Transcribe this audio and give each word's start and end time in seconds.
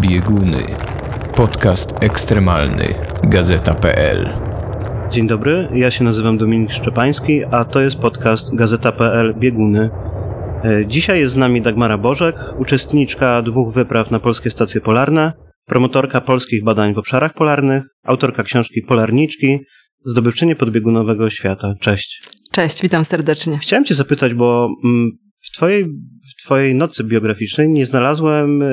Bieguny. 0.00 0.62
Podcast 1.36 2.04
ekstremalny. 2.04 2.94
Gazeta.pl. 3.24 4.28
Dzień 5.10 5.26
dobry, 5.26 5.68
ja 5.74 5.90
się 5.90 6.04
nazywam 6.04 6.38
Dominik 6.38 6.72
Szczepański, 6.72 7.44
a 7.50 7.64
to 7.64 7.80
jest 7.80 7.98
podcast 8.00 8.54
Gazeta.pl 8.54 9.34
Bieguny. 9.38 9.90
E, 10.64 10.86
Dzisiaj 10.86 11.20
jest 11.20 11.34
z 11.34 11.36
nami 11.36 11.62
Dagmara 11.62 11.98
Bożek, 11.98 12.36
uczestniczka 12.58 13.42
dwóch 13.42 13.74
wypraw 13.74 14.10
na 14.10 14.20
polskie 14.20 14.50
stacje 14.50 14.80
polarne, 14.80 15.32
promotorka 15.66 16.20
polskich 16.20 16.64
badań 16.64 16.94
w 16.94 16.98
obszarach 16.98 17.34
polarnych, 17.34 17.84
autorka 18.04 18.42
książki 18.42 18.82
Polarniczki, 18.82 19.58
zdobywczyni 20.04 20.56
podbiegunowego 20.56 21.30
świata. 21.30 21.74
Cześć. 21.80 22.22
Cześć, 22.52 22.82
witam 22.82 23.04
serdecznie. 23.04 23.58
Chciałem 23.58 23.84
cię 23.84 23.94
zapytać, 23.94 24.34
bo 24.34 24.68
mm, 24.84 25.10
w 25.40 25.56
twojej, 25.56 25.84
w 26.30 26.44
twojej 26.44 26.74
nocy 26.74 27.04
biograficznej 27.04 27.68
nie 27.68 27.86
znalazłem 27.86 28.62
e, 28.62 28.66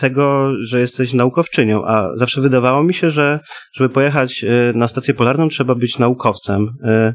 tego, 0.00 0.52
że 0.64 0.80
jesteś 0.80 1.12
naukowczynią, 1.12 1.84
a 1.86 2.08
zawsze 2.16 2.40
wydawało 2.40 2.82
mi 2.82 2.94
się, 2.94 3.10
że 3.10 3.40
żeby 3.74 3.88
pojechać 3.88 4.44
e, 4.44 4.72
na 4.78 4.88
stację 4.88 5.14
polarną 5.14 5.48
trzeba 5.48 5.74
być 5.74 5.98
naukowcem. 5.98 6.68
E, 6.84 7.14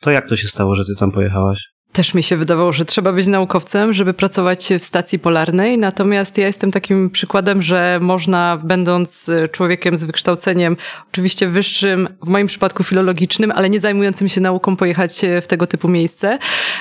To 0.00 0.10
jak 0.10 0.28
to 0.28 0.36
się 0.36 0.48
stało, 0.48 0.74
że 0.74 0.84
ty 0.84 0.92
tam 0.98 1.12
pojechałaś? 1.12 1.75
Też 1.96 2.14
mi 2.14 2.22
się 2.22 2.36
wydawało, 2.36 2.72
że 2.72 2.84
trzeba 2.84 3.12
być 3.12 3.26
naukowcem, 3.26 3.92
żeby 3.94 4.14
pracować 4.14 4.68
w 4.80 4.84
stacji 4.84 5.18
polarnej, 5.18 5.78
natomiast 5.78 6.38
ja 6.38 6.46
jestem 6.46 6.72
takim 6.72 7.10
przykładem, 7.10 7.62
że 7.62 7.98
można, 8.02 8.58
będąc 8.64 9.30
człowiekiem 9.52 9.96
z 9.96 10.04
wykształceniem, 10.04 10.76
oczywiście 11.12 11.48
wyższym, 11.48 12.08
w 12.22 12.28
moim 12.28 12.46
przypadku 12.46 12.82
filologicznym, 12.84 13.50
ale 13.50 13.70
nie 13.70 13.80
zajmującym 13.80 14.28
się 14.28 14.40
nauką, 14.40 14.76
pojechać 14.76 15.20
w 15.42 15.46
tego 15.46 15.66
typu 15.66 15.88
miejsce. 15.88 16.38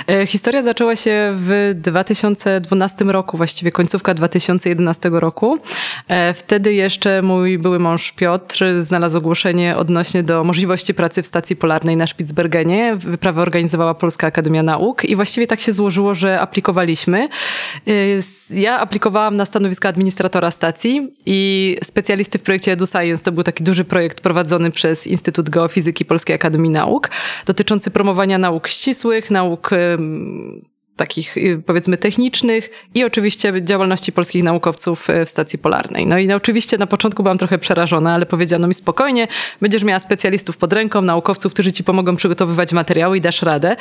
E, 0.08 0.28
Historia 0.28 0.64
zaczęła 0.64 0.96
się 0.96 1.34
w 1.36 1.72
2012 1.76 3.06
roku, 3.06 3.38
właściwie 3.38 3.72
końcówka 3.72 4.14
2011 4.14 5.10
roku. 5.14 5.58
E, 6.08 6.34
Wtedy 6.34 6.74
jeszcze 6.74 7.22
mój 7.22 7.58
były 7.58 7.80
mąż 7.80 8.12
Piotr 8.12 8.66
znalazł 8.80 9.18
ogłoszenie 9.18 9.78
odnośnie 9.78 10.24
do 10.24 10.44
możliwości 10.44 10.94
pracy 10.94 11.24
w 11.24 11.28
stacji 11.28 11.56
polarnej 11.56 11.98
na 11.98 12.08
Spitsbergenie. 12.08 12.96
Wyprawę 12.96 13.42
organizowała 13.42 13.94
Polska 13.94 14.28
Akademia 14.28 14.64
Nauk 14.64 15.05
i 15.06 15.16
właściwie 15.16 15.48
tak 15.48 15.62
się 15.62 15.72
złożyło, 15.72 16.16
że 16.16 16.40
aplikowaliśmy. 16.42 17.30
Y, 17.88 18.20
Ja 18.50 18.80
aplikowałam 18.80 19.38
na 19.38 19.46
stanowisko 19.46 19.88
administratora 19.88 20.52
stacji 20.52 21.14
i 21.26 21.78
specjalisty 21.84 22.38
w 22.38 22.42
projekcie 22.42 22.72
EduScience. 22.72 23.24
To 23.24 23.32
był 23.32 23.44
taki 23.44 23.64
duży 23.64 23.86
projekt 23.86 24.22
prowadzony 24.22 24.72
przez 24.72 25.08
Instytut 25.08 25.50
Geofizyki 25.50 26.06
Polskiej 26.06 26.36
Akademii 26.36 26.72
Nauk, 26.72 27.10
dotyczący 27.46 27.92
promowania 27.92 28.38
nauk 28.38 28.68
ścisłych, 28.68 29.32
nauk 29.32 29.70
takich 30.96 31.38
y, 31.38 31.62
powiedzmy 31.66 31.98
technicznych 31.98 32.70
i 32.96 33.04
oczywiście 33.04 33.54
działalności 33.64 34.12
polskich 34.12 34.44
naukowców 34.44 35.10
y, 35.10 35.26
w 35.26 35.30
stacji 35.30 35.60
polarnej. 35.60 36.08
No 36.08 36.18
i 36.18 36.34
oczywiście 36.34 36.78
na 36.78 36.88
początku 36.88 37.24
byłam 37.24 37.38
trochę 37.38 37.58
przerażona, 37.58 38.14
ale 38.14 38.26
powiedziano 38.26 38.68
mi 38.68 38.74
spokojnie, 38.74 39.28
będziesz 39.62 39.84
miała 39.84 40.00
specjalistów 40.00 40.58
pod 40.58 40.74
ręką, 40.74 41.02
naukowców, 41.02 41.54
którzy 41.54 41.72
ci 41.72 41.84
pomogą 41.84 42.16
przygotowywać 42.16 42.74
materiały 42.74 43.18
i 43.18 43.22
dasz 43.22 43.42
radę. 43.42 43.76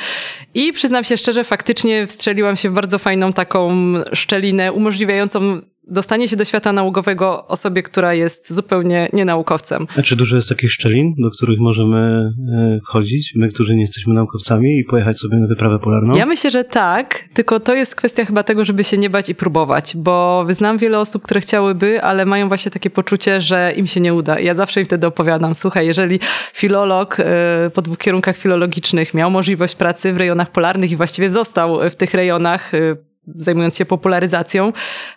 I 0.53 0.73
przyznam 0.73 1.03
się 1.03 1.17
szczerze, 1.17 1.43
faktycznie 1.43 2.07
wstrzeliłam 2.07 2.57
się 2.57 2.69
w 2.69 2.73
bardzo 2.73 2.99
fajną 2.99 3.33
taką 3.33 3.71
szczelinę 4.13 4.73
umożliwiającą 4.73 5.61
dostanie 5.87 6.27
się 6.27 6.35
do 6.35 6.45
świata 6.45 6.73
naukowego 6.73 7.47
osobie, 7.47 7.83
która 7.83 8.13
jest 8.13 8.53
zupełnie 8.53 9.09
nienaukowcem. 9.13 9.87
A 9.97 10.01
czy 10.01 10.15
dużo 10.15 10.35
jest 10.35 10.49
takich 10.49 10.71
szczelin, 10.71 11.13
do 11.17 11.31
których 11.31 11.59
możemy 11.59 11.97
e, 11.97 12.79
wchodzić, 12.85 13.33
my, 13.35 13.49
którzy 13.49 13.75
nie 13.75 13.81
jesteśmy 13.81 14.13
naukowcami 14.13 14.79
i 14.79 14.83
pojechać 14.83 15.19
sobie 15.19 15.37
na 15.37 15.47
wyprawę 15.47 15.79
polarną? 15.79 16.15
Ja 16.15 16.25
myślę, 16.25 16.51
że 16.51 16.63
tak, 16.63 17.23
tylko 17.33 17.59
to 17.59 17.75
jest 17.75 17.95
kwestia 17.95 18.25
chyba 18.25 18.43
tego, 18.43 18.65
żeby 18.65 18.83
się 18.83 18.97
nie 18.97 19.09
bać 19.09 19.29
i 19.29 19.35
próbować, 19.35 19.97
bo 19.97 20.45
znam 20.49 20.77
wiele 20.77 20.99
osób, 20.99 21.23
które 21.23 21.41
chciałyby, 21.41 22.01
ale 22.01 22.25
mają 22.25 22.47
właśnie 22.47 22.71
takie 22.71 22.89
poczucie, 22.89 23.41
że 23.41 23.73
im 23.77 23.87
się 23.87 23.99
nie 23.99 24.13
uda. 24.13 24.39
Ja 24.39 24.53
zawsze 24.53 24.79
im 24.79 24.85
wtedy 24.85 25.07
opowiadam, 25.07 25.55
słuchaj, 25.55 25.87
jeżeli 25.87 26.19
filolog 26.53 27.19
e, 27.19 27.25
po 27.73 27.81
dwóch 27.81 27.97
kierunkach 27.97 28.37
filologicznych 28.37 29.13
miał 29.13 29.31
możliwość 29.31 29.75
pracy 29.75 30.13
w 30.13 30.17
rejonach 30.17 30.51
polarnych 30.51 30.91
i 30.91 30.95
właściwie 30.95 31.29
został 31.29 31.89
w 31.89 31.95
tych 31.95 32.13
rejonach 32.13 32.73
e, 32.73 32.95
zajmując 33.35 33.77
się 33.77 33.85
popularyzacją, 33.85 34.73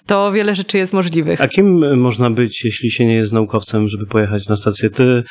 to 0.07 0.33
wiele 0.33 0.55
rzeczy 0.55 0.79
jest 0.79 0.93
możliwych. 0.93 1.41
A 1.41 1.49
kim 1.49 1.99
można 2.01 2.31
być, 2.31 2.65
jeśli 2.65 2.91
się 2.91 3.07
nie 3.07 3.15
jest 3.15 3.33
naukowcem, 3.33 3.89
żeby 3.89 4.07
pojechać 4.07 4.49
na 4.49 4.57
stację? 4.57 4.91
Ty, 4.91 5.23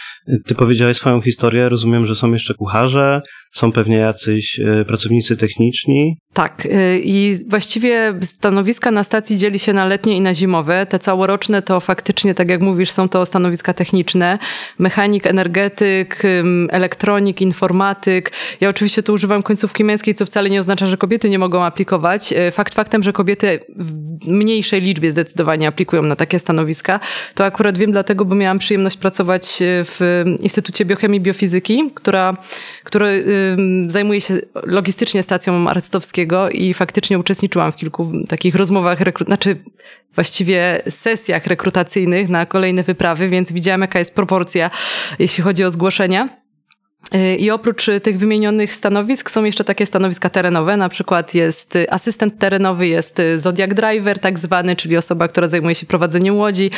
ty 0.46 0.56
powiedziałeś 0.56 0.98
swoją 0.98 1.22
historię, 1.22 1.70
rozumiem, 1.70 2.06
że 2.06 2.16
są 2.16 2.32
jeszcze 2.32 2.54
kucharze, 2.54 3.22
są 3.54 3.72
pewnie 3.72 3.98
jacyś 3.98 4.60
e, 4.60 4.86
pracownicy 4.86 5.38
techniczni. 5.38 6.18
Tak, 6.34 6.66
y, 6.66 7.02
i 7.04 7.36
właściwie 7.50 8.14
stanowiska 8.22 8.92
na 8.92 9.04
stacji 9.04 9.38
dzieli 9.38 9.60
się 9.60 9.74
na 9.74 9.86
letnie 9.86 10.18
i 10.18 10.22
na 10.22 10.34
zimowe. 10.34 10.86
Te 10.86 11.00
całoroczne 11.00 11.62
to 11.62 11.80
faktycznie, 11.80 12.36
tak 12.36 12.50
jak 12.50 12.62
mówisz, 12.62 12.92
są 12.92 13.10
to 13.10 13.26
stanowiska 13.26 13.74
techniczne. 13.74 14.40
Mechanik, 14.80 15.28
energetyk, 15.28 16.24
elektronik, 16.70 17.42
informatyk. 17.42 18.32
Ja 18.62 18.70
oczywiście 18.70 19.04
tu 19.04 19.14
używam 19.14 19.44
końcówki 19.44 19.84
męskiej, 19.84 20.16
co 20.16 20.26
wcale 20.26 20.50
nie 20.50 20.60
oznacza, 20.60 20.88
że 20.88 20.98
kobiety 20.98 21.30
nie 21.30 21.40
mogą 21.40 21.64
aplikować. 21.64 22.34
Y, 22.34 22.52
Fakt 22.68 22.88
faktem, 22.88 23.04
że 23.04 23.14
kobiety 23.14 23.60
w 23.76 23.94
mniejszej 24.28 24.82
liczbie 24.82 25.12
zdecydowanie 25.12 25.68
aplikują 25.68 26.02
na 26.02 26.16
takie 26.16 26.40
stanowiska. 26.40 27.00
To 27.36 27.46
akurat 27.46 27.78
wiem 27.78 27.92
dlatego, 27.92 28.26
bo 28.26 28.36
miałam 28.36 28.60
przyjemność 28.60 28.98
pracować 28.98 29.58
w 29.62 30.24
Instytucie 30.40 30.86
Biochemii 30.86 31.20
i 31.20 31.24
Biofizyki, 31.24 31.92
która, 31.94 32.38
zajmuje 33.88 34.22
się 34.22 34.40
logistycznie 34.64 35.24
stacją 35.24 35.70
Arystowskiego 35.70 36.50
i 36.50 36.74
faktycznie 36.74 37.20
uczestniczyłam 37.20 37.72
w 37.72 37.76
kilku 37.76 38.12
takich 38.28 38.56
rozmowach, 38.56 39.00
rekru- 39.00 39.26
znaczy 39.26 39.58
właściwie 40.16 40.82
sesjach 40.90 41.48
rekrutacyjnych 41.48 42.30
na 42.30 42.46
kolejne 42.46 42.84
wyprawy, 42.84 43.30
więc 43.30 43.52
widziałam 43.52 43.82
jaka 43.82 44.00
jest 44.00 44.16
proporcja, 44.16 44.70
jeśli 45.20 45.44
chodzi 45.44 45.64
o 45.64 45.70
zgłoszenia. 45.70 46.47
I 47.40 47.52
oprócz 47.52 47.86
tych 48.04 48.20
wymienionych 48.20 48.74
stanowisk 48.74 49.30
są 49.30 49.44
jeszcze 49.44 49.64
takie 49.64 49.86
stanowiska 49.86 50.30
terenowe, 50.30 50.78
na 50.78 50.90
przykład 50.90 51.34
jest 51.34 51.78
asystent 51.90 52.40
terenowy, 52.40 52.88
jest 52.88 53.22
Zodiac 53.36 53.74
Driver 53.74 54.20
tak 54.20 54.40
zwany, 54.40 54.76
czyli 54.76 54.98
osoba, 54.98 55.28
która 55.28 55.48
zajmuje 55.48 55.76
się 55.76 55.86
prowadzeniem 55.86 56.38
łodzi. 56.38 56.72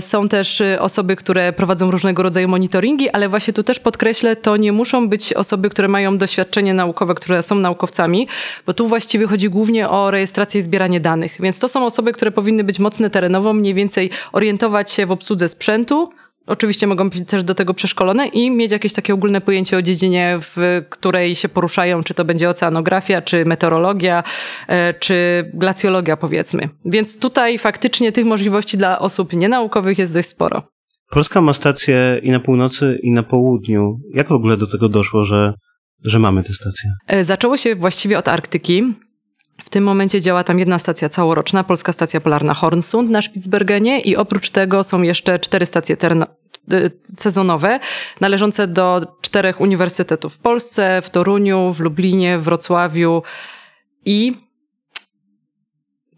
Są 0.00 0.28
też 0.28 0.62
osoby, 0.78 1.16
które 1.16 1.52
prowadzą 1.52 1.90
różnego 1.90 2.22
rodzaju 2.22 2.48
monitoringi, 2.48 3.10
ale 3.10 3.28
właśnie 3.28 3.52
tu 3.52 3.62
też 3.62 3.80
podkreślę, 3.80 4.36
to 4.36 4.56
nie 4.56 4.72
muszą 4.72 5.08
być 5.08 5.32
osoby, 5.32 5.70
które 5.70 5.88
mają 5.88 6.18
doświadczenie 6.18 6.74
naukowe, 6.74 7.14
które 7.14 7.42
są 7.42 7.54
naukowcami, 7.54 8.28
bo 8.66 8.74
tu 8.74 8.86
właściwie 8.86 9.26
chodzi 9.26 9.48
głównie 9.48 9.88
o 9.88 10.10
rejestrację 10.10 10.58
i 10.58 10.62
zbieranie 10.62 11.00
danych. 11.00 11.36
Więc 11.40 11.58
to 11.58 11.68
są 11.68 11.86
osoby, 11.86 12.12
które 12.12 12.30
powinny 12.30 12.64
być 12.64 12.78
mocne 12.78 13.10
terenowo, 13.10 13.52
mniej 13.52 13.74
więcej 13.74 14.10
orientować 14.32 14.90
się 14.90 15.06
w 15.06 15.12
obsłudze 15.12 15.48
sprzętu, 15.48 16.10
Oczywiście 16.46 16.86
mogą 16.86 17.10
być 17.10 17.28
też 17.28 17.42
do 17.42 17.54
tego 17.54 17.74
przeszkolone 17.74 18.26
i 18.26 18.50
mieć 18.50 18.72
jakieś 18.72 18.92
takie 18.92 19.14
ogólne 19.14 19.40
pojęcie 19.40 19.76
o 19.76 19.82
dziedzinie, 19.82 20.38
w 20.40 20.82
której 20.90 21.36
się 21.36 21.48
poruszają, 21.48 22.02
czy 22.02 22.14
to 22.14 22.24
będzie 22.24 22.48
oceanografia, 22.48 23.22
czy 23.22 23.44
meteorologia, 23.44 24.22
e, 24.68 24.94
czy 24.94 25.44
glacjologia 25.54 26.16
powiedzmy. 26.16 26.68
Więc 26.84 27.18
tutaj 27.18 27.58
faktycznie 27.58 28.12
tych 28.12 28.24
możliwości 28.24 28.76
dla 28.78 28.98
osób 28.98 29.32
nienaukowych 29.32 29.98
jest 29.98 30.12
dość 30.14 30.28
sporo. 30.28 30.62
Polska 31.10 31.40
ma 31.40 31.52
stacje 31.52 32.20
i 32.22 32.30
na 32.30 32.40
północy, 32.40 32.98
i 33.02 33.12
na 33.12 33.22
południu. 33.22 33.96
Jak 34.14 34.28
w 34.28 34.32
ogóle 34.32 34.56
do 34.56 34.66
tego 34.66 34.88
doszło, 34.88 35.24
że, 35.24 35.52
że 36.04 36.18
mamy 36.18 36.42
te 36.42 36.52
stacje? 36.52 36.90
E, 37.06 37.24
Zaczęło 37.24 37.56
się 37.56 37.74
właściwie 37.74 38.18
od 38.18 38.28
Arktyki. 38.28 38.94
W 39.64 39.70
tym 39.70 39.84
momencie 39.84 40.20
działa 40.20 40.44
tam 40.44 40.58
jedna 40.58 40.78
stacja 40.78 41.08
całoroczna, 41.08 41.64
Polska 41.64 41.92
Stacja 41.92 42.20
Polarna 42.20 42.54
Hornsund 42.54 43.10
na 43.10 43.22
Spitsbergenie 43.22 44.00
i 44.00 44.16
oprócz 44.16 44.50
tego 44.50 44.82
są 44.82 45.02
jeszcze 45.02 45.38
cztery 45.38 45.66
stacje 45.66 45.96
terno- 45.96 46.26
y, 46.72 46.90
sezonowe 47.18 47.80
należące 48.20 48.66
do 48.66 49.16
czterech 49.20 49.60
uniwersytetów 49.60 50.34
w 50.34 50.38
Polsce, 50.38 51.02
w 51.02 51.10
Toruniu, 51.10 51.72
w 51.72 51.80
Lublinie, 51.80 52.38
w 52.38 52.42
Wrocławiu 52.42 53.22
i 54.04 54.49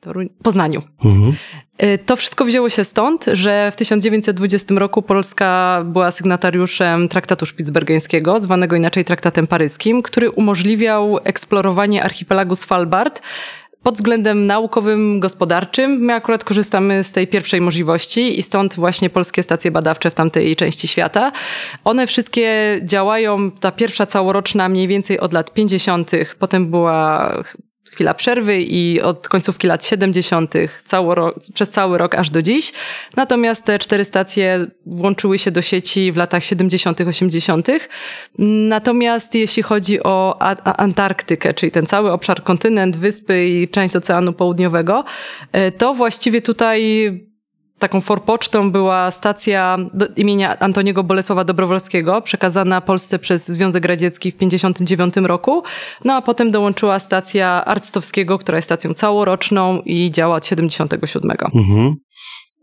Toruń, 0.03 0.29
Poznaniu. 0.43 0.83
Mhm. 1.05 1.35
Y, 1.83 1.99
To 2.07 2.17
wszystko 2.17 2.45
wzięło 2.45 2.69
się 2.69 2.85
stąd, 2.85 3.25
że 3.33 3.71
w 3.71 3.77
1920 3.77 4.75
roku 4.75 5.03
Polska 5.03 5.83
była 5.87 6.11
sygnatariuszem 6.11 7.09
traktatu 7.09 7.47
szpicbergeńskiego, 7.47 8.41
zwanego 8.41 8.77
inaczej 8.77 9.05
traktatem 9.05 9.47
paryskim, 9.47 10.03
który 10.03 10.31
umożliwiał 10.31 11.19
eksplorowanie 11.25 12.03
archipelagu 12.03 12.55
Svalbard 12.55 13.23
pod 13.83 13.95
względem 13.95 14.47
naukowym, 14.47 15.21
gospodarczym. 15.21 15.91
My 15.91 16.15
akurat 16.15 16.45
korzystamy 16.45 17.05
z 17.05 17.13
tej 17.13 17.29
pierwszej 17.29 17.61
możliwości 17.61 18.39
i 18.39 18.43
stąd 18.43 18.75
właśnie 18.75 19.11
polskie 19.11 19.43
stacje 19.43 19.71
badawcze 19.71 20.11
w 20.11 20.15
tamtej 20.15 20.57
części 20.57 20.89
świata. 20.89 21.33
One 21.85 22.07
wszystkie 22.07 22.81
działają, 22.85 23.51
ta 23.51 23.73
pierwsza 23.73 24.07
całoroczna 24.07 24.69
mniej 24.69 24.89
więcej 24.89 25.21
od 25.21 25.33
lat 25.33 25.53
50., 25.55 26.11
potem 26.39 26.71
była 26.71 27.33
chwila 27.93 28.15
przerwy 28.15 28.63
i 28.63 29.01
od 29.01 29.29
końcówki 29.29 29.67
lat 29.67 29.85
70. 29.85 30.55
Cało 30.85 31.15
rok, 31.15 31.37
przez 31.55 31.71
cały 31.71 31.99
rok 31.99 32.15
aż 32.15 32.31
do 32.31 32.43
dziś. 32.43 32.73
Natomiast 33.17 33.65
te 33.65 33.79
cztery 33.79 34.05
stacje 34.05 34.67
włączyły 34.87 35.39
się 35.39 35.51
do 35.51 35.63
sieci 35.63 36.13
w 36.13 36.17
latach 36.17 36.45
70., 36.45 37.01
80. 37.01 37.69
Natomiast 38.69 39.35
jeśli 39.35 39.63
chodzi 39.63 40.03
o 40.03 40.39
Antarktykę, 40.65 41.55
czyli 41.55 41.73
ten 41.73 41.87
cały 41.87 42.13
obszar 42.13 42.43
kontynent, 42.43 42.97
wyspy 42.97 43.49
i 43.49 43.69
część 43.69 43.97
Oceanu 43.97 44.33
Południowego, 44.33 45.05
e, 45.53 45.73
to 45.73 45.95
właściwie 45.95 46.43
tutaj 46.43 47.32
taką 47.83 48.01
forpocztą 48.01 48.73
była 48.73 49.11
stacja 49.11 49.77
imienia 50.17 50.59
Antoniego 50.59 51.05
Bolesława 51.05 51.45
Dobrowolskiego, 51.45 52.23
przekazana 52.23 52.81
Polsce 52.81 53.19
przez 53.19 53.49
Związek 53.49 53.85
Radziecki 53.85 54.31
w 54.31 54.37
1959 54.37 55.29
roku. 55.29 55.63
No 56.05 56.15
a 56.15 56.23
potem 56.23 56.51
dołączyła 56.51 56.99
stacja 56.99 57.65
Arctowskiego, 57.65 58.39
która 58.39 58.59
jest 58.59 58.69
stacją 58.69 58.95
całoroczną 58.95 59.83
i 59.85 60.11
działa 60.11 60.37
od 60.37 60.47
77. 60.47 61.31
Mhm. 61.55 61.95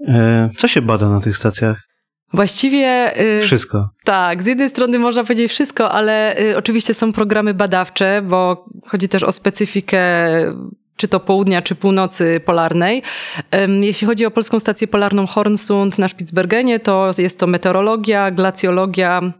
E, 0.07 0.49
co 0.57 0.67
się 0.67 0.81
bada 0.81 1.09
na 1.09 1.21
tych 1.21 1.37
stacjach? 1.37 1.89
Właściwie. 2.33 3.19
Y, 3.37 3.41
wszystko. 3.41 3.89
Tak, 4.03 4.43
z 4.43 4.45
jednej 4.45 4.69
strony 4.69 4.99
można 4.99 5.23
powiedzieć 5.23 5.51
wszystko, 5.51 5.91
ale 5.91 6.39
y, 6.41 6.57
oczywiście 6.57 6.93
są 6.93 7.13
programy 7.13 7.53
badawcze, 7.53 8.21
bo 8.21 8.65
chodzi 8.87 9.09
też 9.09 9.23
o 9.23 9.31
specyfikę 9.31 9.99
czy 10.99 11.07
to 11.07 11.19
południa, 11.19 11.61
czy 11.61 11.75
północy 11.75 12.41
polarnej. 12.45 13.03
Jeśli 13.81 14.07
chodzi 14.07 14.25
o 14.25 14.31
polską 14.31 14.59
stację 14.59 14.87
polarną 14.87 15.27
Hornsund 15.27 15.97
na 15.97 16.07
Spitsbergenie, 16.07 16.79
to 16.79 17.11
jest 17.17 17.39
to 17.39 17.47
meteorologia, 17.47 18.31
glacjologia, 18.31 19.33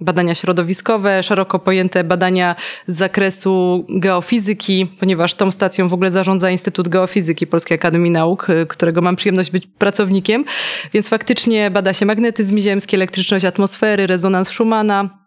badania 0.00 0.34
środowiskowe, 0.34 1.22
szeroko 1.22 1.58
pojęte 1.58 2.04
badania 2.04 2.56
z 2.86 2.96
zakresu 2.96 3.84
geofizyki, 3.88 4.86
ponieważ 5.00 5.34
tą 5.34 5.50
stacją 5.50 5.88
w 5.88 5.94
ogóle 5.94 6.10
zarządza 6.10 6.50
Instytut 6.50 6.88
Geofizyki 6.88 7.46
Polskiej 7.46 7.74
Akademii 7.74 8.10
Nauk, 8.10 8.50
y, 8.50 8.66
którego 8.66 9.02
mam 9.02 9.16
przyjemność 9.16 9.50
być 9.50 9.66
pracownikiem, 9.66 10.44
więc 10.92 11.08
faktycznie 11.08 11.70
bada 11.70 11.92
się 11.92 12.06
magnetyzm 12.06 12.58
ziemski, 12.58 12.96
elektryczność 12.96 13.44
atmosfery, 13.44 14.06
rezonans 14.06 14.48
Schumana, 14.48 15.21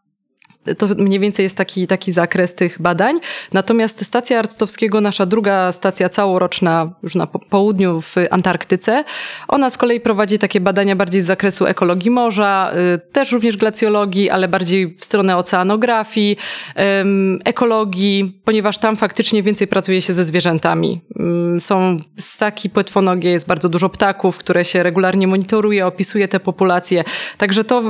to 0.77 0.87
mniej 0.97 1.19
więcej 1.19 1.43
jest 1.43 1.57
taki, 1.57 1.87
taki 1.87 2.11
zakres 2.11 2.55
tych 2.55 2.81
badań. 2.81 3.19
Natomiast 3.53 4.05
stacja 4.05 4.39
Arctowskiego, 4.39 5.01
nasza 5.01 5.25
druga 5.25 5.71
stacja 5.71 6.09
całoroczna 6.09 6.93
już 7.03 7.15
na 7.15 7.27
południu 7.27 8.01
w 8.01 8.15
Antarktyce, 8.31 9.03
ona 9.47 9.69
z 9.69 9.77
kolei 9.77 9.99
prowadzi 9.99 10.39
takie 10.39 10.61
badania 10.61 10.95
bardziej 10.95 11.21
z 11.21 11.25
zakresu 11.25 11.65
ekologii 11.65 12.11
morza, 12.11 12.71
y, 12.95 13.11
też 13.11 13.31
również 13.31 13.57
glacjologii, 13.57 14.29
ale 14.29 14.47
bardziej 14.47 14.95
w 14.99 15.05
stronę 15.05 15.37
oceanografii, 15.37 16.37
ekologii, 17.45 18.41
ponieważ 18.45 18.77
tam 18.77 18.95
faktycznie 18.95 19.43
więcej 19.43 19.67
pracuje 19.67 20.01
się 20.01 20.13
ze 20.13 20.25
zwierzętami. 20.25 21.01
Są 21.59 21.97
ssaki 22.19 22.69
płetwonogie, 22.69 23.29
jest 23.29 23.47
bardzo 23.47 23.69
dużo 23.69 23.89
ptaków, 23.89 24.37
które 24.37 24.65
się 24.65 24.83
regularnie 24.83 25.27
monitoruje, 25.27 25.87
opisuje 25.87 26.27
te 26.27 26.39
populacje. 26.39 27.03
Także 27.37 27.63
to 27.63 27.83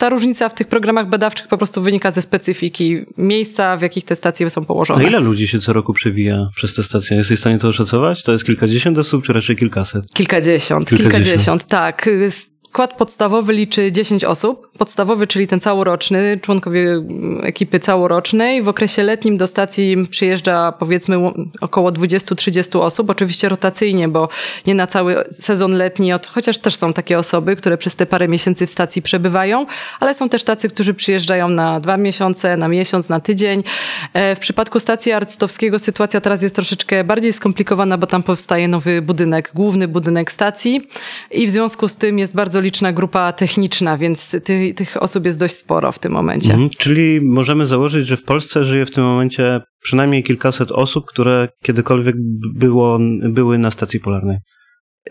ta 0.00 0.08
różnica 0.08 0.48
w 0.48 0.54
tych 0.54 0.66
programach 0.66 1.08
badawczych 1.08 1.48
po 1.48 1.58
prostu 1.58 1.82
wynika 1.82 2.10
ze 2.10 2.22
specyfiki 2.22 3.04
miejsca, 3.16 3.76
w 3.76 3.82
jakich 3.82 4.04
te 4.04 4.16
stacje 4.16 4.50
są 4.50 4.64
położone. 4.64 5.04
A 5.04 5.08
ile 5.08 5.20
ludzi 5.20 5.48
się 5.48 5.58
co 5.58 5.72
roku 5.72 5.92
przewija 5.92 6.48
przez 6.56 6.74
te 6.74 6.82
stacje? 6.82 7.16
Jesteś 7.16 7.38
w 7.38 7.40
stanie 7.40 7.58
to 7.58 7.68
oszacować? 7.68 8.22
To 8.22 8.32
jest 8.32 8.44
kilkadziesiąt 8.44 8.98
osób, 8.98 9.24
czy 9.24 9.32
raczej 9.32 9.56
kilkaset? 9.56 10.04
Kilkadziesiąt, 10.14 10.88
kilkadziesiąt, 10.88 11.24
kilkadziesiąt 11.24 11.66
tak. 11.66 12.08
Skład 12.72 12.96
podstawowy 12.96 13.52
liczy 13.52 13.92
10 13.92 14.24
osób. 14.24 14.70
Podstawowy, 14.78 15.26
czyli 15.26 15.46
ten 15.46 15.60
całoroczny, 15.60 16.38
członkowie 16.42 17.02
ekipy 17.42 17.80
całorocznej. 17.80 18.62
W 18.62 18.68
okresie 18.68 19.02
letnim 19.02 19.36
do 19.36 19.46
stacji 19.46 19.96
przyjeżdża 20.10 20.72
powiedzmy 20.72 21.16
około 21.60 21.92
20-30 21.92 22.80
osób. 22.80 23.10
Oczywiście 23.10 23.48
rotacyjnie, 23.48 24.08
bo 24.08 24.28
nie 24.66 24.74
na 24.74 24.86
cały 24.86 25.24
sezon 25.30 25.72
letni, 25.72 26.10
chociaż 26.28 26.58
też 26.58 26.76
są 26.76 26.92
takie 26.92 27.18
osoby, 27.18 27.56
które 27.56 27.78
przez 27.78 27.96
te 27.96 28.06
parę 28.06 28.28
miesięcy 28.28 28.66
w 28.66 28.70
stacji 28.70 29.02
przebywają, 29.02 29.66
ale 30.00 30.14
są 30.14 30.28
też 30.28 30.44
tacy, 30.44 30.68
którzy 30.68 30.94
przyjeżdżają 30.94 31.48
na 31.48 31.80
dwa 31.80 31.96
miesiące, 31.96 32.56
na 32.56 32.68
miesiąc, 32.68 33.08
na 33.08 33.20
tydzień. 33.20 33.62
E, 34.12 34.36
w 34.36 34.38
przypadku 34.38 34.80
stacji 34.80 35.12
Arctowskiego 35.12 35.78
sytuacja 35.78 36.20
teraz 36.20 36.42
jest 36.42 36.54
troszeczkę 36.54 37.04
bardziej 37.04 37.32
skomplikowana, 37.32 37.98
bo 37.98 38.06
tam 38.06 38.22
powstaje 38.22 38.68
nowy 38.68 39.02
budynek, 39.02 39.50
główny 39.54 39.88
budynek 39.88 40.32
stacji 40.32 40.88
i 41.30 41.46
w 41.46 41.50
związku 41.50 41.88
z 41.88 41.96
tym 41.96 42.18
jest 42.18 42.34
bardzo 42.34 42.59
liczna 42.60 42.92
grupa 42.92 43.32
techniczna, 43.32 43.98
więc 43.98 44.36
ty, 44.44 44.74
tych 44.76 45.02
osób 45.02 45.24
jest 45.24 45.38
dość 45.38 45.54
sporo 45.54 45.92
w 45.92 45.98
tym 45.98 46.12
momencie. 46.12 46.52
Mhm, 46.52 46.70
czyli 46.78 47.20
możemy 47.20 47.66
założyć, 47.66 48.06
że 48.06 48.16
w 48.16 48.24
Polsce 48.24 48.64
żyje 48.64 48.86
w 48.86 48.90
tym 48.90 49.04
momencie 49.04 49.60
przynajmniej 49.80 50.22
kilkaset 50.22 50.72
osób, 50.72 51.06
które 51.06 51.48
kiedykolwiek 51.62 52.16
było, 52.54 52.98
były 53.22 53.58
na 53.58 53.70
stacji 53.70 54.00
polarnej. 54.00 54.38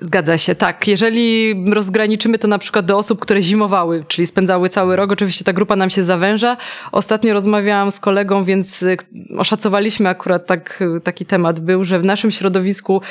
Zgadza 0.01 0.37
się, 0.37 0.55
tak. 0.55 0.87
Jeżeli 0.87 1.55
rozgraniczymy 1.73 2.39
to 2.39 2.47
na 2.47 2.57
przykład 2.57 2.85
do 2.85 2.97
osób, 2.97 3.19
które 3.19 3.41
zimowały, 3.41 4.05
czyli 4.07 4.25
spędzały 4.25 4.69
cały 4.69 4.95
rok, 4.95 5.11
oczywiście 5.11 5.45
ta 5.45 5.53
grupa 5.53 5.75
nam 5.75 5.89
się 5.89 6.03
zawęża. 6.03 6.57
Ostatnio 6.91 7.33
rozmawiałam 7.33 7.91
z 7.91 7.99
kolegą, 7.99 8.43
więc 8.43 8.83
y, 8.83 8.97
oszacowaliśmy 9.37 10.09
akurat 10.09 10.45
tak, 10.45 10.83
taki 11.03 11.25
temat 11.25 11.59
był, 11.59 11.83
że 11.83 11.99
w 11.99 12.05
naszym 12.05 12.31
środowisku 12.31 13.01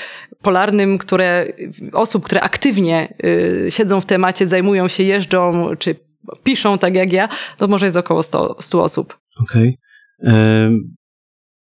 polarnym, 0.43 0.99
które, 0.99 1.47
osób, 1.93 2.25
które 2.25 2.41
aktywnie 2.41 3.15
y, 3.25 3.67
siedzą 3.71 4.01
w 4.01 4.07
temacie, 4.07 4.47
zajmują 4.47 4.89
się, 4.89 5.03
jeżdżą, 5.03 5.71
czy 5.79 5.97
piszą 6.45 6.79
tak 6.79 6.95
jak 6.95 7.13
ja, 7.13 7.29
to 7.57 7.69
może 7.69 7.87
jest 7.87 7.97
około 7.97 8.23
100, 8.23 8.57
100 8.61 8.83
osób. 8.83 9.19
Okej. 9.43 9.79
Okay. 10.23 10.71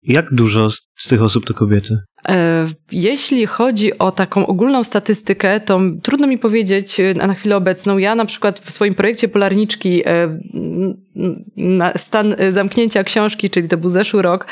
Jak 0.07 0.35
dużo 0.35 0.71
z 0.97 1.09
tych 1.09 1.23
osób 1.23 1.47
to 1.47 1.55
kobiety? 1.55 1.99
E, 2.29 2.67
jeśli 2.93 3.47
chodzi 3.47 3.99
o 3.99 4.13
taką 4.13 4.47
ogólną 4.47 4.85
statystykę, 4.85 5.61
to 5.61 5.81
trudno 6.03 6.27
mi 6.27 6.39
powiedzieć 6.39 7.01
e, 7.01 7.15
na 7.15 7.35
chwilę 7.35 7.57
obecną. 7.57 7.99
Ja 7.99 8.15
na 8.15 8.25
przykład 8.25 8.61
w 8.61 8.71
swoim 8.71 8.95
projekcie 8.95 9.29
Polarniczki 9.29 10.03
e, 10.07 10.39
stan 11.97 12.37
zamknięcia 12.51 13.05
książki, 13.05 13.51
czyli 13.51 13.69
to 13.69 13.77
był 13.77 13.91
zeszły 13.91 14.23
rok, 14.23 14.47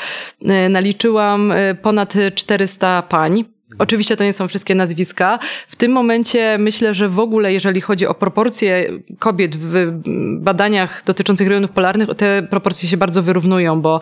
naliczyłam 0.69 1.53
ponad 1.81 2.13
400 2.35 3.01
pań. 3.01 3.45
Oczywiście 3.77 4.17
to 4.17 4.23
nie 4.23 4.33
są 4.33 4.47
wszystkie 4.47 4.75
nazwiska. 4.75 5.39
W 5.67 5.75
tym 5.75 5.91
momencie 5.91 6.57
myślę, 6.59 6.93
że 6.93 7.09
w 7.09 7.19
ogóle, 7.19 7.53
jeżeli 7.53 7.81
chodzi 7.81 8.07
o 8.07 8.13
proporcje 8.13 8.89
kobiet 9.19 9.55
w 9.55 9.91
badaniach 10.39 11.03
dotyczących 11.05 11.47
rejonów 11.47 11.71
polarnych, 11.71 12.09
te 12.17 12.47
proporcje 12.49 12.89
się 12.89 12.97
bardzo 12.97 13.23
wyrównują, 13.23 13.81
bo 13.81 13.99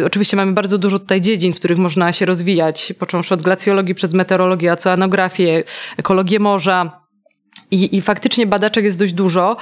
y, 0.00 0.06
oczywiście 0.06 0.36
mamy 0.36 0.52
bardzo 0.52 0.78
dużo 0.78 0.98
tutaj 0.98 1.20
dziedzin, 1.20 1.52
w 1.52 1.56
których 1.56 1.78
można 1.78 2.12
się 2.12 2.26
rozwijać, 2.26 2.92
począwszy 2.98 3.34
od 3.34 3.42
glacjologii 3.42 3.94
przez 3.94 4.14
meteorologię, 4.14 4.72
oceanografię, 4.72 5.62
ekologię 5.96 6.38
morza. 6.38 7.04
I, 7.70 7.96
i 7.96 8.02
faktycznie 8.02 8.46
badaczek 8.46 8.84
jest 8.84 8.98
dość 8.98 9.12
dużo. 9.12 9.56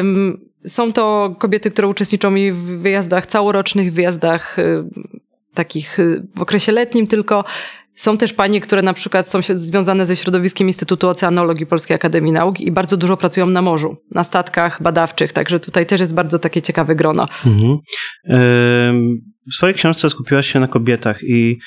Ym, 0.00 0.40
są 0.66 0.92
to 0.92 1.36
kobiety, 1.38 1.70
które 1.70 1.88
uczestniczą 1.88 2.30
mi 2.30 2.52
w 2.52 2.64
wyjazdach 2.64 3.26
całorocznych, 3.26 3.92
w 3.92 3.94
wyjazdach 3.94 4.58
y, 4.58 4.84
takich 5.54 5.98
y, 5.98 6.22
w 6.34 6.42
okresie 6.42 6.72
letnim 6.72 7.06
tylko. 7.06 7.44
Są 7.96 8.18
też 8.18 8.32
panie, 8.32 8.60
które 8.60 8.82
na 8.82 8.92
przykład 8.92 9.28
są 9.28 9.40
związane 9.54 10.06
ze 10.06 10.16
środowiskiem 10.16 10.66
Instytutu 10.66 11.08
Oceanologii 11.08 11.66
Polskiej 11.66 11.94
Akademii 11.94 12.32
Nauk 12.32 12.60
i 12.60 12.72
bardzo 12.72 12.96
dużo 12.96 13.16
pracują 13.16 13.46
na 13.46 13.62
morzu, 13.62 13.96
na 14.10 14.24
statkach 14.24 14.82
badawczych, 14.82 15.32
także 15.32 15.60
tutaj 15.60 15.86
też 15.86 16.00
jest 16.00 16.14
bardzo 16.14 16.38
takie 16.38 16.62
ciekawe 16.62 16.94
grono. 16.94 17.28
Mhm. 17.46 17.78
W 19.50 19.54
swojej 19.54 19.74
książce 19.74 20.10
skupiłaś 20.10 20.52
się 20.52 20.60
na 20.60 20.68
kobietach 20.68 21.22
i 21.22 21.58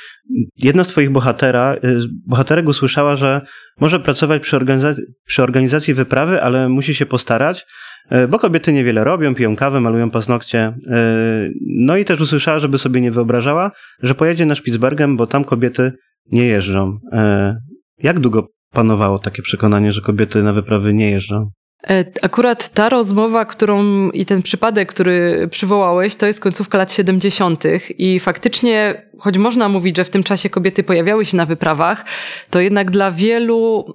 jedna 0.63 0.83
z 0.83 0.87
twoich 0.87 1.09
bohatera, 1.09 1.75
y, 1.75 1.99
bohaterek 2.27 2.67
usłyszała, 2.67 3.15
że 3.15 3.41
może 3.79 3.99
pracować 3.99 4.41
przy, 4.41 4.55
organizacji, 4.55 5.03
przy 5.25 5.43
organizacji 5.43 5.93
wyprawy, 5.93 6.41
ale 6.41 6.69
musi 6.69 6.95
się 6.95 7.05
postarać, 7.05 7.65
y, 8.11 8.27
bo 8.27 8.39
kobiety 8.39 8.73
niewiele 8.73 9.03
robią, 9.03 9.35
piją 9.35 9.55
kawę, 9.55 9.81
malują 9.81 10.11
paznokcie. 10.11 10.67
Y, 10.67 11.53
no 11.77 11.97
i 11.97 12.05
też 12.05 12.21
usłyszała, 12.21 12.59
żeby 12.59 12.77
sobie 12.77 13.01
nie 13.01 13.11
wyobrażała, 13.11 13.71
że 14.03 14.15
pojedzie 14.15 14.45
na 14.45 14.55
Spitsbergen, 14.55 15.17
bo 15.17 15.27
tam 15.27 15.43
kobiety 15.43 15.91
nie 16.31 16.45
jeżdżą. 16.45 16.97
E, 17.11 17.55
jak 18.03 18.19
długo 18.19 18.47
panowało 18.71 19.19
takie 19.19 19.41
przekonanie, 19.41 19.91
że 19.91 20.01
kobiety 20.01 20.43
na 20.43 20.53
wyprawy 20.53 20.93
nie 20.93 21.11
jeżdżą? 21.11 21.49
E, 21.89 22.05
akurat 22.21 22.69
ta 22.73 22.89
rozmowa, 22.89 23.45
którą 23.45 24.09
i 24.09 24.25
ten 24.25 24.41
przypadek, 24.41 24.89
który 24.89 25.47
przywołałeś, 25.51 26.15
to 26.15 26.27
jest 26.27 26.41
końcówka 26.41 26.77
lat 26.77 26.93
70. 26.93 27.63
i 27.97 28.19
faktycznie, 28.19 29.03
choć 29.19 29.37
można 29.37 29.69
mówić, 29.69 29.97
że 29.97 30.03
w 30.03 30.09
tym 30.09 30.23
czasie 30.23 30.49
kobiety 30.49 30.83
pojawiały 30.83 31.25
się 31.25 31.37
na 31.37 31.45
wyprawach, 31.45 32.05
to 32.49 32.59
jednak 32.59 32.91
dla 32.91 33.11
wielu 33.11 33.85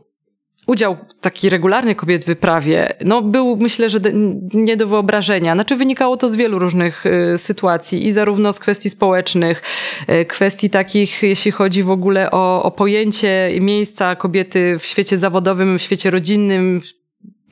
udział 0.67 0.97
taki 1.21 1.49
regularny 1.49 1.95
kobiet 1.95 2.23
w 2.23 2.27
wyprawie, 2.27 2.95
no 3.05 3.23
był 3.23 3.57
myślę, 3.57 3.91
że 3.91 4.01
nie 4.55 4.77
do 4.77 4.87
wyobrażenia. 4.87 5.55
Znaczy 5.55 5.77
wynikało 5.77 6.17
to 6.17 6.29
z 6.29 6.37
wielu 6.37 6.59
różnych 6.59 7.07
y, 7.07 7.39
sytuacji 7.39 8.07
i 8.07 8.13
zarówno 8.13 8.53
z 8.53 8.59
kwestii 8.59 8.91
społecznych, 8.91 9.63
y, 10.11 10.25
kwestii 10.25 10.71
takich, 10.71 11.23
jeśli 11.23 11.51
chodzi 11.51 11.83
w 11.83 11.91
ogóle 11.91 12.31
o, 12.31 12.63
o 12.63 12.71
pojęcie 12.71 13.51
miejsca 13.61 14.17
kobiety 14.17 14.79
w 14.79 14.87
świecie 14.87 15.19
zawodowym, 15.19 15.79
w 15.79 15.83
świecie 15.83 16.11
rodzinnym, 16.11 16.81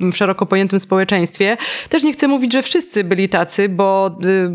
w 0.01 0.17
szeroko 0.17 0.47
pojętym 0.47 0.81
społeczeństwie. 0.81 1.57
Też 1.89 2.03
nie 2.03 2.13
chcę 2.13 2.29
mówić, 2.29 2.53
że 2.53 2.63
wszyscy 2.63 3.05
byli 3.05 3.29
tacy, 3.29 3.69
bo 3.69 4.19
y, 4.25 4.51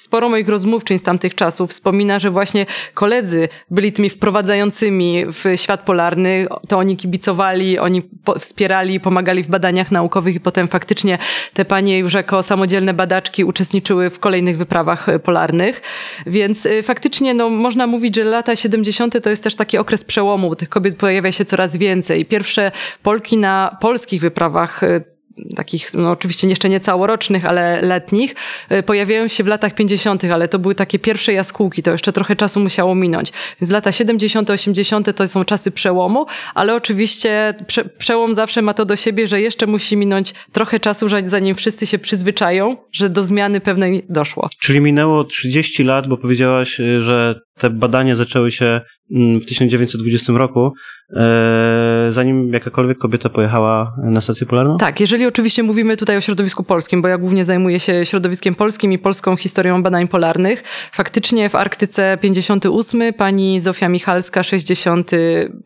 sporo 0.00 0.28
moich 0.28 0.48
rozmówczyń 0.48 0.98
z 0.98 1.02
tamtych 1.02 1.34
czasów 1.34 1.70
wspomina, 1.70 2.18
że 2.18 2.30
właśnie 2.30 2.66
koledzy 2.94 3.48
byli 3.70 3.92
tymi 3.92 4.10
wprowadzającymi 4.10 5.24
w 5.26 5.44
świat 5.56 5.80
polarny, 5.80 6.46
to 6.68 6.78
oni 6.78 6.96
kibicowali, 6.96 7.78
oni 7.78 8.02
wspierali, 8.38 9.00
pomagali 9.00 9.42
w 9.42 9.48
badaniach 9.48 9.90
naukowych 9.90 10.34
i 10.34 10.40
potem 10.40 10.68
faktycznie 10.68 11.18
te 11.54 11.64
panie 11.64 11.98
już 11.98 12.14
jako 12.14 12.42
samodzielne 12.42 12.94
badaczki 12.94 13.44
uczestniczyły 13.44 14.10
w 14.10 14.18
kolejnych 14.18 14.58
wyprawach 14.58 15.06
polarnych. 15.22 15.82
Więc 16.26 16.66
y, 16.66 16.82
faktycznie 16.82 17.34
no, 17.34 17.50
można 17.50 17.86
mówić, 17.86 18.16
że 18.16 18.24
lata 18.24 18.56
70. 18.56 19.22
to 19.22 19.30
jest 19.30 19.44
też 19.44 19.54
taki 19.54 19.78
okres 19.78 20.04
przełomu, 20.04 20.56
tych 20.56 20.68
kobiet 20.68 20.96
pojawia 20.96 21.32
się 21.32 21.44
coraz 21.44 21.76
więcej. 21.76 22.24
Pierwsze 22.24 22.72
Polki 23.02 23.36
na 23.36 23.76
polskich 23.80 24.20
wyprawach 24.20 24.82
y, 24.82 25.19
takich, 25.56 25.94
no 25.94 26.10
oczywiście 26.10 26.48
jeszcze 26.48 26.68
nie 26.68 26.80
całorocznych, 26.80 27.44
ale 27.44 27.82
letnich, 27.82 28.34
y, 28.72 28.82
pojawiają 28.82 29.28
się 29.28 29.44
w 29.44 29.46
latach 29.46 29.74
50., 29.74 30.24
ale 30.24 30.48
to 30.48 30.58
były 30.58 30.74
takie 30.74 30.98
pierwsze 30.98 31.32
jaskółki, 31.32 31.82
to 31.82 31.90
jeszcze 31.90 32.12
trochę 32.12 32.36
czasu 32.36 32.60
musiało 32.60 32.94
minąć. 32.94 33.32
Więc 33.60 33.70
lata 33.70 33.92
70., 33.92 34.50
80. 34.50 35.16
to 35.16 35.28
są 35.28 35.44
czasy 35.44 35.70
przełomu, 35.70 36.26
ale 36.54 36.74
oczywiście 36.74 37.54
prze, 37.66 37.84
przełom 37.84 38.34
zawsze 38.34 38.62
ma 38.62 38.74
to 38.74 38.84
do 38.84 38.96
siebie, 38.96 39.26
że 39.26 39.40
jeszcze 39.40 39.66
musi 39.66 39.96
minąć 39.96 40.34
trochę 40.52 40.80
czasu, 40.80 41.06
zanim 41.26 41.54
wszyscy 41.54 41.86
się 41.86 41.98
przyzwyczają, 41.98 42.76
że 42.92 43.08
do 43.08 43.22
zmiany 43.22 43.60
pewnej 43.60 44.04
doszło. 44.08 44.48
Czyli 44.60 44.80
minęło 44.80 45.24
30 45.24 45.84
lat, 45.84 46.08
bo 46.08 46.16
powiedziałaś, 46.16 46.80
y, 46.80 47.02
że 47.02 47.40
te 47.60 47.70
badania 47.70 48.14
zaczęły 48.14 48.50
się 48.50 48.80
mm, 49.14 49.40
w 49.40 49.46
1920 49.46 50.32
roku, 50.32 50.72
e, 51.16 52.08
zanim 52.10 52.52
jakakolwiek 52.52 52.98
kobieta 52.98 53.28
pojechała 53.28 53.92
na 54.04 54.20
stację 54.20 54.46
polarną? 54.46 54.76
Tak, 54.78 55.00
jeżeli 55.00 55.26
oczywiście 55.26 55.62
mówimy 55.62 55.96
tutaj 55.96 56.16
o 56.16 56.20
środowisku 56.20 56.64
polskim, 56.64 57.02
bo 57.02 57.08
ja 57.08 57.18
głównie 57.18 57.44
zajmuję 57.44 57.80
się 57.80 58.04
środowiskiem 58.04 58.54
polskim 58.54 58.92
i 58.92 58.98
polską 58.98 59.36
historią 59.36 59.82
badań 59.82 60.08
polarnych. 60.08 60.62
Faktycznie 60.92 61.48
w 61.48 61.54
Arktyce 61.54 62.18
58, 62.20 63.12
pani 63.12 63.60
Zofia 63.60 63.88
Michalska 63.88 64.42
60, 64.42 65.10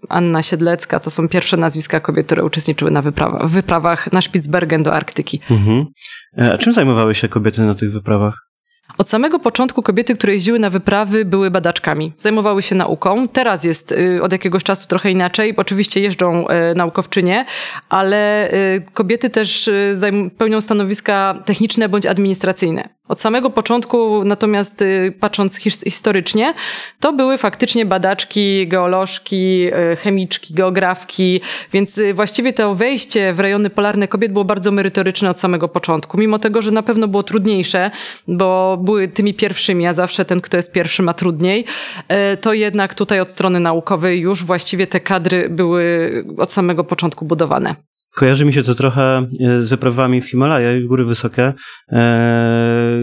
Anna 0.09 0.43
Siedlecka, 0.43 1.01
to 1.01 1.11
są 1.11 1.29
pierwsze 1.29 1.57
nazwiska 1.57 2.01
kobiet, 2.01 2.27
które 2.27 2.45
uczestniczyły 2.45 2.91
na 2.91 3.03
wyprawach, 3.03 3.49
w 3.49 3.51
wyprawach 3.51 4.13
na 4.13 4.21
Spitsbergen 4.21 4.83
do 4.83 4.95
Arktyki. 4.95 5.41
Mhm. 5.51 5.85
E, 6.39 6.53
a 6.53 6.59
czym 6.59 6.73
zajmowały 6.73 7.15
się 7.15 7.29
kobiety 7.29 7.63
na 7.63 7.75
tych 7.75 7.93
wyprawach? 7.93 8.54
Od 8.99 9.09
samego 9.09 9.39
początku 9.39 9.83
kobiety, 9.83 10.15
które 10.15 10.33
jeździły 10.33 10.59
na 10.59 10.71
wyprawy, 10.71 11.25
były 11.25 11.51
badaczkami. 11.51 12.13
Zajmowały 12.17 12.63
się 12.63 12.75
nauką. 12.75 13.29
Teraz 13.29 13.65
jest 13.65 13.93
y, 13.93 14.23
od 14.23 14.33
jakiegoś 14.33 14.65
czasu 14.65 14.89
trochę 14.89 15.11
inaczej. 15.11 15.57
Oczywiście 15.57 16.01
jeżdżą 16.01 16.49
y, 16.49 16.75
naukowczynie, 16.75 17.45
ale 17.89 18.53
y, 18.53 18.83
kobiety 18.93 19.31
też 19.31 19.71
pełnią 20.39 20.61
stanowiska 20.61 21.43
techniczne 21.45 21.89
bądź 21.89 22.07
administracyjne. 22.07 22.94
Od 23.09 23.21
samego 23.21 23.51
początku, 23.51 24.25
natomiast 24.25 24.83
y, 24.83 25.13
patrząc 25.21 25.57
historycznie, 25.57 26.55
to 27.01 27.13
były 27.13 27.39
faktycznie 27.39 27.87
badaczki, 27.87 28.69
geolożki, 28.69 29.67
y, 29.93 29.97
chemiczki, 29.97 30.55
geografki, 30.55 31.41
więc 31.73 31.99
y, 31.99 32.15
właściwie 32.15 32.53
to 32.53 32.75
wejście 32.75 33.33
w 33.33 33.41
rejony 33.41 33.71
polarne 33.71 34.09
kobiet 34.09 34.33
było 34.33 34.45
bardzo 34.45 34.71
merytoryczne 34.71 35.31
od 35.31 35.41
samego 35.41 35.69
początku. 35.69 36.19
Mimo 36.19 36.39
tego, 36.39 36.63
że 36.63 36.71
na 36.71 36.83
pewno 36.83 37.09
było 37.09 37.23
trudniejsze, 37.23 37.91
bo 38.29 38.79
były 38.83 39.09
tymi 39.09 39.35
pierwszymi, 39.35 39.87
a 39.87 39.93
zawsze 39.93 40.25
ten, 40.25 40.41
kto 40.41 40.57
jest 40.57 40.73
pierwszy 40.73 41.03
ma 41.03 41.15
trudniej, 41.15 41.65
to 42.41 42.53
jednak 42.53 42.95
tutaj 42.95 43.21
od 43.21 43.31
strony 43.31 43.61
naukowej 43.61 44.21
już 44.21 44.45
właściwie 44.45 44.87
te 44.87 45.01
kadry 45.01 45.49
były 45.49 46.11
od 46.39 46.53
samego 46.53 46.85
początku 46.85 47.25
budowane. 47.25 47.75
Kojarzy 48.14 48.44
mi 48.44 48.52
się 48.52 48.62
to 48.62 48.75
trochę 48.75 49.26
e, 49.40 49.62
z 49.62 49.68
wyprawami 49.68 50.21
w 50.21 50.30
Himalaje, 50.30 50.83
góry 50.83 51.04
wysokie, 51.04 51.52
e, 51.92 53.00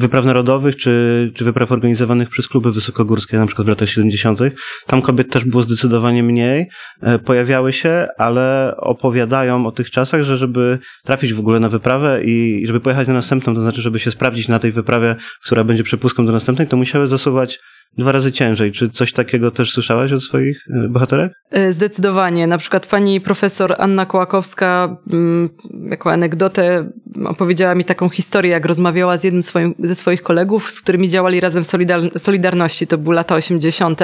wypraw 0.00 0.24
narodowych, 0.24 0.76
czy, 0.76 1.32
czy 1.34 1.44
wypraw 1.44 1.72
organizowanych 1.72 2.28
przez 2.28 2.48
kluby 2.48 2.72
wysokogórskie, 2.72 3.36
na 3.36 3.46
przykład 3.46 3.66
w 3.66 3.68
latach 3.68 3.88
70. 3.88 4.38
Tam 4.86 5.02
kobiet 5.02 5.32
też 5.32 5.44
było 5.44 5.62
zdecydowanie 5.62 6.22
mniej, 6.22 6.68
e, 7.02 7.18
pojawiały 7.18 7.72
się, 7.72 8.06
ale 8.18 8.74
opowiadają 8.76 9.66
o 9.66 9.72
tych 9.72 9.90
czasach, 9.90 10.22
że 10.22 10.36
żeby 10.36 10.78
trafić 11.04 11.34
w 11.34 11.40
ogóle 11.40 11.60
na 11.60 11.68
wyprawę 11.68 12.24
i 12.24 12.62
żeby 12.66 12.80
pojechać 12.80 13.08
na 13.08 13.14
następną, 13.14 13.54
to 13.54 13.60
znaczy, 13.60 13.82
żeby 13.82 13.98
się 13.98 14.10
sprawdzić 14.10 14.48
na 14.48 14.58
tej 14.58 14.72
wyprawie, 14.72 15.16
która 15.44 15.64
będzie 15.64 15.82
przepustką 15.82 16.26
do 16.26 16.32
następnej, 16.32 16.68
to 16.68 16.76
musiały 16.76 17.08
zasuwać 17.08 17.58
dwa 17.98 18.12
razy 18.12 18.32
ciężej. 18.32 18.72
Czy 18.72 18.90
coś 18.90 19.12
takiego 19.12 19.50
też 19.50 19.72
słyszałaś 19.72 20.12
od 20.12 20.22
swoich 20.22 20.64
e, 20.70 20.88
bohaterek? 20.88 21.32
E, 21.50 21.72
zdecydowanie. 21.72 22.46
Na 22.46 22.58
przykład 22.58 22.86
pani 22.86 23.20
profesor 23.20 23.74
Anna 23.78 24.06
Kołakowska 24.06 24.96
mm, 25.12 25.48
jako 25.90 26.12
anegdotę 26.12 26.90
opowiedziała 27.24 27.74
mi 27.74 27.84
taką 27.84 28.08
historię, 28.08 28.50
jak 28.50 28.66
rozmawiała 28.66 29.16
z 29.16 29.24
jednym 29.24 29.42
swoim, 29.42 29.74
ze 29.78 29.94
swoich 29.94 30.22
kolegów, 30.22 30.70
z 30.70 30.80
którymi 30.80 31.08
działali 31.08 31.40
razem 31.40 31.64
w 31.64 31.66
Solidar 31.66 32.00
Solidarności. 32.18 32.86
To 32.86 32.98
były 32.98 33.14
lata 33.14 33.34
80. 33.34 34.00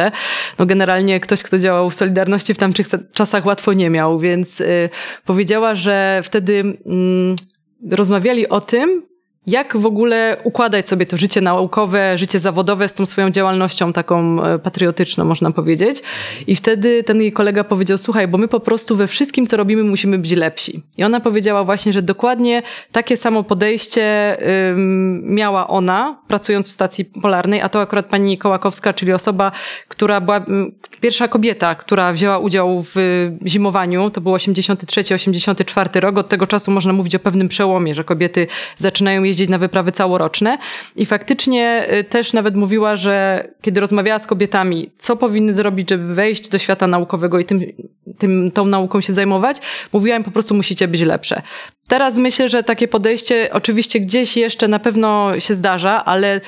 No 0.59 0.67
generalnie 0.67 1.21
ktoś, 1.21 1.43
kto 1.43 1.59
działał 1.59 1.91
w 1.91 1.95
Solidarności 1.95 2.55
w 2.55 2.59
tamtych 2.59 2.87
czasach 3.13 3.47
łatwo 3.47 3.73
nie 3.73 3.91
miał, 3.91 4.19
więc 4.19 4.61
y, 4.61 4.91
powiedziała, 5.25 5.75
że 5.75 6.21
wtedy 6.25 6.53
y, 6.53 7.97
rozmawiali 7.97 8.49
o 8.49 8.61
tym, 8.61 9.03
jak 9.47 9.77
w 9.77 9.87
ogóle 9.87 10.37
układać 10.45 10.89
sobie 10.89 11.07
to 11.07 11.17
życie 11.17 11.41
naukowe, 11.41 12.19
życie 12.19 12.41
zawodowe 12.41 12.89
z 12.89 12.95
tą 12.95 13.07
swoją 13.07 13.31
działalnością 13.31 13.93
taką 13.93 14.45
e, 14.45 14.59
patriotyczną, 14.59 15.25
można 15.25 15.51
powiedzieć. 15.51 16.03
I 16.47 16.57
wtedy 16.57 17.03
ten 17.03 17.21
jej 17.21 17.33
kolega 17.33 17.65
powiedział, 17.65 17.99
słuchaj, 17.99 18.29
bo 18.29 18.39
my 18.39 18.49
po 18.49 18.61
prostu 18.61 18.97
we 18.97 19.07
wszystkim, 19.07 19.47
co 19.47 19.57
robimy, 19.57 19.85
musimy 19.85 20.19
być 20.19 20.33
lepsi. 20.33 20.83
I 20.99 21.05
ona 21.05 21.21
powiedziała 21.21 21.65
właśnie, 21.65 21.93
że 21.93 22.03
dokładnie 22.03 22.63
takie 22.93 23.17
samo 23.17 23.43
podejście 23.43 24.37
ym, 24.71 25.35
miała 25.35 25.69
ona, 25.69 26.17
pracując 26.29 26.69
w 26.69 26.73
stacji 26.73 27.05
polarnej, 27.05 27.61
a 27.61 27.69
to 27.69 27.81
akurat 27.81 28.07
pani 28.07 28.39
Kołakowska, 28.39 28.93
czyli 28.93 29.13
osoba, 29.13 29.53
która 29.89 30.21
była 30.21 30.37
ym, 30.49 30.73
pierwsza 31.01 31.29
kobieta, 31.29 31.75
która 31.75 32.13
wzięła 32.13 32.39
udział 32.39 32.85
w 32.95 32.97
zimowaniu, 33.47 34.11
to 34.11 34.21
był 34.21 34.33
83-84 34.33 36.01
rok. 36.01 36.19
Od 36.19 36.29
tego 36.29 36.47
czasu 36.47 36.71
można 36.71 36.93
mówić 36.93 37.15
o 37.15 37.19
pewnym 37.19 37.49
przełomie, 37.49 37.95
że 37.95 38.05
kobiety 38.05 38.47
zaczynają 38.77 39.25
jeździć 39.35 39.49
na 39.49 39.59
wyprawy 39.59 39.93
całoroczne. 39.93 40.59
I 40.97 41.07
faktycznie 41.07 41.87
y, 41.93 42.05
też 42.05 42.33
nawet 42.33 42.57
mówiła, 42.57 42.97
że 42.97 43.49
kiedy 43.63 43.81
rozmawiała 43.81 44.19
z 44.19 44.27
kobietami, 44.27 44.91
co 44.99 45.17
powinny 45.17 45.55
zrobić, 45.55 45.91
żeby 45.91 46.15
wejść 46.15 46.49
do 46.49 46.59
świata 46.59 46.87
naukowego 46.87 47.39
i 47.39 47.45
tym, 47.45 47.61
tym, 48.19 48.51
tą 48.51 48.65
nauką 48.65 49.01
się 49.01 49.13
zajmować, 49.13 49.57
mówiła 49.93 50.17
im 50.17 50.25
po 50.25 50.31
prostu 50.31 50.55
musicie 50.55 50.89
być 50.89 51.01
lepsze. 51.01 51.43
Teraz 51.89 52.17
myślę, 52.17 52.49
że 52.49 52.63
takie 52.63 52.89
podejście 52.89 53.49
oczywiście 53.53 54.01
gdzieś 54.01 54.37
jeszcze 54.37 54.69
na 54.69 54.79
pewno 54.79 55.41
się 55.41 55.55
zdarza, 55.55 56.05
ale 56.05 56.41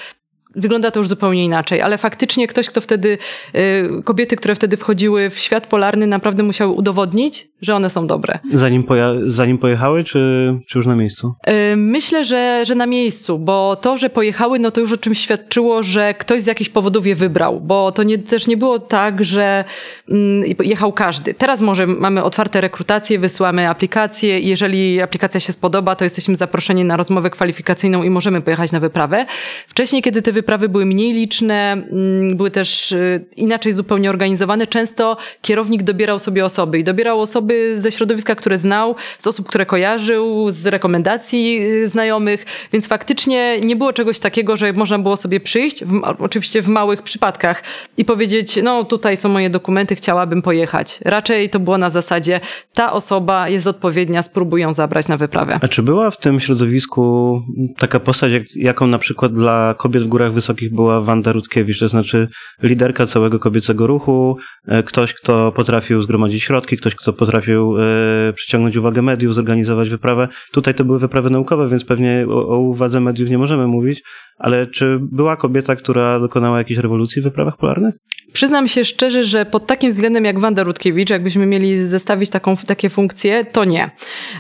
wygląda 0.57 0.91
to 0.91 1.01
już 1.01 1.09
zupełnie 1.09 1.45
inaczej, 1.45 1.81
ale 1.81 1.99
faktycznie 1.99 2.49
ktoś, 2.49 2.69
kto 2.69 2.81
wtedy, 2.81 3.19
y, 3.55 4.03
kobiety, 4.05 4.37
które 4.37 4.55
wtedy 4.55 4.77
wchodziły 4.77 5.31
w 5.31 5.39
świat 5.39 5.67
polarny, 5.67 6.07
naprawdę 6.07 6.43
musiały 6.43 6.73
udowodnić, 6.73 7.49
że 7.63 7.75
one 7.75 7.91
są 7.91 8.07
dobre. 8.07 8.39
Zanim, 8.53 8.83
poja- 8.83 9.21
zanim 9.27 9.59
pojechały, 9.59 10.05
czy, 10.05 10.55
czy 10.69 10.79
już 10.79 10.87
na 10.87 10.97
miejscu? 10.97 11.35
Y, 11.49 11.77
myślę, 11.77 12.25
że, 12.25 12.65
że 12.65 12.75
na 12.75 12.87
miejscu, 12.87 13.39
bo 13.39 13.77
to, 13.77 13.97
że 13.97 14.11
pojechały, 14.11 14.59
no 14.59 14.71
to 14.71 14.81
już 14.81 14.93
o 14.93 14.97
czymś 14.97 15.19
świadczyło, 15.19 15.83
że 15.83 16.15
ktoś 16.15 16.43
z 16.43 16.47
jakichś 16.47 16.71
powodów 16.71 17.07
je 17.07 17.15
wybrał, 17.15 17.61
bo 17.61 17.93
to 17.93 18.03
nie, 18.03 18.19
też 18.19 18.47
nie 18.47 18.57
było 18.57 18.79
tak, 18.79 19.25
że 19.25 19.65
mm, 20.09 20.45
jechał 20.61 20.93
każdy. 20.93 21.35
Teraz 21.35 21.61
może 21.61 21.87
mamy 21.87 22.23
otwarte 22.23 22.61
rekrutacje, 22.61 23.19
wysyłamy 23.19 23.69
aplikacje 23.69 24.41
i 24.41 24.49
jeżeli 24.49 25.01
aplikacja 25.01 25.41
się 25.41 25.53
spodoba, 25.53 25.97
to 25.97 26.05
jesteśmy 26.05 26.37
zaproszeni 26.37 26.85
na 26.85 26.97
rozmowę 26.97 27.31
kwalifikacyjną 27.31 28.03
i 28.03 28.11
możemy 28.11 28.41
pojechać 28.41 28.73
na 28.73 28.81
wyprawę. 28.81 29.27
Wcześniej, 29.67 30.03
kiedy 30.03 30.23
te 30.23 30.33
wyprawy 30.33 30.46
były 30.69 30.87
mniej 30.87 31.13
liczne, 31.13 31.73
mm, 31.73 32.37
były 32.37 32.51
też 32.51 32.93
y, 32.93 33.25
inaczej 33.37 33.73
zupełnie 33.73 34.11
organizowane, 34.11 34.67
często 34.67 35.17
kierownik 35.43 35.83
dobierał 35.83 36.19
sobie 36.19 36.45
osoby 36.45 36.79
i 36.79 36.85
dobierał 36.85 37.21
osoby, 37.21 37.73
ze 37.79 37.93
środowiska, 37.93 38.35
które 38.35 38.59
znał, 38.59 38.95
z 39.19 39.27
osób, 39.27 39.49
które 39.49 39.67
kojarzył, 39.67 40.51
z 40.51 40.67
rekomendacji 40.67 41.59
y, 41.85 41.89
znajomych, 41.89 42.47
więc 42.73 42.89
faktycznie 42.89 43.61
nie 43.61 43.77
było 43.77 43.93
czegoś 43.93 44.19
takiego, 44.19 44.57
że 44.57 44.73
można 44.73 44.99
było 44.99 45.17
sobie 45.17 45.41
przyjść, 45.41 45.85
w, 45.85 46.03
oczywiście 46.19 46.63
w 46.63 46.69
małych 46.69 47.03
przypadkach, 47.03 47.63
i 47.97 48.05
powiedzieć, 48.05 48.59
no 48.63 48.85
tutaj 48.85 49.17
są 49.17 49.29
moje 49.29 49.51
dokumenty, 49.51 49.95
chciałabym 49.95 50.43
pojechać. 50.43 50.99
Raczej 51.05 51.51
to 51.51 51.61
było 51.61 51.79
na 51.79 51.91
zasadzie, 51.91 52.41
ta 52.75 52.93
osoba 52.93 53.49
jest 53.49 53.67
odpowiednia, 53.67 54.23
spróbuj 54.23 54.61
ją 54.61 54.73
zabrać 54.73 55.09
na 55.09 55.17
wyprawę. 55.17 55.59
A 55.63 55.69
czy 55.69 55.83
była 55.83 56.11
w 56.11 56.19
tym 56.19 56.41
środowisku 56.41 57.43
taka 57.79 58.01
postać, 58.01 58.33
jak, 58.33 58.57
jaką 58.57 58.87
na 58.87 58.99
przykład 58.99 59.33
dla 59.33 59.75
kobiet 59.79 60.03
w 60.03 60.07
górach 60.07 60.26
wysokich 60.33 60.75
była 60.75 61.01
Wanda 61.01 61.33
Rutkiewicz, 61.33 61.79
to 61.79 61.89
znaczy 61.89 62.29
liderka 62.63 63.07
całego 63.07 63.39
kobiecego 63.39 63.87
ruchu, 63.87 64.37
e, 64.69 64.83
ktoś, 64.83 65.15
kto 65.15 65.53
potrafił 65.53 66.03
zgromadzić 66.03 66.43
środki, 66.43 66.77
ktoś, 66.77 66.95
kto 66.95 67.13
potrafił 67.13 67.77
e, 67.79 68.33
przyciągnąć 68.33 68.77
uwagę 68.77 69.03
mediów, 69.03 69.35
zorganizować 69.35 69.89
wyprawę. 69.89 70.29
Tutaj 70.53 70.75
to 70.75 70.85
były 70.85 70.99
wyprawy 70.99 71.31
naukowe, 71.31 71.69
więc 71.69 71.85
pewnie 71.85 72.27
o, 72.29 72.49
o 72.49 72.59
uwadze 72.59 73.01
mediów 73.01 73.31
nie 73.31 73.39
możemy 73.39 73.67
mówić, 73.67 74.03
ale 74.39 74.67
czy 74.67 74.99
była 75.01 75.37
kobieta, 75.37 75.77
która 75.77 76.21
dokonała 76.21 76.59
jakiejś 76.59 76.79
rewolucji 76.79 77.23
w 77.23 77.25
wyprawach 77.25 77.57
polarnych? 77.57 77.95
Przyznam 78.33 78.69
się 78.69 78.85
szczerze, 78.85 79.25
że 79.25 79.47
pod 79.47 79.67
takim 79.67 79.91
względem 79.91 80.25
jak 80.25 80.41
Wanda 80.41 80.63
Rutkiewicz, 80.63 81.11
jakbyśmy 81.11 81.47
mieli 81.47 81.77
zestawić 81.77 82.31
taką, 82.31 82.57
takie 82.57 82.91
funkcje, 82.91 83.45
to 83.45 83.65
nie. 83.65 83.91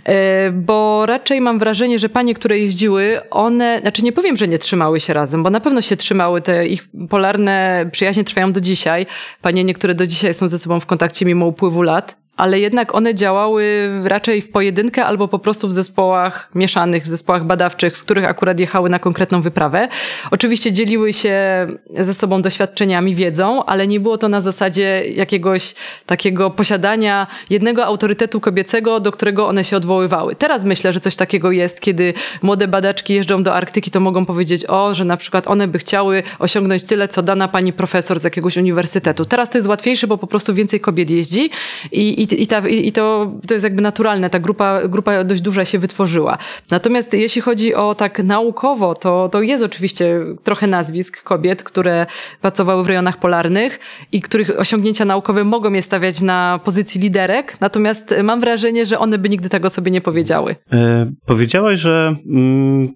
E, 0.04 0.50
bo 0.50 1.06
raczej 1.06 1.40
mam 1.40 1.58
wrażenie, 1.58 1.98
że 1.98 2.08
panie, 2.08 2.34
które 2.34 2.58
jeździły, 2.58 3.20
one, 3.30 3.78
znaczy 3.80 4.02
nie 4.02 4.12
powiem, 4.12 4.36
że 4.36 4.48
nie 4.48 4.58
trzymały 4.58 5.00
się 5.00 5.12
razem, 5.12 5.42
bo 5.42 5.50
na 5.50 5.60
pewno 5.60 5.80
się 5.80 5.96
trzymały, 5.96 6.40
te 6.40 6.66
ich 6.66 6.88
polarne 7.08 7.88
przyjaźnie 7.92 8.24
trwają 8.24 8.52
do 8.52 8.60
dzisiaj. 8.60 9.06
Panie 9.42 9.64
niektóre 9.64 9.94
do 9.94 10.06
dzisiaj 10.06 10.34
są 10.34 10.48
ze 10.48 10.58
sobą 10.58 10.80
w 10.80 10.86
kontakcie 10.86 11.26
mimo 11.26 11.46
upływu 11.46 11.82
lat 11.82 12.25
ale 12.36 12.60
jednak 12.60 12.94
one 12.94 13.14
działały 13.14 13.90
raczej 14.04 14.42
w 14.42 14.50
pojedynkę 14.50 15.04
albo 15.04 15.28
po 15.28 15.38
prostu 15.38 15.68
w 15.68 15.72
zespołach 15.72 16.50
mieszanych, 16.54 17.04
w 17.04 17.08
zespołach 17.08 17.44
badawczych, 17.44 17.98
w 17.98 18.02
których 18.02 18.24
akurat 18.24 18.60
jechały 18.60 18.90
na 18.90 18.98
konkretną 18.98 19.42
wyprawę. 19.42 19.88
Oczywiście 20.30 20.72
dzieliły 20.72 21.12
się 21.12 21.66
ze 21.98 22.14
sobą 22.14 22.42
doświadczeniami, 22.42 23.14
wiedzą, 23.14 23.64
ale 23.64 23.86
nie 23.86 24.00
było 24.00 24.18
to 24.18 24.28
na 24.28 24.40
zasadzie 24.40 25.02
jakiegoś 25.14 25.74
takiego 26.06 26.50
posiadania 26.50 27.26
jednego 27.50 27.84
autorytetu 27.84 28.40
kobiecego, 28.40 29.00
do 29.00 29.12
którego 29.12 29.48
one 29.48 29.64
się 29.64 29.76
odwoływały. 29.76 30.36
Teraz 30.36 30.64
myślę, 30.64 30.92
że 30.92 31.00
coś 31.00 31.16
takiego 31.16 31.52
jest, 31.52 31.80
kiedy 31.80 32.14
młode 32.42 32.68
badaczki 32.68 33.14
jeżdżą 33.14 33.42
do 33.42 33.54
Arktyki, 33.54 33.90
to 33.90 34.00
mogą 34.00 34.26
powiedzieć, 34.26 34.66
o, 34.68 34.94
że 34.94 35.04
na 35.04 35.16
przykład 35.16 35.48
one 35.48 35.68
by 35.68 35.78
chciały 35.78 36.22
osiągnąć 36.38 36.84
tyle, 36.84 37.08
co 37.08 37.22
dana 37.22 37.48
pani 37.48 37.72
profesor 37.72 38.20
z 38.20 38.24
jakiegoś 38.24 38.56
uniwersytetu. 38.56 39.24
Teraz 39.24 39.50
to 39.50 39.58
jest 39.58 39.68
łatwiejsze, 39.68 40.06
bo 40.06 40.18
po 40.18 40.26
prostu 40.26 40.54
więcej 40.54 40.80
kobiet 40.80 41.10
jeździ 41.10 41.50
i, 41.92 42.22
i 42.22 42.25
i, 42.32 42.46
ta, 42.46 42.68
i 42.68 42.92
to, 42.92 43.32
to 43.46 43.54
jest 43.54 43.64
jakby 43.64 43.82
naturalne, 43.82 44.30
ta 44.30 44.38
grupa, 44.38 44.88
grupa 44.88 45.24
dość 45.24 45.40
duża 45.40 45.64
się 45.64 45.78
wytworzyła. 45.78 46.38
Natomiast 46.70 47.12
jeśli 47.12 47.42
chodzi 47.42 47.74
o 47.74 47.94
tak 47.94 48.18
naukowo, 48.18 48.94
to, 48.94 49.28
to 49.28 49.42
jest 49.42 49.64
oczywiście 49.64 50.20
trochę 50.42 50.66
nazwisk 50.66 51.22
kobiet, 51.22 51.62
które 51.62 52.06
pracowały 52.40 52.84
w 52.84 52.86
rejonach 52.86 53.18
polarnych 53.18 53.78
i 54.12 54.22
których 54.22 54.60
osiągnięcia 54.60 55.04
naukowe 55.04 55.44
mogą 55.44 55.72
je 55.72 55.82
stawiać 55.82 56.20
na 56.20 56.60
pozycji 56.64 57.00
liderek, 57.00 57.56
natomiast 57.60 58.14
mam 58.22 58.40
wrażenie, 58.40 58.86
że 58.86 58.98
one 58.98 59.18
by 59.18 59.28
nigdy 59.28 59.48
tego 59.48 59.70
sobie 59.70 59.90
nie 59.90 60.00
powiedziały. 60.00 60.56
E, 60.72 61.12
powiedziałaś, 61.26 61.78
że 61.78 62.14
mm, 62.30 62.88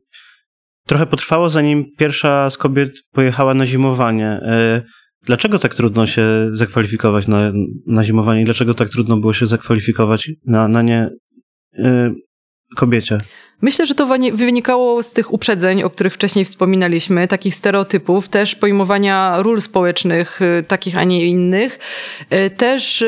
trochę 0.86 1.06
potrwało, 1.06 1.48
zanim 1.48 1.84
pierwsza 1.98 2.50
z 2.50 2.58
kobiet 2.58 2.90
pojechała 3.12 3.54
na 3.54 3.66
zimowanie. 3.66 4.26
E, 4.26 4.82
Dlaczego 5.22 5.58
tak 5.58 5.74
trudno 5.74 6.06
się 6.06 6.50
zakwalifikować 6.52 7.28
na, 7.28 7.52
na 7.86 8.04
zimowanie? 8.04 8.44
Dlaczego 8.44 8.74
tak 8.74 8.88
trudno 8.88 9.16
było 9.16 9.32
się 9.32 9.46
zakwalifikować 9.46 10.30
na, 10.44 10.68
na 10.68 10.82
nie 10.82 11.10
y, 11.78 11.84
kobiecie? 12.76 13.18
Myślę, 13.62 13.86
że 13.86 13.94
to 13.94 14.18
wynikało 14.32 15.02
z 15.02 15.12
tych 15.12 15.32
uprzedzeń, 15.32 15.82
o 15.82 15.90
których 15.90 16.14
wcześniej 16.14 16.44
wspominaliśmy, 16.44 17.28
takich 17.28 17.54
stereotypów, 17.54 18.28
też 18.28 18.54
pojmowania 18.54 19.42
ról 19.42 19.60
społecznych, 19.60 20.42
y, 20.42 20.64
takich, 20.68 20.96
a 20.96 21.04
nie 21.04 21.26
innych. 21.26 21.78
Y, 22.32 22.50
też 22.50 23.04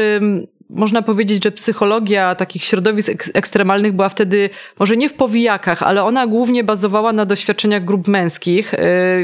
można 0.75 1.03
powiedzieć, 1.03 1.45
że 1.45 1.53
psychologia 1.53 2.35
takich 2.35 2.65
środowisk 2.65 3.11
ekstremalnych 3.35 3.93
była 3.93 4.09
wtedy 4.09 4.51
może 4.79 4.97
nie 4.97 5.09
w 5.09 5.15
powijakach, 5.15 5.83
ale 5.83 6.05
ona 6.05 6.27
głównie 6.27 6.65
bazowała 6.65 7.13
na 7.13 7.25
doświadczeniach 7.25 7.85
grup 7.85 8.09
męskich, 8.09 8.75
y, 8.75 8.79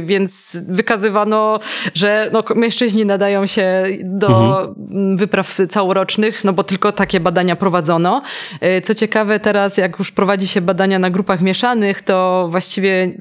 więc 0.05 0.57
wykazywano, 0.69 1.61
że 1.95 2.31
no, 2.33 2.45
mężczyźni 2.57 3.07
nadają 3.07 3.47
się 3.47 3.85
do 4.03 4.29
mhm. 4.29 5.17
wypraw 5.17 5.59
całorocznych, 5.69 6.45
no 6.45 6.53
bo 6.53 6.65
tylko 6.65 6.93
takie 6.93 7.21
badania 7.21 7.57
prowadzono. 7.57 8.23
Y, 8.79 8.81
co 8.81 8.95
ciekawe, 8.95 9.41
teraz 9.41 9.77
jak 9.77 9.99
już 9.99 10.13
prowadzi 10.13 10.49
się 10.49 10.61
badania 10.61 10.99
na 10.99 11.11
grupach 11.11 11.41
mieszanych, 11.41 12.03
to 12.03 12.49
właściwie 12.51 13.13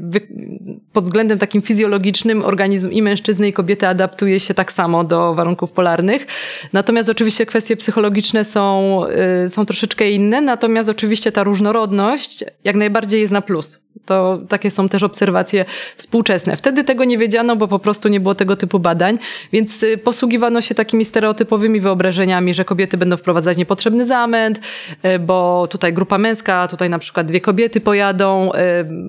pod 0.93 1.03
względem 1.03 1.39
takim 1.39 1.61
fizjologicznym 1.61 2.45
organizm 2.45 2.91
i 2.91 3.01
mężczyzny 3.01 3.47
i 3.47 3.53
kobiety 3.53 3.87
adaptuje 3.87 4.39
się 4.39 4.53
tak 4.53 4.71
samo 4.71 5.03
do 5.03 5.35
warunków 5.35 5.71
polarnych. 5.71 6.27
Natomiast 6.73 7.09
oczywiście 7.09 7.45
kwestie 7.45 7.77
psychologiczne 7.77 8.16
są, 8.43 9.01
y, 9.45 9.49
są 9.49 9.65
troszeczkę 9.65 10.11
inne, 10.11 10.41
natomiast 10.41 10.89
oczywiście 10.89 11.31
ta 11.31 11.43
różnorodność 11.43 12.43
jak 12.63 12.75
najbardziej 12.75 13.21
jest 13.21 13.33
na 13.33 13.41
plus. 13.41 13.81
To 14.05 14.39
takie 14.49 14.71
są 14.71 14.89
też 14.89 15.03
obserwacje 15.03 15.65
współczesne. 15.95 16.57
Wtedy 16.57 16.83
tego 16.83 17.03
nie 17.03 17.17
wiedziano, 17.17 17.55
bo 17.55 17.67
po 17.67 17.79
prostu 17.79 18.07
nie 18.09 18.19
było 18.19 18.35
tego 18.35 18.55
typu 18.55 18.79
badań, 18.79 19.19
więc 19.51 19.83
y, 19.83 19.97
posługiwano 19.97 20.61
się 20.61 20.75
takimi 20.75 21.05
stereotypowymi 21.05 21.79
wyobrażeniami, 21.79 22.53
że 22.53 22.65
kobiety 22.65 22.97
będą 22.97 23.17
wprowadzać 23.17 23.57
niepotrzebny 23.57 24.05
zamęt, 24.05 24.59
y, 25.05 25.19
bo 25.19 25.67
tutaj 25.71 25.93
grupa 25.93 26.17
męska, 26.17 26.67
tutaj 26.67 26.89
na 26.89 26.99
przykład 26.99 27.27
dwie 27.27 27.41
kobiety 27.41 27.81
pojadą. 27.81 28.51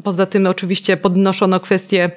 Poza 0.05 0.27
tym 0.27 0.47
oczywiście 0.47 0.97
podnoszono 0.97 1.61
kwestie 1.61 2.11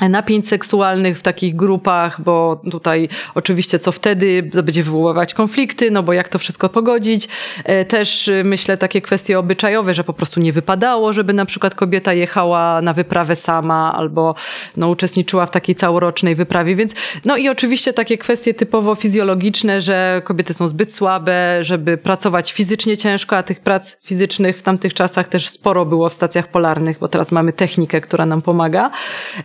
napięć 0.00 0.48
seksualnych 0.48 1.18
w 1.18 1.22
takich 1.22 1.56
grupach, 1.56 2.20
bo 2.20 2.60
tutaj 2.70 3.08
oczywiście 3.34 3.78
co 3.78 3.92
wtedy 3.92 4.50
będzie 4.64 4.82
wywoływać 4.82 5.34
konflikty, 5.34 5.90
no 5.90 6.02
bo 6.02 6.12
jak 6.12 6.28
to 6.28 6.38
wszystko 6.38 6.68
pogodzić. 6.68 7.28
E, 7.64 7.84
też 7.84 8.28
y, 8.28 8.42
myślę 8.44 8.76
takie 8.76 9.00
kwestie 9.00 9.38
obyczajowe, 9.38 9.94
że 9.94 10.04
po 10.04 10.12
prostu 10.12 10.40
nie 10.40 10.52
wypadało, 10.52 11.12
żeby 11.12 11.32
na 11.32 11.46
przykład 11.46 11.74
kobieta 11.74 12.12
jechała 12.12 12.82
na 12.82 12.92
wyprawę 12.92 13.36
sama 13.36 13.94
albo 13.96 14.34
no, 14.76 14.88
uczestniczyła 14.88 15.46
w 15.46 15.50
takiej 15.50 15.74
całorocznej 15.74 16.34
wyprawie, 16.34 16.76
więc 16.76 16.94
no 17.24 17.36
i 17.36 17.48
oczywiście 17.48 17.92
takie 17.92 18.18
kwestie 18.18 18.54
typowo 18.54 18.94
fizjologiczne, 18.94 19.80
że 19.80 20.22
kobiety 20.24 20.54
są 20.54 20.68
zbyt 20.68 20.92
słabe, 20.92 21.64
żeby 21.64 21.96
pracować 21.96 22.52
fizycznie 22.52 22.96
ciężko, 22.96 23.36
a 23.36 23.42
tych 23.42 23.60
prac 23.60 23.96
fizycznych 24.00 24.58
w 24.58 24.62
tamtych 24.62 24.94
czasach 24.94 25.28
też 25.28 25.48
sporo 25.48 25.86
było 25.86 26.08
w 26.08 26.14
stacjach 26.14 26.48
polarnych, 26.48 26.98
bo 26.98 27.08
teraz 27.08 27.32
mamy 27.32 27.52
technikę, 27.52 28.00
która 28.00 28.26
nam 28.26 28.42
pomaga. 28.42 28.90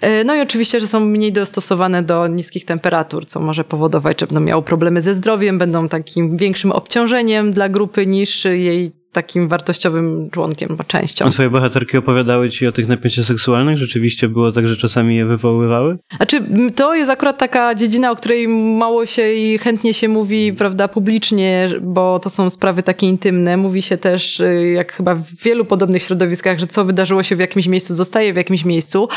E, 0.02 0.24
no 0.24 0.36
i 0.36 0.42
oczywiście, 0.44 0.80
że 0.80 0.88
są 0.88 1.00
mniej 1.00 1.32
dostosowane 1.34 2.04
do 2.04 2.28
niskich 2.28 2.66
temperatur, 2.66 3.26
co 3.26 3.40
może 3.40 3.64
powodować, 3.64 4.20
że 4.20 4.28
będą 4.28 4.42
miały 4.42 4.64
problemy 4.64 5.02
ze 5.02 5.16
zdrowiem, 5.16 5.58
będą 5.58 5.90
takim 5.90 6.38
większym 6.38 6.72
obciążeniem 6.72 7.54
dla 7.54 7.70
grupy 7.70 8.08
niż 8.08 8.46
jej 8.46 9.03
takim 9.14 9.48
wartościowym 9.48 10.30
członkiem, 10.32 10.78
częścią. 10.88 11.26
A 11.26 11.30
twoje 11.30 11.50
bohaterki 11.50 11.98
opowiadały 11.98 12.50
ci 12.50 12.68
o 12.68 12.72
tych 12.72 12.88
napięciach 12.88 13.26
seksualnych? 13.26 13.78
Rzeczywiście 13.78 14.30
było 14.30 14.52
tak, 14.52 14.68
że 14.68 14.78
czasami 14.78 15.16
je 15.16 15.26
wywoływały? 15.26 15.98
Znaczy, 16.18 16.42
to 16.76 16.96
jest 16.96 17.12
akurat 17.12 17.38
taka 17.38 17.76
dziedzina, 17.76 18.12
o 18.12 18.16
której 18.16 18.48
mało 18.48 19.06
się 19.06 19.34
i 19.34 19.58
chętnie 19.58 19.94
się 19.94 20.08
mówi, 20.08 20.54
prawda, 20.54 20.88
publicznie, 20.88 21.70
bo 21.82 22.20
to 22.20 22.30
są 22.30 22.50
sprawy 22.50 22.84
takie 22.84 23.08
intymne. 23.08 23.58
Mówi 23.58 23.82
się 23.82 23.98
też, 23.98 24.40
y, 24.40 24.72
jak 24.76 24.94
chyba 24.94 25.16
w 25.16 25.36
wielu 25.44 25.66
podobnych 25.66 26.02
środowiskach, 26.02 26.60
że 26.60 26.68
co 26.68 26.86
wydarzyło 26.86 27.24
się 27.24 27.36
w 27.36 27.40
jakimś 27.40 27.68
miejscu, 27.68 27.94
zostaje 27.94 28.34
w 28.34 28.36
jakimś 28.36 28.66
miejscu. 28.66 29.08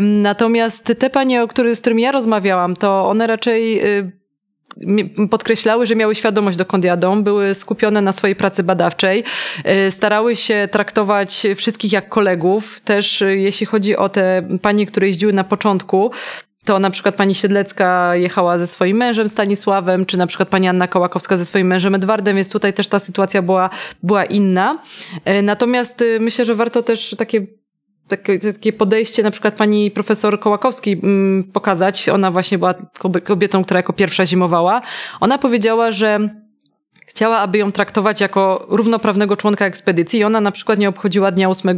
Natomiast 0.00 0.94
te 0.98 1.10
panie, 1.10 1.42
o 1.42 1.48
których, 1.48 1.76
z 1.76 1.80
którymi 1.80 2.02
ja 2.02 2.12
rozmawiałam, 2.12 2.76
to 2.76 3.08
one 3.08 3.26
raczej 3.26 3.86
y, 3.98 4.19
podkreślały, 5.30 5.86
że 5.86 5.96
miały 5.96 6.14
świadomość, 6.14 6.56
dokąd 6.56 6.84
jadą, 6.84 7.22
były 7.22 7.54
skupione 7.54 8.00
na 8.02 8.12
swojej 8.12 8.36
pracy 8.36 8.62
badawczej, 8.62 9.24
y, 9.86 9.90
starały 9.90 10.36
się 10.36 10.68
traktować 10.70 11.46
wszystkich 11.56 11.92
jak 11.92 12.08
kolegów. 12.08 12.80
Też 12.80 13.22
y, 13.22 13.36
jeśli 13.36 13.66
chodzi 13.66 13.96
o 13.96 14.08
te 14.08 14.42
panie, 14.62 14.86
które 14.86 15.06
jeździły 15.06 15.32
na 15.32 15.44
początku, 15.44 16.10
to 16.64 16.78
na 16.78 16.90
przykład 16.90 17.14
pani 17.14 17.34
Siedlecka 17.34 18.16
jechała 18.16 18.58
ze 18.58 18.66
swoim 18.66 18.96
mężem 18.96 19.28
Stanisławem, 19.28 20.06
czy 20.06 20.16
na 20.16 20.26
przykład 20.26 20.48
pani 20.48 20.68
Anna 20.68 20.88
Kołakowska 20.88 21.36
ze 21.36 21.44
swoim 21.44 21.66
mężem 21.66 21.94
Edwardem, 21.94 22.36
więc 22.36 22.50
tutaj 22.50 22.72
też 22.72 22.88
ta 22.88 22.98
sytuacja 22.98 23.42
była, 23.42 23.70
była 24.02 24.24
inna. 24.24 24.82
Y, 25.38 25.42
natomiast 25.42 26.04
myślę, 26.20 26.44
że 26.44 26.54
warto 26.54 26.82
też 26.82 27.14
takie 27.18 27.46
takie, 28.10 28.72
podejście 28.72 29.22
na 29.22 29.30
przykład 29.30 29.54
pani 29.54 29.90
profesor 29.90 30.40
Kołakowskiej 30.40 31.00
mm, 31.02 31.44
pokazać. 31.44 32.08
Ona 32.08 32.30
właśnie 32.30 32.58
była 32.58 32.74
kobietą, 33.24 33.64
która 33.64 33.78
jako 33.78 33.92
pierwsza 33.92 34.26
zimowała. 34.26 34.82
Ona 35.20 35.38
powiedziała, 35.38 35.92
że 35.92 36.28
Chciała, 37.10 37.38
aby 37.38 37.58
ją 37.58 37.72
traktować 37.72 38.20
jako 38.20 38.66
równoprawnego 38.68 39.36
członka 39.36 39.66
ekspedycji 39.66 40.20
i 40.20 40.24
ona 40.24 40.40
na 40.40 40.50
przykład 40.50 40.78
nie 40.78 40.88
obchodziła 40.88 41.30
dnia 41.30 41.50
8 41.50 41.76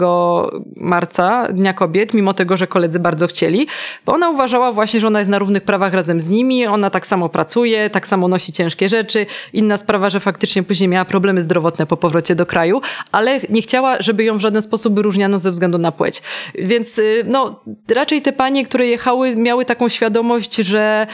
marca, 0.76 1.48
Dnia 1.52 1.72
Kobiet, 1.72 2.14
mimo 2.14 2.34
tego, 2.34 2.56
że 2.56 2.66
koledzy 2.66 3.00
bardzo 3.00 3.26
chcieli, 3.26 3.66
bo 4.06 4.12
ona 4.12 4.30
uważała 4.30 4.72
właśnie, 4.72 5.00
że 5.00 5.06
ona 5.06 5.18
jest 5.18 5.30
na 5.30 5.38
równych 5.38 5.62
prawach 5.62 5.94
razem 5.94 6.20
z 6.20 6.28
nimi, 6.28 6.66
ona 6.66 6.90
tak 6.90 7.06
samo 7.06 7.28
pracuje, 7.28 7.90
tak 7.90 8.06
samo 8.06 8.28
nosi 8.28 8.52
ciężkie 8.52 8.88
rzeczy. 8.88 9.26
Inna 9.52 9.76
sprawa, 9.76 10.10
że 10.10 10.20
faktycznie 10.20 10.62
później 10.62 10.88
miała 10.88 11.04
problemy 11.04 11.42
zdrowotne 11.42 11.86
po 11.86 11.96
powrocie 11.96 12.34
do 12.34 12.46
kraju, 12.46 12.80
ale 13.12 13.40
nie 13.48 13.62
chciała, 13.62 13.96
żeby 14.02 14.24
ją 14.24 14.38
w 14.38 14.40
żaden 14.40 14.62
sposób 14.62 14.94
wyróżniano 14.94 15.38
ze 15.38 15.50
względu 15.50 15.78
na 15.78 15.92
płeć. 15.92 16.22
Więc 16.54 16.98
y, 16.98 17.22
no, 17.26 17.60
raczej 17.88 18.22
te 18.22 18.32
panie, 18.32 18.66
które 18.66 18.86
jechały, 18.86 19.36
miały 19.36 19.64
taką 19.64 19.88
świadomość, 19.88 20.56
że 20.56 21.06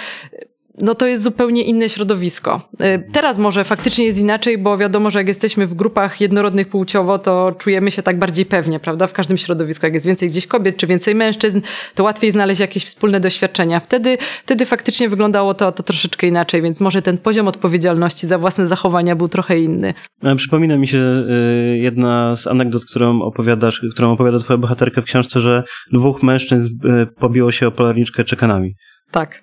no 0.81 0.95
to 0.95 1.07
jest 1.07 1.23
zupełnie 1.23 1.63
inne 1.63 1.89
środowisko. 1.89 2.69
Y, 2.83 3.13
teraz 3.13 3.39
może 3.39 3.65
faktycznie 3.65 4.07
jest 4.07 4.19
inaczej, 4.19 4.59
bo 4.59 4.79
wiadomo, 4.79 5.11
że 5.11 5.19
jak 5.19 5.29
jesteśmy 5.29 5.67
w 5.67 5.75
grupach 5.75 6.21
jednorodnych 6.21 6.69
płciowo, 6.69 7.19
to 7.19 7.55
czujemy 7.59 7.91
się 7.91 8.03
tak 8.03 8.19
bardziej 8.19 8.47
pewnie, 8.47 8.81
prawda? 8.81 9.07
W 9.07 9.13
każdym 9.13 9.39
środowisku, 9.39 9.87
jak 9.87 9.95
jest 9.95 10.07
więcej 10.07 10.31
gdzieś 10.31 10.47
kobiet 10.47 10.77
czy 10.77 10.87
więcej 10.87 11.15
mężczyzn, 11.15 11.61
to 11.95 12.05
łatwiej 12.05 12.31
znaleźć 12.31 12.61
jakieś 12.61 12.85
wspólne 12.85 13.21
doświadczenia. 13.21 13.81
Wtedy, 13.81 14.19
wtedy 14.45 14.67
faktycznie 14.67 15.09
wyglądało 15.09 15.55
to, 15.55 15.73
to 15.73 15.83
troszeczkę 15.83 16.27
inaczej, 16.27 16.63
więc 16.63 16.81
może 16.81 17.03
ten 17.03 17.19
poziom 17.19 17.49
odpowiedzialności 17.49 18.27
za 18.27 18.39
własne 18.39 18.67
zachowania 18.67 19.17
był 19.17 19.29
trochę 19.29 19.59
inny. 19.59 19.95
E, 20.23 20.37
przypomina 20.37 20.77
mi 20.77 20.89
się 20.89 20.99
y, 20.99 21.79
jedna 21.79 22.37
z 22.37 22.47
anegdot, 22.47 22.85
którą 22.85 23.23
opowiadasz, 23.23 23.83
którą 23.93 24.13
opowiada 24.13 24.39
twoja 24.39 24.59
bohaterka 24.59 25.03
w 25.03 25.05
książce, 25.05 25.41
że 25.41 25.63
dwóch 25.93 26.23
mężczyzn 26.23 26.67
y, 26.67 27.07
pobiło 27.07 27.53
się 27.53 27.67
o 27.67 27.71
polarniczkę 27.71 28.25
czekanami. 28.25 28.75
Tak. 29.11 29.43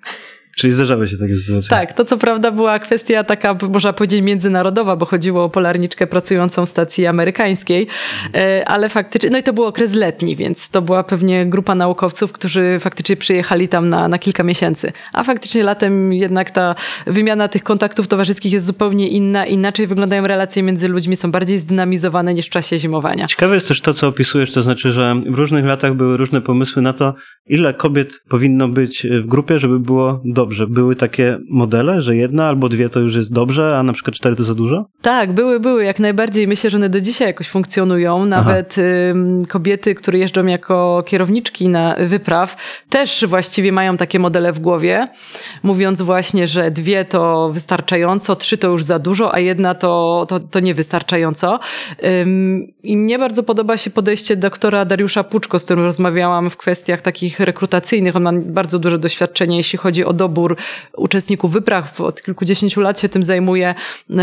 Czyli 0.55 0.73
zdarzały 0.73 1.07
się 1.07 1.17
takie 1.17 1.35
sytuacje. 1.35 1.69
Tak, 1.69 1.93
to 1.93 2.05
co 2.05 2.17
prawda 2.17 2.51
była 2.51 2.79
kwestia 2.79 3.23
taka, 3.23 3.57
można 3.69 3.93
powiedzieć, 3.93 4.21
międzynarodowa, 4.21 4.95
bo 4.95 5.05
chodziło 5.05 5.43
o 5.43 5.49
polarniczkę 5.49 6.07
pracującą 6.07 6.65
w 6.65 6.69
stacji 6.69 7.07
amerykańskiej, 7.07 7.87
e, 8.33 8.67
ale 8.67 8.89
faktycznie, 8.89 9.29
no 9.29 9.37
i 9.37 9.43
to 9.43 9.53
był 9.53 9.63
okres 9.63 9.93
letni, 9.93 10.35
więc 10.35 10.69
to 10.69 10.81
była 10.81 11.03
pewnie 11.03 11.45
grupa 11.45 11.75
naukowców, 11.75 12.31
którzy 12.31 12.77
faktycznie 12.79 13.17
przyjechali 13.17 13.67
tam 13.67 13.89
na, 13.89 14.07
na 14.07 14.19
kilka 14.19 14.43
miesięcy. 14.43 14.91
A 15.13 15.23
faktycznie 15.23 15.63
latem 15.63 16.13
jednak 16.13 16.51
ta 16.51 16.75
wymiana 17.07 17.47
tych 17.47 17.63
kontaktów 17.63 18.07
towarzyskich 18.07 18.53
jest 18.53 18.65
zupełnie 18.65 19.07
inna, 19.07 19.45
inaczej 19.45 19.87
wyglądają 19.87 20.27
relacje 20.27 20.63
między 20.63 20.87
ludźmi, 20.87 21.15
są 21.15 21.31
bardziej 21.31 21.57
zdynamizowane 21.57 22.33
niż 22.33 22.45
w 22.45 22.49
czasie 22.49 22.79
zimowania. 22.79 23.27
Ciekawe 23.27 23.55
jest 23.55 23.67
też 23.67 23.81
to, 23.81 23.93
co 23.93 24.07
opisujesz, 24.07 24.53
to 24.53 24.63
znaczy, 24.63 24.91
że 24.91 25.15
w 25.29 25.37
różnych 25.37 25.65
latach 25.65 25.93
były 25.93 26.17
różne 26.17 26.41
pomysły 26.41 26.81
na 26.81 26.93
to, 26.93 27.13
ile 27.47 27.73
kobiet 27.73 28.23
powinno 28.29 28.67
być 28.67 29.07
w 29.23 29.27
grupie, 29.27 29.59
żeby 29.59 29.79
było 29.79 30.21
dobrze. 30.25 30.44
Były 30.67 30.95
takie 30.95 31.37
modele, 31.49 32.01
że 32.01 32.15
jedna 32.15 32.47
albo 32.47 32.69
dwie 32.69 32.89
to 32.89 32.99
już 32.99 33.15
jest 33.15 33.33
dobrze, 33.33 33.77
a 33.77 33.83
na 33.83 33.93
przykład 33.93 34.15
cztery 34.15 34.35
to 34.35 34.43
za 34.43 34.55
dużo? 34.55 34.85
Tak, 35.01 35.33
były, 35.33 35.59
były, 35.59 35.83
jak 35.83 35.99
najbardziej. 35.99 36.47
Myślę, 36.47 36.69
że 36.69 36.77
one 36.77 36.89
do 36.89 37.01
dzisiaj 37.01 37.27
jakoś 37.27 37.49
funkcjonują. 37.49 38.25
Nawet 38.25 38.75
kobiety, 39.49 39.95
które 39.95 40.19
jeżdżą 40.19 40.45
jako 40.45 41.03
kierowniczki 41.07 41.67
na 41.69 41.95
wypraw, 41.99 42.57
też 42.89 43.25
właściwie 43.27 43.71
mają 43.71 43.97
takie 43.97 44.19
modele 44.19 44.53
w 44.53 44.59
głowie, 44.59 45.07
mówiąc 45.63 46.01
właśnie, 46.01 46.47
że 46.47 46.71
dwie 46.71 47.05
to 47.05 47.49
wystarczająco, 47.53 48.35
trzy 48.35 48.57
to 48.57 48.67
już 48.67 48.83
za 48.83 48.99
dużo, 48.99 49.33
a 49.33 49.39
jedna 49.39 49.75
to, 49.75 50.25
to, 50.29 50.39
to 50.39 50.59
niewystarczająco. 50.59 51.59
I 52.83 52.97
mnie 52.97 53.19
bardzo 53.19 53.43
podoba 53.43 53.77
się 53.77 53.89
podejście 53.89 54.35
doktora 54.35 54.85
Dariusza 54.85 55.23
Puczko, 55.23 55.59
z 55.59 55.65
którym 55.65 55.83
rozmawiałam 55.83 56.49
w 56.49 56.57
kwestiach 56.57 57.01
takich 57.01 57.39
rekrutacyjnych. 57.39 58.15
On 58.15 58.23
ma 58.23 58.31
bardzo 58.33 58.79
duże 58.79 58.99
doświadczenie, 58.99 59.57
jeśli 59.57 59.79
chodzi 59.79 60.05
o 60.05 60.13
dobór 60.13 60.34
uczestników 60.97 61.51
wypraw. 61.51 62.01
Od 62.01 62.23
kilkudziesięciu 62.23 62.81
lat 62.81 62.99
się 62.99 63.09
tym 63.09 63.23
zajmuje. 63.23 63.75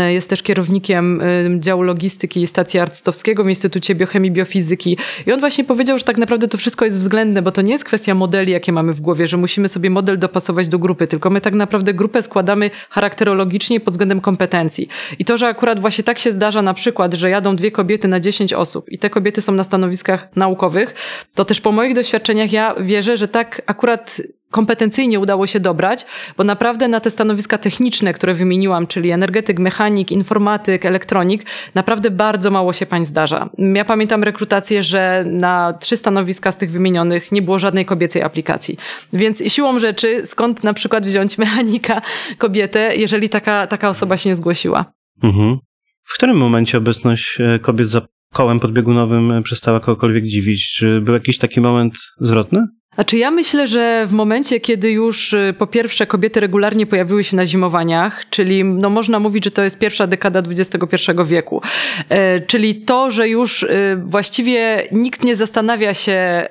Jest 0.07 0.29
też 0.29 0.43
kierownikiem 0.43 1.21
e, 1.21 1.59
działu 1.59 1.81
logistyki 1.81 2.47
stacji 2.47 2.79
Arctowskiego 2.79 3.43
w 3.43 3.49
Instytucie 3.49 3.95
Biochemii 3.95 4.31
i 4.31 4.33
Biofizyki. 4.33 4.97
I 5.25 5.31
on 5.31 5.39
właśnie 5.39 5.63
powiedział, 5.63 5.97
że 5.97 6.03
tak 6.03 6.17
naprawdę 6.17 6.47
to 6.47 6.57
wszystko 6.57 6.85
jest 6.85 6.99
względne, 6.99 7.41
bo 7.41 7.51
to 7.51 7.61
nie 7.61 7.71
jest 7.71 7.85
kwestia 7.85 8.15
modeli, 8.15 8.51
jakie 8.51 8.71
mamy 8.71 8.93
w 8.93 9.01
głowie, 9.01 9.27
że 9.27 9.37
musimy 9.37 9.69
sobie 9.69 9.89
model 9.89 10.17
dopasować 10.17 10.67
do 10.69 10.79
grupy, 10.79 11.07
tylko 11.07 11.29
my 11.29 11.41
tak 11.41 11.53
naprawdę 11.53 11.93
grupę 11.93 12.21
składamy 12.21 12.71
charakterologicznie 12.89 13.79
pod 13.79 13.93
względem 13.93 14.21
kompetencji. 14.21 14.87
I 15.19 15.25
to, 15.25 15.37
że 15.37 15.47
akurat 15.47 15.79
właśnie 15.79 16.03
tak 16.03 16.19
się 16.19 16.31
zdarza 16.31 16.61
na 16.61 16.73
przykład, 16.73 17.13
że 17.13 17.29
jadą 17.29 17.55
dwie 17.55 17.71
kobiety 17.71 18.07
na 18.07 18.19
dziesięć 18.19 18.53
osób 18.53 18.89
i 18.89 18.97
te 18.99 19.09
kobiety 19.09 19.41
są 19.41 19.51
na 19.51 19.63
stanowiskach 19.63 20.27
naukowych, 20.35 20.95
to 21.35 21.45
też 21.45 21.61
po 21.61 21.71
moich 21.71 21.95
doświadczeniach 21.95 22.51
ja 22.51 22.75
wierzę, 22.79 23.17
że 23.17 23.27
tak 23.27 23.61
akurat 23.65 24.21
kompetencyjnie 24.53 25.19
udało 25.19 25.47
się 25.47 25.59
dobrać, 25.59 26.05
bo 26.37 26.43
naprawdę 26.43 26.87
na 26.87 26.99
te 26.99 27.11
stanowiska 27.11 27.57
techniczne, 27.57 28.13
które 28.13 28.33
wymieniłam, 28.33 28.87
czyli 28.87 29.11
energetyk, 29.11 29.59
mechanik, 29.59 30.11
informatyk, 30.11 30.85
elektronik, 30.85 31.45
naprawdę 31.75 32.11
bardzo 32.11 32.51
mało 32.51 32.73
się 32.73 32.85
pań 32.85 33.05
zdarza. 33.05 33.49
Ja 33.57 33.85
pamiętam 33.85 34.23
rekrutację, 34.23 34.83
że 34.83 35.23
na 35.27 35.73
trzy 35.73 35.97
stanowiska 35.97 36.51
z 36.51 36.57
tych 36.57 36.71
wymienionych 36.71 37.31
nie 37.31 37.41
było 37.41 37.59
żadnej 37.59 37.85
kobiecej 37.85 38.21
aplikacji. 38.21 38.77
Więc 39.13 39.43
siłą 39.47 39.79
rzeczy, 39.79 40.25
skąd 40.25 40.63
na 40.63 40.73
przykład 40.73 41.05
wziąć 41.05 41.37
mechanika 41.43 42.01
kobietę, 42.37 42.95
jeżeli 42.95 43.29
taka, 43.29 43.67
taka 43.67 43.89
osoba 43.89 44.17
się 44.17 44.29
nie 44.29 44.35
zgłosiła? 44.35 44.85
Mhm. 45.23 45.57
W 46.03 46.15
którym 46.15 46.37
momencie 46.37 46.77
obecność 46.77 47.37
e, 47.41 47.59
kobiet 47.59 47.89
za 47.89 48.01
kołem 48.33 48.59
podbiegunowym 48.59 49.31
e, 49.31 49.41
przestała 49.41 49.79
kogokolwiek 49.79 50.23
dziwić? 50.23 50.73
Czy 50.73 51.01
był 51.01 51.13
jakiś 51.13 51.37
taki 51.37 51.61
moment 51.61 51.93
zwrotny? 52.19 52.67
Znaczy 52.95 53.17
ja 53.17 53.31
myślę, 53.31 53.67
że 53.67 54.05
w 54.07 54.11
momencie, 54.11 54.59
kiedy 54.59 54.91
już 54.91 55.33
y, 55.33 55.55
po 55.57 55.67
pierwsze 55.67 56.07
kobiety 56.07 56.39
regularnie 56.39 56.85
pojawiły 56.85 57.23
się 57.23 57.35
na 57.35 57.45
zimowaniach, 57.45 58.29
czyli 58.29 58.63
no 58.63 58.89
można 58.89 59.19
mówić, 59.19 59.43
że 59.43 59.51
to 59.51 59.63
jest 59.63 59.79
pierwsza 59.79 60.07
dekada 60.07 60.39
XXI 60.39 61.11
wieku, 61.25 61.61
e, 62.09 62.39
czyli 62.39 62.75
to, 62.75 63.11
że 63.11 63.29
już 63.29 63.63
y, 63.63 64.01
właściwie 64.05 64.87
nikt 64.91 65.23
nie 65.23 65.35
zastanawia 65.35 65.93
się, 65.93 66.47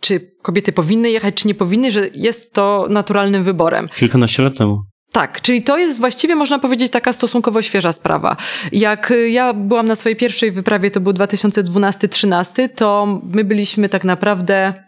czy 0.00 0.20
kobiety 0.42 0.72
powinny 0.72 1.10
jechać, 1.10 1.34
czy 1.34 1.48
nie 1.48 1.54
powinny, 1.54 1.90
że 1.90 2.08
jest 2.14 2.52
to 2.54 2.86
naturalnym 2.90 3.44
wyborem. 3.44 3.88
Kilkanaście 3.96 4.42
lat 4.42 4.58
temu. 4.58 4.82
Tak, 5.12 5.40
czyli 5.40 5.62
to 5.62 5.78
jest 5.78 5.98
właściwie, 5.98 6.36
można 6.36 6.58
powiedzieć, 6.58 6.92
taka 6.92 7.12
stosunkowo 7.12 7.62
świeża 7.62 7.92
sprawa. 7.92 8.36
Jak 8.72 9.10
y, 9.10 9.30
ja 9.30 9.52
byłam 9.52 9.86
na 9.86 9.94
swojej 9.94 10.16
pierwszej 10.16 10.50
wyprawie, 10.50 10.90
to 10.90 11.00
był 11.00 11.12
2012-13, 11.12 12.68
to 12.74 13.20
my 13.32 13.44
byliśmy 13.44 13.88
tak 13.88 14.04
naprawdę 14.04 14.87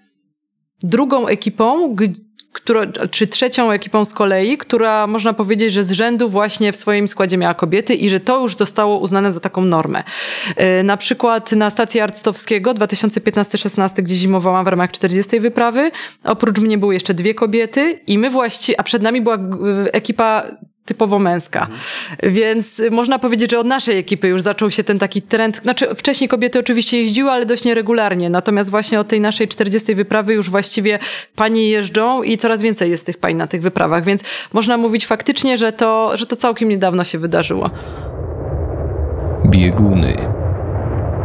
drugą 0.82 1.26
ekipą, 1.26 1.96
która, 2.52 2.86
czy 3.10 3.26
trzecią 3.26 3.70
ekipą 3.70 4.04
z 4.04 4.14
kolei, 4.14 4.58
która 4.58 5.06
można 5.06 5.32
powiedzieć, 5.32 5.72
że 5.72 5.84
z 5.84 5.90
rzędu 5.90 6.28
właśnie 6.28 6.72
w 6.72 6.76
swoim 6.76 7.08
składzie 7.08 7.36
miała 7.36 7.54
kobiety 7.54 7.94
i 7.94 8.08
że 8.08 8.20
to 8.20 8.40
już 8.40 8.56
zostało 8.56 8.98
uznane 8.98 9.32
za 9.32 9.40
taką 9.40 9.64
normę. 9.64 10.04
E, 10.56 10.82
na 10.82 10.96
przykład 10.96 11.52
na 11.52 11.70
stacji 11.70 12.00
Arctowskiego 12.00 12.74
2015-16, 12.74 14.02
gdzie 14.02 14.14
zimowałam 14.14 14.64
w 14.64 14.68
ramach 14.68 14.90
40 14.90 15.40
wyprawy, 15.40 15.90
oprócz 16.24 16.58
mnie 16.58 16.78
były 16.78 16.94
jeszcze 16.94 17.14
dwie 17.14 17.34
kobiety 17.34 18.00
i 18.06 18.18
my 18.18 18.30
właściwie, 18.30 18.80
a 18.80 18.82
przed 18.82 19.02
nami 19.02 19.20
była 19.20 19.38
ekipa 19.92 20.44
typowo 20.90 21.18
męska. 21.18 21.60
Mhm. 21.60 21.80
Więc 22.22 22.82
można 22.90 23.18
powiedzieć, 23.18 23.50
że 23.50 23.58
od 23.58 23.66
naszej 23.66 23.98
ekipy 23.98 24.28
już 24.28 24.42
zaczął 24.42 24.70
się 24.70 24.84
ten 24.84 24.98
taki 24.98 25.22
trend. 25.22 25.60
Znaczy, 25.62 25.94
wcześniej 25.94 26.28
kobiety 26.28 26.58
oczywiście 26.58 26.98
jeździły, 26.98 27.30
ale 27.30 27.46
dość 27.46 27.64
nieregularnie. 27.64 28.30
Natomiast 28.30 28.70
właśnie 28.70 29.00
od 29.00 29.08
tej 29.08 29.20
naszej 29.20 29.48
40 29.48 29.94
wyprawy 29.94 30.34
już 30.34 30.50
właściwie 30.50 30.98
panie 31.36 31.68
jeżdżą 31.68 32.22
i 32.22 32.38
coraz 32.38 32.62
więcej 32.62 32.90
jest 32.90 33.06
tych 33.06 33.18
pań 33.18 33.34
na 33.34 33.46
tych 33.46 33.62
wyprawach. 33.62 34.04
Więc 34.04 34.24
można 34.52 34.76
mówić 34.76 35.06
faktycznie, 35.06 35.58
że 35.58 35.72
to, 35.72 36.16
że 36.16 36.26
to 36.26 36.36
całkiem 36.36 36.68
niedawno 36.68 37.04
się 37.04 37.18
wydarzyło. 37.18 37.70
Bieguny. 39.46 40.16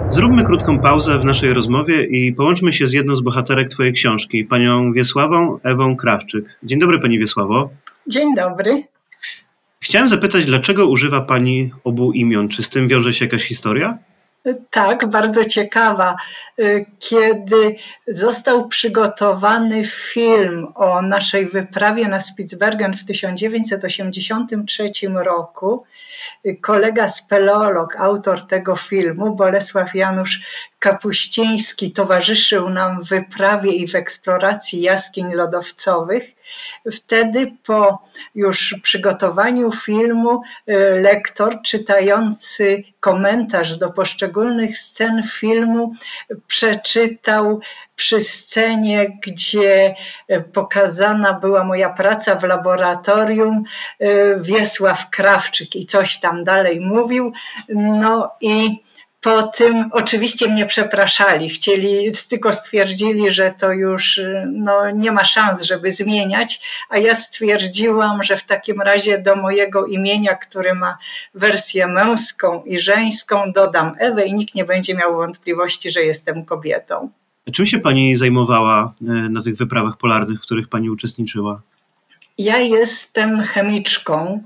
Zróbmy 0.10 0.44
krótką 0.44 0.80
pauzę 0.80 1.20
w 1.20 1.26
naszej 1.26 1.54
rozmowie 1.54 2.04
i 2.04 2.34
połączmy 2.34 2.74
się 2.74 2.88
z 2.88 2.94
jedną 2.94 3.16
z 3.16 3.22
bohaterek 3.22 3.70
Twojej 3.70 3.94
książki, 3.94 4.44
panią 4.44 4.94
Wiesławą 4.94 5.60
Ewą 5.64 5.96
Krawczyk. 5.96 6.46
Dzień 6.64 6.80
dobry, 6.80 7.00
pani 7.00 7.20
Wiesławo. 7.20 7.70
Dzień 8.08 8.36
dobry. 8.36 8.84
Chciałem 9.86 10.08
zapytać, 10.08 10.46
dlaczego 10.46 10.88
używa 10.88 11.22
Pani 11.22 11.72
obu 11.84 12.12
imion? 12.12 12.48
Czy 12.48 12.64
z 12.64 12.70
tym 12.70 12.88
wiąże 12.88 13.14
się 13.14 13.26
jakaś 13.26 13.44
historia? 13.44 13.98
Tak, 14.70 15.10
bardzo 15.10 15.46
ciekawa. 15.46 16.16
Kiedy 17.00 17.76
został 18.08 18.68
przygotowany 18.68 19.86
film 19.86 20.68
o 20.76 21.02
naszej 21.02 21.50
wyprawie 21.50 22.08
na 22.08 22.20
Spitsbergen 22.20 22.94
w 22.98 23.06
1983 23.06 24.92
roku, 25.14 25.84
kolega 26.62 27.10
speleolog, 27.10 27.96
autor 27.96 28.48
tego 28.48 28.76
filmu, 28.76 29.36
Bolesław 29.36 29.96
Janusz 29.96 30.40
Kapuściński, 30.80 31.92
towarzyszył 31.92 32.70
nam 32.70 33.04
w 33.04 33.10
wyprawie 33.10 33.72
i 33.72 33.88
w 33.88 33.96
eksploracji 33.96 34.82
jaskiń 34.82 35.34
lodowcowych. 35.34 36.36
Wtedy 36.92 37.52
po 37.66 38.04
już 38.36 38.76
przygotowaniu 38.84 39.72
filmu 39.72 40.42
y, 40.70 40.74
lektor 41.02 41.62
czytający 41.66 42.84
komentarz 43.00 43.78
do 43.78 43.92
poszczególnych 43.92 44.78
scen 44.78 45.24
filmu 45.28 45.94
przeczytał 46.48 47.62
przy 47.96 48.22
scenie, 48.22 49.20
gdzie 49.28 49.96
e, 50.28 50.42
pokazana 50.42 51.34
była 51.34 51.64
moja 51.64 51.90
praca 51.90 52.36
w 52.36 52.44
laboratorium, 52.44 53.64
e, 54.00 54.40
Wiesław 54.40 55.10
Krawczyk 55.10 55.76
i 55.76 55.86
coś 55.86 56.20
tam 56.20 56.35
dalej 56.44 56.80
mówił. 56.80 57.34
No 57.70 58.32
i 58.42 58.70
po 59.26 59.44
tym 59.44 59.90
oczywiście 59.92 60.48
mnie 60.48 60.66
przepraszali, 60.66 61.50
chcieli, 61.50 62.12
tylko 62.30 62.54
stwierdzili, 62.54 63.32
że 63.32 63.54
to 63.60 63.72
już 63.72 64.22
no, 64.52 64.92
nie 64.92 65.12
ma 65.12 65.26
szans, 65.26 65.62
żeby 65.62 65.92
zmieniać, 65.92 66.62
a 66.90 66.98
ja 66.98 67.16
stwierdziłam, 67.16 68.24
że 68.24 68.38
w 68.38 68.44
takim 68.44 68.82
razie 68.82 69.20
do 69.20 69.36
mojego 69.36 69.86
imienia, 69.86 70.36
które 70.36 70.76
ma 70.76 70.98
wersję 71.34 71.88
męską 71.88 72.64
i 72.64 72.80
żeńską, 72.80 73.52
dodam 73.52 73.96
Ewę 74.00 74.26
i 74.26 74.34
nikt 74.34 74.56
nie 74.56 74.66
będzie 74.66 74.96
miał 74.96 75.16
wątpliwości, 75.16 75.92
że 75.92 76.04
jestem 76.04 76.46
kobietą. 76.46 77.10
Czym 77.52 77.66
się 77.66 77.80
Pani 77.80 78.16
zajmowała 78.16 78.94
e, 79.02 79.06
na 79.06 79.44
tych 79.44 79.58
wyprawach 79.58 79.98
polarnych, 79.98 80.40
w 80.40 80.44
których 80.44 80.68
Pani 80.68 80.90
uczestniczyła? 80.90 81.62
Ja 82.38 82.58
jestem 82.58 83.42
chemiczką 83.42 84.44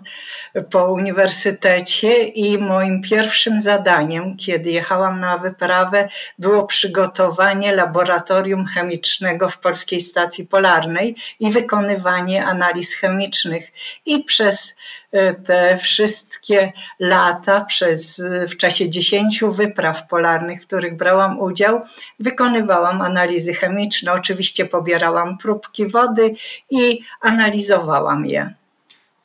po 0.72 0.86
uniwersytecie 0.86 2.24
i 2.24 2.58
moim 2.58 3.02
pierwszym 3.02 3.62
zadaniem, 3.62 4.38
kiedy 4.38 4.72
jechałam 4.72 5.20
na 5.20 5.38
wyprawę, 5.38 6.10
było 6.40 6.66
przygotowanie 6.66 7.76
laboratorium 7.76 8.66
chemicznego 8.66 9.50
w 9.50 9.58
Polskiej 9.58 10.02
Stacji 10.02 10.46
Polarnej 10.46 11.16
i 11.40 11.52
wykonywanie 11.52 12.46
analiz 12.46 12.96
chemicznych. 12.96 13.72
I 14.06 14.24
przez 14.24 14.76
e, 15.12 15.34
te 15.34 15.78
wszystkie 15.78 16.72
lata, 17.00 17.66
przez, 17.66 18.22
w 18.48 18.58
czasie 18.58 18.90
dziesięciu 18.90 19.52
wypraw 19.52 20.08
polarnych, 20.08 20.62
w 20.64 20.68
których 20.68 20.98
brałam 20.98 21.40
udział, 21.40 21.82
wykonywałam 22.20 23.02
analizy 23.02 23.54
chemiczne. 23.54 24.14
Oczywiście 24.14 24.66
pobierałam 24.66 25.38
próbki 25.38 25.88
wody 25.88 26.36
i 26.70 27.00
analizowałam 27.22 28.26
je. 28.26 28.59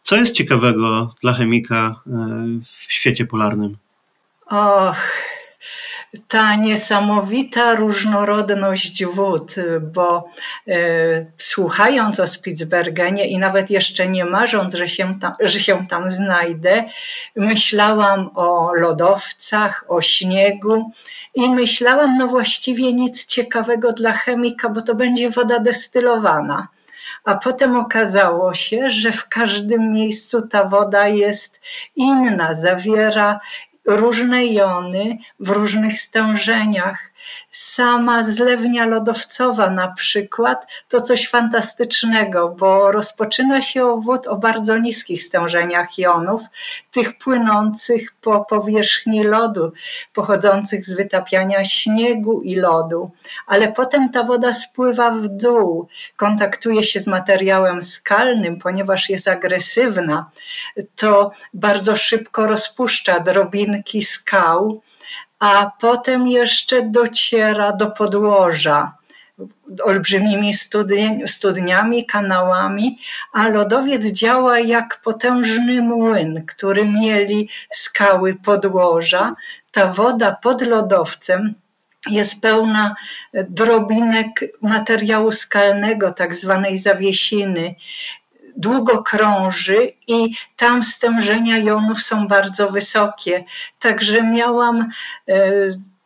Co 0.05 0.17
jest 0.17 0.35
ciekawego 0.35 1.15
dla 1.21 1.33
chemika 1.33 1.77
e, 1.77 2.11
w 2.63 2.93
świecie 2.93 3.27
polarnym? 3.27 3.77
Och, 4.47 4.97
ta 6.29 6.57
niesamowita 6.57 7.75
różnorodność 7.75 9.05
wód, 9.05 9.55
bo 9.93 10.29
e, 10.69 10.77
słuchając 11.39 12.21
o 12.21 12.27
Spitsbergenie 12.27 13.27
i 13.29 13.39
nawet 13.39 13.71
jeszcze 13.71 14.09
nie 14.09 14.25
marząc, 14.25 14.75
że 14.75 14.89
się, 14.89 15.21
tam, 15.21 15.33
że 15.41 15.61
się 15.61 15.87
tam 15.87 16.11
znajdę, 16.11 16.85
myślałam 17.37 18.31
o 18.35 18.75
lodowcach, 18.75 19.85
o 19.89 20.03
śniegu 20.03 20.93
i 21.35 21.51
myślałam, 21.51 22.19
no 22.19 22.29
właściwie 22.29 22.93
nic 22.93 23.27
ciekawego 23.27 23.93
dla 23.93 24.13
chemika, 24.13 24.69
bo 24.69 24.83
to 24.83 24.95
będzie 24.95 25.31
woda 25.31 25.59
destylowana 25.59 26.69
a 27.25 27.35
potem 27.35 27.77
okazało 27.77 28.55
się, 28.55 28.91
że 28.91 29.13
w 29.13 29.29
każdym 29.29 29.93
miejscu 29.93 30.49
ta 30.49 30.65
woda 30.65 31.09
jest 31.09 31.61
inna, 31.97 32.55
zawiera 32.55 33.41
różne 33.85 34.47
jony 34.47 35.19
w 35.41 35.51
różnych 35.51 36.01
stężeniach 36.01 37.14
Sama 37.51 38.25
zlewnia 38.25 38.87
lodowcowa 38.87 39.71
na 39.71 39.93
przykład 39.93 40.67
to 40.89 41.01
coś 41.01 41.29
fantastycznego, 41.29 42.49
bo 42.49 42.93
rozpoczyna 42.93 43.63
się 43.63 44.01
wód 44.01 44.27
o 44.27 44.37
bardzo 44.37 44.79
niskich 44.79 45.23
stężeniach 45.23 45.99
jonów, 45.99 46.43
tych 46.91 47.19
płynących 47.19 48.15
po 48.21 48.45
powierzchni 48.45 49.25
lodu, 49.25 49.73
pochodzących 50.13 50.85
z 50.87 50.95
wytapiania 50.95 51.65
śniegu 51.65 52.41
i 52.41 52.57
lodu, 52.57 53.11
ale 53.47 53.73
potem 53.73 54.11
ta 54.11 54.23
woda 54.23 54.53
spływa 54.53 55.11
w 55.11 55.29
dół, 55.29 55.89
kontaktuje 56.17 56.85
się 56.85 57.01
z 57.01 57.07
materiałem 57.07 57.83
skalnym, 57.83 58.59
ponieważ 58.59 59.11
jest 59.11 59.29
agresywna, 59.29 60.31
to 60.97 61.31
bardzo 61.55 61.97
szybko 61.97 62.47
rozpuszcza 62.47 63.21
drobinki 63.21 64.03
skał 64.03 64.83
a 65.39 65.71
potem 65.81 66.29
jeszcze 66.29 66.83
dociera 66.83 67.73
do 67.73 67.91
podłoża 67.91 68.93
olbrzymimi 69.85 70.55
studni, 70.55 71.29
studniami, 71.29 72.07
kanałami, 72.07 72.99
a 73.33 73.49
lodowiec 73.49 74.07
działa 74.07 74.59
jak 74.59 75.01
potężny 75.05 75.83
młyn, 75.83 76.45
który 76.47 76.85
mieli 76.85 77.49
skały 77.71 78.35
podłoża. 78.35 79.35
Ta 79.73 79.93
woda 79.93 80.37
pod 80.43 80.63
lodowcem 80.63 81.55
jest 82.11 82.41
pełna 82.41 82.95
drobinek 83.35 84.29
materiału 84.63 85.33
skalnego, 85.33 86.13
tak 86.13 86.35
zwanej 86.35 86.79
zawiesiny 86.79 87.75
długo 88.57 89.03
krąży 89.03 89.93
i 90.07 90.35
tam 90.57 90.83
stężenia 90.83 91.59
jonów 91.59 92.03
są 92.03 92.29
bardzo 92.29 92.71
wysokie. 92.71 93.45
Także 93.81 94.23
miałam 94.23 94.91
e, 95.29 95.43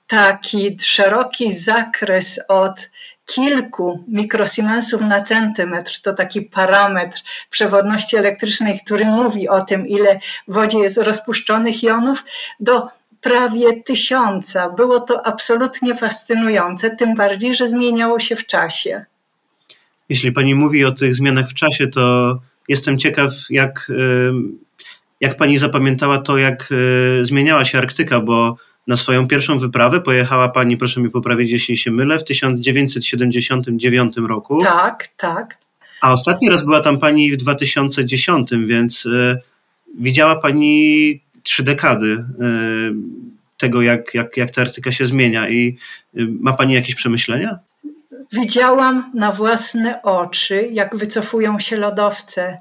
taki 0.06 0.76
szeroki 0.80 1.54
zakres 1.54 2.40
od 2.48 2.90
kilku 3.26 4.04
mikrosiemensów 4.08 5.00
na 5.00 5.22
centymetr, 5.22 6.00
to 6.02 6.12
taki 6.12 6.42
parametr 6.42 7.22
przewodności 7.50 8.16
elektrycznej, 8.16 8.80
który 8.84 9.04
mówi 9.04 9.48
o 9.48 9.62
tym, 9.62 9.86
ile 9.86 10.20
w 10.48 10.54
wodzie 10.54 10.78
jest 10.78 10.98
rozpuszczonych 10.98 11.82
jonów, 11.82 12.24
do 12.60 12.82
prawie 13.20 13.82
tysiąca. 13.82 14.68
Było 14.68 15.00
to 15.00 15.26
absolutnie 15.26 15.94
fascynujące, 15.94 16.90
tym 16.90 17.14
bardziej, 17.14 17.54
że 17.54 17.68
zmieniało 17.68 18.20
się 18.20 18.36
w 18.36 18.46
czasie. 18.46 19.04
Jeśli 20.08 20.32
pani 20.32 20.54
mówi 20.54 20.84
o 20.84 20.92
tych 20.92 21.14
zmianach 21.14 21.48
w 21.48 21.54
czasie, 21.54 21.86
to 21.86 22.38
jestem 22.68 22.98
ciekaw, 22.98 23.32
jak, 23.50 23.92
jak 25.20 25.36
pani 25.36 25.58
zapamiętała 25.58 26.18
to, 26.18 26.38
jak 26.38 26.68
e, 27.20 27.24
zmieniała 27.24 27.64
się 27.64 27.78
Arktyka, 27.78 28.20
bo 28.20 28.56
na 28.86 28.96
swoją 28.96 29.26
pierwszą 29.26 29.58
wyprawę 29.58 30.00
pojechała 30.00 30.48
pani, 30.48 30.76
proszę 30.76 31.00
mi 31.00 31.10
poprawić, 31.10 31.50
jeśli 31.50 31.76
się 31.76 31.90
mylę, 31.90 32.18
w 32.18 32.24
1979 32.24 34.16
roku. 34.16 34.62
Tak, 34.62 35.08
tak. 35.16 35.58
A 36.00 36.12
ostatni 36.12 36.50
raz 36.50 36.64
była 36.64 36.80
tam 36.80 36.98
pani 36.98 37.32
w 37.32 37.36
2010, 37.36 38.50
więc 38.66 39.06
y, 39.06 39.38
widziała 39.98 40.36
pani 40.36 41.20
trzy 41.42 41.62
dekady 41.62 42.06
y, 42.06 42.24
tego, 43.56 43.82
jak, 43.82 44.14
jak, 44.14 44.36
jak 44.36 44.50
ta 44.50 44.60
Arktyka 44.60 44.92
się 44.92 45.06
zmienia. 45.06 45.48
I 45.48 45.76
y, 46.18 46.26
ma 46.40 46.52
pani 46.52 46.74
jakieś 46.74 46.94
przemyślenia? 46.94 47.58
Widziałam 48.32 49.10
na 49.14 49.32
własne 49.32 50.02
oczy, 50.02 50.68
jak 50.72 50.96
wycofują 50.96 51.60
się 51.60 51.76
lodowce. 51.76 52.52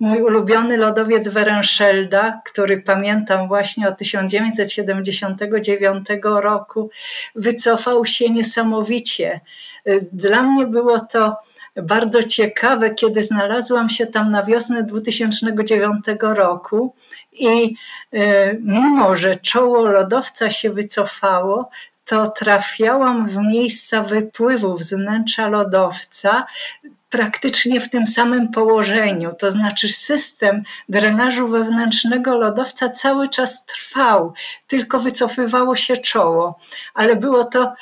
Mój 0.00 0.22
ulubiony 0.22 0.76
lodowiec 0.76 1.28
Werenschelda, 1.28 2.40
który 2.44 2.82
pamiętam 2.82 3.48
właśnie 3.48 3.88
od 3.88 3.98
1979 3.98 6.06
roku, 6.22 6.90
wycofał 7.34 8.04
się 8.04 8.30
niesamowicie. 8.30 9.40
Dla 10.12 10.42
mnie 10.42 10.66
było 10.66 11.00
to 11.00 11.36
bardzo 11.82 12.22
ciekawe, 12.22 12.94
kiedy 12.94 13.22
znalazłam 13.22 13.90
się 13.90 14.06
tam 14.06 14.30
na 14.30 14.42
wiosnę 14.42 14.82
2009 14.82 16.04
roku 16.20 16.94
i 17.32 17.74
e, 18.12 18.54
mimo, 18.54 19.16
że 19.16 19.36
czoło 19.36 19.86
lodowca 19.86 20.50
się 20.50 20.70
wycofało, 20.70 21.70
to 22.04 22.30
trafiałam 22.30 23.28
w 23.28 23.36
miejsca 23.36 24.02
wypływu 24.02 24.76
wnętrza 24.76 25.48
lodowca 25.48 26.46
praktycznie 27.10 27.80
w 27.80 27.90
tym 27.90 28.06
samym 28.06 28.48
położeniu. 28.48 29.32
To 29.38 29.52
znaczy, 29.52 29.88
system 29.88 30.62
drenażu 30.88 31.48
wewnętrznego 31.48 32.38
lodowca 32.38 32.88
cały 32.88 33.28
czas 33.28 33.66
trwał, 33.66 34.32
tylko 34.66 34.98
wycofywało 34.98 35.76
się 35.76 35.96
czoło, 35.96 36.58
ale 36.94 37.16
było 37.16 37.44
to 37.44 37.74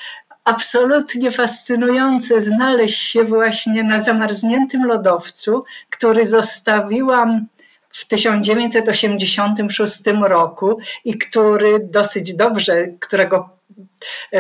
absolutnie 0.45 1.31
fascynujące 1.31 2.43
znaleźć 2.43 3.03
się 3.03 3.25
właśnie 3.25 3.85
na 3.85 4.03
zamarzniętym 4.03 4.87
lodowcu, 4.87 5.65
który 5.91 6.27
zostawiłam 6.27 7.47
w 7.91 8.07
1986 8.07 10.03
roku 10.23 10.79
i 11.05 11.19
który 11.19 11.89
dosyć 11.91 12.35
dobrze, 12.35 12.87
którego 13.01 13.49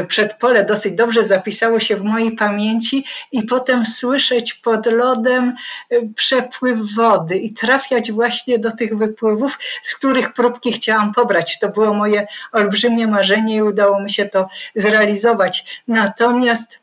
przedpole 0.08 0.64
dosyć 0.64 0.94
dobrze 0.94 1.24
zapisało 1.24 1.80
się 1.80 1.96
w 1.96 2.04
mojej 2.04 2.32
pamięci 2.32 3.04
i 3.32 3.42
potem 3.42 3.86
słyszeć 3.86 4.54
pod 4.54 4.86
lodem 4.86 5.54
e, 5.90 5.96
przepływ 6.14 6.78
wody 6.94 7.36
i 7.36 7.52
trafiać 7.52 8.12
właśnie 8.12 8.58
do 8.58 8.72
tych 8.76 8.98
wypływów, 8.98 9.58
z 9.82 9.96
których 9.96 10.32
próbki 10.32 10.72
chciałam 10.72 11.14
pobrać. 11.14 11.58
To 11.58 11.68
było 11.68 11.94
moje 11.94 12.26
olbrzymie 12.52 13.06
marzenie 13.06 13.56
i 13.56 13.62
udało 13.62 14.00
mi 14.00 14.10
się 14.10 14.24
to 14.24 14.48
zrealizować. 14.74 15.82
Natomiast 15.88 16.81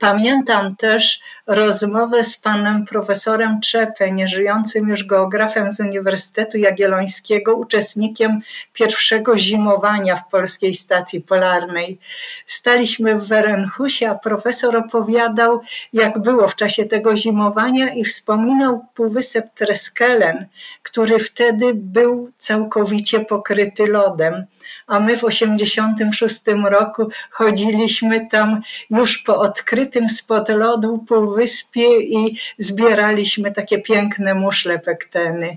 Pamiętam 0.00 0.76
też 0.76 1.20
rozmowę 1.46 2.24
z 2.24 2.36
panem 2.36 2.84
profesorem 2.84 3.60
Czepę, 3.60 4.10
nieżyjącym 4.10 4.88
już 4.88 5.04
geografem 5.04 5.72
z 5.72 5.80
Uniwersytetu 5.80 6.58
Jagiellońskiego, 6.58 7.56
uczestnikiem 7.56 8.40
pierwszego 8.72 9.38
zimowania 9.38 10.16
w 10.16 10.28
polskiej 10.28 10.74
stacji 10.74 11.20
polarnej. 11.20 11.98
Staliśmy 12.46 13.18
w 13.18 13.28
Werenhusie, 13.28 14.06
a 14.06 14.14
profesor 14.14 14.76
opowiadał, 14.76 15.60
jak 15.92 16.18
było 16.18 16.48
w 16.48 16.56
czasie 16.56 16.84
tego 16.84 17.16
zimowania 17.16 17.94
i 17.94 18.04
wspominał 18.04 18.84
półwysep 18.94 19.54
Treskelen, 19.54 20.46
który 20.82 21.18
wtedy 21.18 21.74
był 21.74 22.30
całkowicie 22.38 23.20
pokryty 23.20 23.86
lodem 23.86 24.46
a 24.88 25.00
my 25.00 25.16
w 25.16 25.24
86 25.24 26.40
roku 26.70 27.08
chodziliśmy 27.30 28.26
tam 28.30 28.60
już 28.90 29.18
po 29.18 29.36
odkrytym 29.40 30.10
spod 30.10 30.48
lodu 30.48 30.98
półwyspie 30.98 32.00
i 32.00 32.36
zbieraliśmy 32.58 33.52
takie 33.52 33.78
piękne 33.78 34.34
muszle 34.34 34.78
pekteny. 34.78 35.56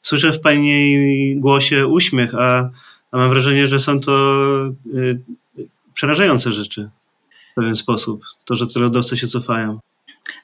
Słyszę 0.00 0.32
w 0.32 0.40
Pani 0.40 1.36
głosie 1.40 1.86
uśmiech, 1.86 2.34
a, 2.34 2.70
a 3.10 3.16
mam 3.16 3.30
wrażenie, 3.30 3.66
że 3.66 3.78
są 3.78 4.00
to 4.00 4.12
y, 4.94 5.20
przerażające 5.94 6.52
rzeczy 6.52 6.90
w 7.52 7.54
pewien 7.54 7.76
sposób. 7.76 8.24
To, 8.44 8.54
że 8.54 8.66
te 8.66 8.80
lodowce 8.80 9.16
się 9.16 9.26
cofają. 9.26 9.78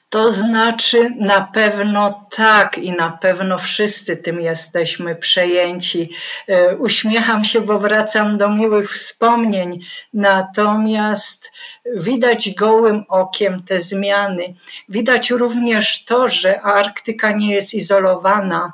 To 0.09 0.33
znaczy, 0.33 1.09
na 1.19 1.41
pewno 1.41 2.27
tak 2.35 2.77
i 2.77 2.91
na 2.91 3.09
pewno 3.11 3.57
wszyscy 3.57 4.17
tym 4.17 4.41
jesteśmy 4.41 5.15
przejęci. 5.15 6.09
E, 6.47 6.77
uśmiecham 6.77 7.43
się, 7.43 7.61
bo 7.61 7.79
wracam 7.79 8.37
do 8.37 8.49
miłych 8.49 8.93
wspomnień, 8.93 9.79
natomiast 10.13 11.51
widać 11.95 12.53
gołym 12.53 13.05
okiem 13.09 13.63
te 13.63 13.79
zmiany. 13.79 14.53
Widać 14.89 15.29
również 15.29 16.05
to, 16.05 16.27
że 16.27 16.61
Arktyka 16.61 17.31
nie 17.31 17.53
jest 17.53 17.73
izolowana 17.73 18.73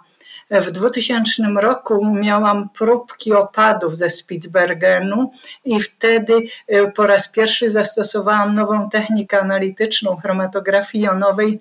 w 0.52 0.72
2000 0.72 1.44
roku 1.56 2.06
miałam 2.06 2.70
próbki 2.70 3.34
opadów 3.34 3.98
ze 3.98 4.10
Spitsbergenu 4.10 5.32
i 5.66 5.80
wtedy 5.80 6.42
e, 6.68 6.92
po 6.92 7.08
raz 7.08 7.30
pierwszy 7.30 7.70
zastosowałam 7.70 8.56
nową 8.56 8.90
technikę 8.90 9.42
analityczną 9.42 10.16
chromatografii 10.16 11.04
jonowej 11.04 11.60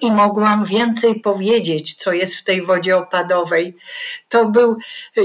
i 0.00 0.12
mogłam 0.12 0.64
więcej 0.64 1.20
powiedzieć, 1.20 1.94
co 1.94 2.12
jest 2.12 2.36
w 2.36 2.44
tej 2.44 2.62
wodzie 2.62 2.96
opadowej. 2.96 3.76
To 4.28 4.48
był 4.48 4.78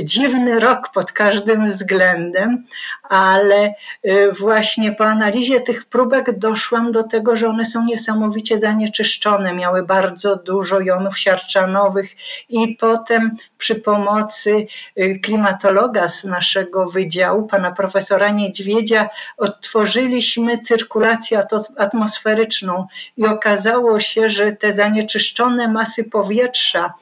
dziwny 0.03 0.59
rok 0.59 0.89
pod 0.93 1.11
każdym 1.11 1.69
względem, 1.69 2.65
ale 3.11 3.73
y, 4.05 4.31
właśnie 4.31 4.91
po 4.91 5.05
analizie 5.05 5.61
tych 5.61 5.85
próbek 5.85 6.37
doszłam 6.37 6.91
do 6.91 7.03
tego, 7.03 7.35
że 7.35 7.47
one 7.47 7.65
są 7.65 7.85
niesamowicie 7.85 8.57
zanieczyszczone, 8.59 9.53
miały 9.53 9.83
bardzo 9.83 10.35
dużo 10.35 10.79
jonów 10.79 11.19
siarczanowych 11.19 12.15
i 12.49 12.75
potem 12.75 13.35
przy 13.57 13.75
pomocy 13.75 14.67
y, 14.99 15.19
klimatologa 15.23 16.07
z 16.07 16.23
naszego 16.23 16.89
wydziału, 16.89 17.47
pana 17.47 17.71
profesora 17.71 18.29
Niedźwiedzia, 18.29 19.09
odtworzyliśmy 19.37 20.61
cyrkulację 20.61 21.43
atmosferyczną 21.77 22.87
i 23.17 23.25
okazało 23.25 23.99
się, 23.99 24.29
że 24.29 24.51
te 24.51 24.73
zanieczyszczone 24.73 25.67
masy 25.67 26.03
powietrza, 26.03 26.93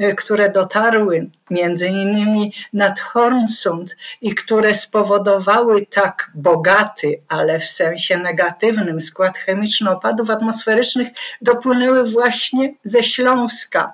y, 0.00 0.14
które 0.14 0.50
dotarły 0.50 1.30
między 1.50 1.86
innymi 1.88 2.52
nad 2.72 3.00
Hornsund 3.00 3.96
i 4.20 4.34
które 4.34 4.74
spowodowały 4.74 5.55
tak 5.90 6.30
bogaty, 6.34 7.20
ale 7.28 7.58
w 7.58 7.64
sensie 7.64 8.18
negatywnym 8.18 9.00
skład 9.00 9.38
chemiczny 9.38 9.90
opadów 9.90 10.30
atmosferycznych, 10.30 11.08
dopłynęły 11.42 12.10
właśnie 12.10 12.74
ze 12.84 13.02
Śląska. 13.02 13.92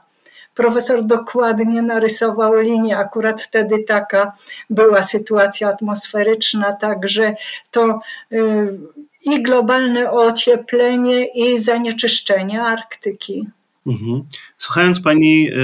Profesor 0.55 1.05
dokładnie 1.05 1.83
narysował 1.83 2.61
linię, 2.61 2.98
akurat 2.98 3.42
wtedy 3.42 3.85
taka 3.85 4.33
była 4.70 5.03
sytuacja 5.03 5.68
atmosferyczna, 5.68 6.72
także 6.72 7.35
to 7.70 8.01
y, 8.33 8.79
i 9.25 9.42
globalne 9.42 10.11
ocieplenie, 10.11 11.27
i 11.27 11.59
zanieczyszczenie 11.59 12.62
Arktyki. 12.62 13.46
Mhm. 13.87 14.22
Słuchając 14.59 15.01
Pani, 15.01 15.48
y, 15.48 15.55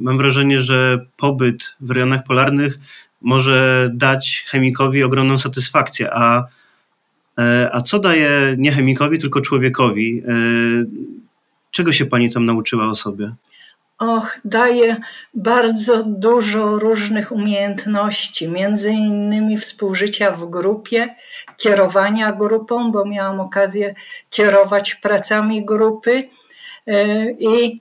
mam 0.00 0.18
wrażenie, 0.18 0.58
że 0.58 1.06
pobyt 1.16 1.76
w 1.80 1.90
rejonach 1.90 2.24
polarnych 2.24 2.76
może 3.24 3.90
dać 3.94 4.44
chemikowi 4.48 5.02
ogromną 5.02 5.38
satysfakcję, 5.38 6.10
a, 6.12 6.44
e, 7.38 7.70
a 7.72 7.80
co 7.80 7.98
daje 7.98 8.54
nie 8.58 8.72
chemikowi, 8.72 9.18
tylko 9.18 9.40
człowiekowi? 9.40 10.22
E, 10.28 10.32
czego 11.70 11.92
się 11.92 12.06
Pani 12.06 12.32
tam 12.32 12.46
nauczyła 12.46 12.86
o 12.86 12.94
sobie? 12.94 13.32
Och, 13.98 14.40
daje 14.44 15.00
bardzo 15.34 16.02
dużo 16.02 16.78
różnych 16.78 17.32
umiejętności, 17.32 18.48
między 18.48 18.90
innymi 18.90 19.58
współżycia 19.58 20.30
w 20.30 20.50
grupie, 20.50 21.14
kierowania 21.56 22.32
grupą, 22.32 22.92
bo 22.92 23.04
miałam 23.04 23.40
okazję 23.40 23.94
kierować 24.30 24.94
pracami 24.94 25.64
grupy 25.64 26.28
e, 26.86 27.30
i 27.30 27.80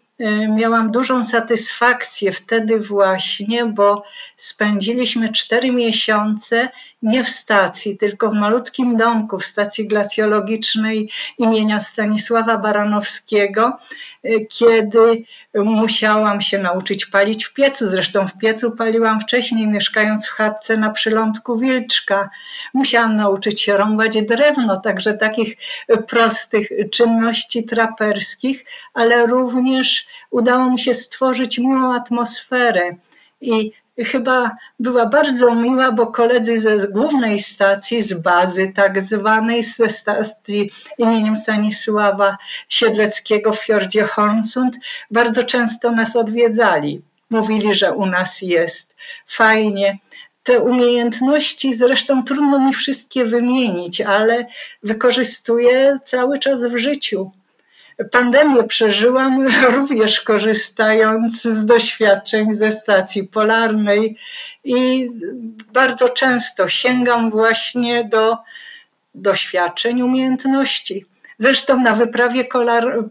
miałam 0.49 0.91
dużą 0.91 1.25
satysfakcję 1.25 2.31
wtedy 2.31 2.79
właśnie, 2.79 3.65
bo 3.65 4.03
spędziliśmy 4.37 5.31
cztery 5.31 5.71
miesiące 5.71 6.69
nie 7.03 7.23
w 7.23 7.29
stacji, 7.29 7.97
tylko 7.97 8.29
w 8.29 8.33
malutkim 8.33 8.97
domku 8.97 9.39
w 9.39 9.45
stacji 9.45 9.87
glacjologicznej 9.87 11.09
imienia 11.37 11.79
Stanisława 11.79 12.57
Baranowskiego, 12.57 13.77
e, 14.23 14.45
kiedy 14.45 15.23
musiałam 15.53 16.41
się 16.41 16.57
nauczyć 16.57 17.05
palić 17.05 17.45
w 17.45 17.53
piecu. 17.53 17.87
Zresztą 17.87 18.27
w 18.27 18.37
piecu 18.37 18.71
paliłam 18.71 19.21
wcześniej, 19.21 19.67
mieszkając 19.67 20.27
w 20.27 20.31
chatce 20.31 20.77
na 20.77 20.89
przylądku 20.89 21.57
Wilczka. 21.57 22.29
Musiałam 22.73 23.15
nauczyć 23.15 23.61
się 23.61 23.77
rąbać 23.77 24.21
drewno, 24.21 24.77
także 24.77 25.13
takich 25.13 25.57
prostych 26.07 26.69
czynności 26.91 27.63
traperskich, 27.63 28.65
ale 28.93 29.27
również 29.27 30.05
udało 30.31 30.71
mi 30.71 30.79
się 30.79 30.93
stworzyć 30.93 31.57
miłą 31.57 31.95
atmosferę. 31.95 32.91
I 33.41 33.71
chyba 33.97 34.51
była 34.79 35.05
bardzo 35.05 35.55
miła, 35.55 35.91
bo 35.91 36.07
koledzy 36.07 36.59
ze 36.59 36.87
głównej 36.87 37.39
stacji, 37.39 38.01
z 38.01 38.13
bazy 38.13 38.71
tak 38.75 39.03
zwanej, 39.03 39.63
ze 39.63 39.89
stacji 39.89 40.71
imieniem 40.97 41.37
Stanisława 41.37 42.37
Siedleckiego 42.69 43.53
w 43.53 43.59
Fjordzie 43.59 44.03
Hornsund, 44.03 44.75
bardzo 45.11 45.43
często 45.43 45.91
nas 45.91 46.15
odwiedzali. 46.15 47.01
Mówili, 47.29 47.73
że 47.73 47.93
u 47.93 48.05
nas 48.05 48.41
jest 48.41 48.95
fajnie. 49.27 49.97
Te 50.43 50.59
umiejętności 50.59 51.73
zresztą 51.73 52.23
trudno 52.23 52.59
mi 52.59 52.73
wszystkie 52.73 53.25
wymienić, 53.25 54.01
ale 54.01 54.47
wykorzystuję 54.83 55.99
cały 56.03 56.39
czas 56.39 56.65
w 56.65 56.77
życiu. 56.77 57.31
Pandemię 58.11 58.63
przeżyłam 58.63 59.47
również 59.75 60.21
korzystając 60.21 61.43
z 61.43 61.65
doświadczeń 61.65 62.53
ze 62.53 62.71
stacji 62.71 63.23
polarnej 63.27 64.17
i 64.63 65.09
bardzo 65.73 66.09
często 66.09 66.67
sięgam 66.67 67.31
właśnie 67.31 68.09
do 68.09 68.37
doświadczeń, 69.15 70.01
umiejętności. 70.01 71.05
Zresztą 71.37 71.79
na 71.79 71.93
wyprawie 71.93 72.45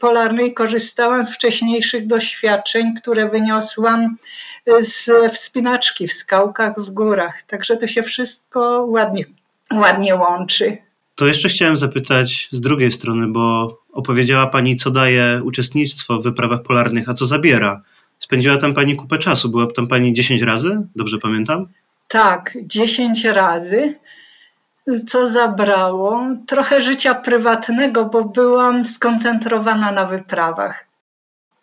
polarnej 0.00 0.54
korzystałam 0.54 1.24
z 1.24 1.30
wcześniejszych 1.30 2.06
doświadczeń, 2.06 2.94
które 3.00 3.28
wyniosłam 3.28 4.16
z 4.80 5.10
wspinaczki 5.32 6.08
w 6.08 6.12
skałkach 6.12 6.80
w 6.80 6.90
górach. 6.90 7.42
Także 7.42 7.76
to 7.76 7.88
się 7.88 8.02
wszystko 8.02 8.86
ładnie, 8.88 9.24
ładnie 9.72 10.16
łączy. 10.16 10.78
To 11.14 11.26
jeszcze 11.26 11.48
chciałem 11.48 11.76
zapytać 11.76 12.48
z 12.50 12.60
drugiej 12.60 12.92
strony, 12.92 13.28
bo 13.28 13.78
opowiedziała 13.92 14.46
Pani, 14.46 14.76
co 14.76 14.90
daje 14.90 15.40
uczestnictwo 15.44 16.18
w 16.18 16.22
wyprawach 16.22 16.62
polarnych, 16.62 17.08
a 17.08 17.14
co 17.14 17.26
zabiera. 17.26 17.80
Spędziła 18.18 18.56
tam 18.56 18.74
Pani 18.74 18.96
kupę 18.96 19.18
czasu. 19.18 19.48
Była 19.48 19.66
tam 19.66 19.88
Pani 19.88 20.12
10 20.12 20.42
razy? 20.42 20.86
Dobrze 20.96 21.18
pamiętam? 21.18 21.66
Tak, 22.08 22.58
10 22.62 23.24
razy. 23.24 23.94
Co 25.06 25.28
zabrało? 25.28 26.26
Trochę 26.46 26.80
życia 26.80 27.14
prywatnego, 27.14 28.04
bo 28.04 28.24
byłam 28.24 28.84
skoncentrowana 28.84 29.92
na 29.92 30.06
wyprawach. 30.06 30.86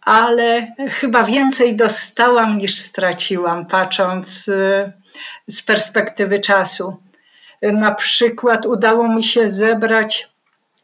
Ale 0.02 0.76
chyba 0.90 1.24
więcej 1.24 1.76
dostałam 1.76 2.58
niż 2.58 2.76
straciłam, 2.76 3.66
patrząc 3.66 4.48
y, 4.48 4.92
z 5.48 5.62
perspektywy 5.62 6.40
czasu. 6.40 6.98
Na 7.62 7.96
przykład 7.96 8.66
udało 8.66 9.16
mi 9.16 9.24
się 9.24 9.50
zebrać 9.50 10.29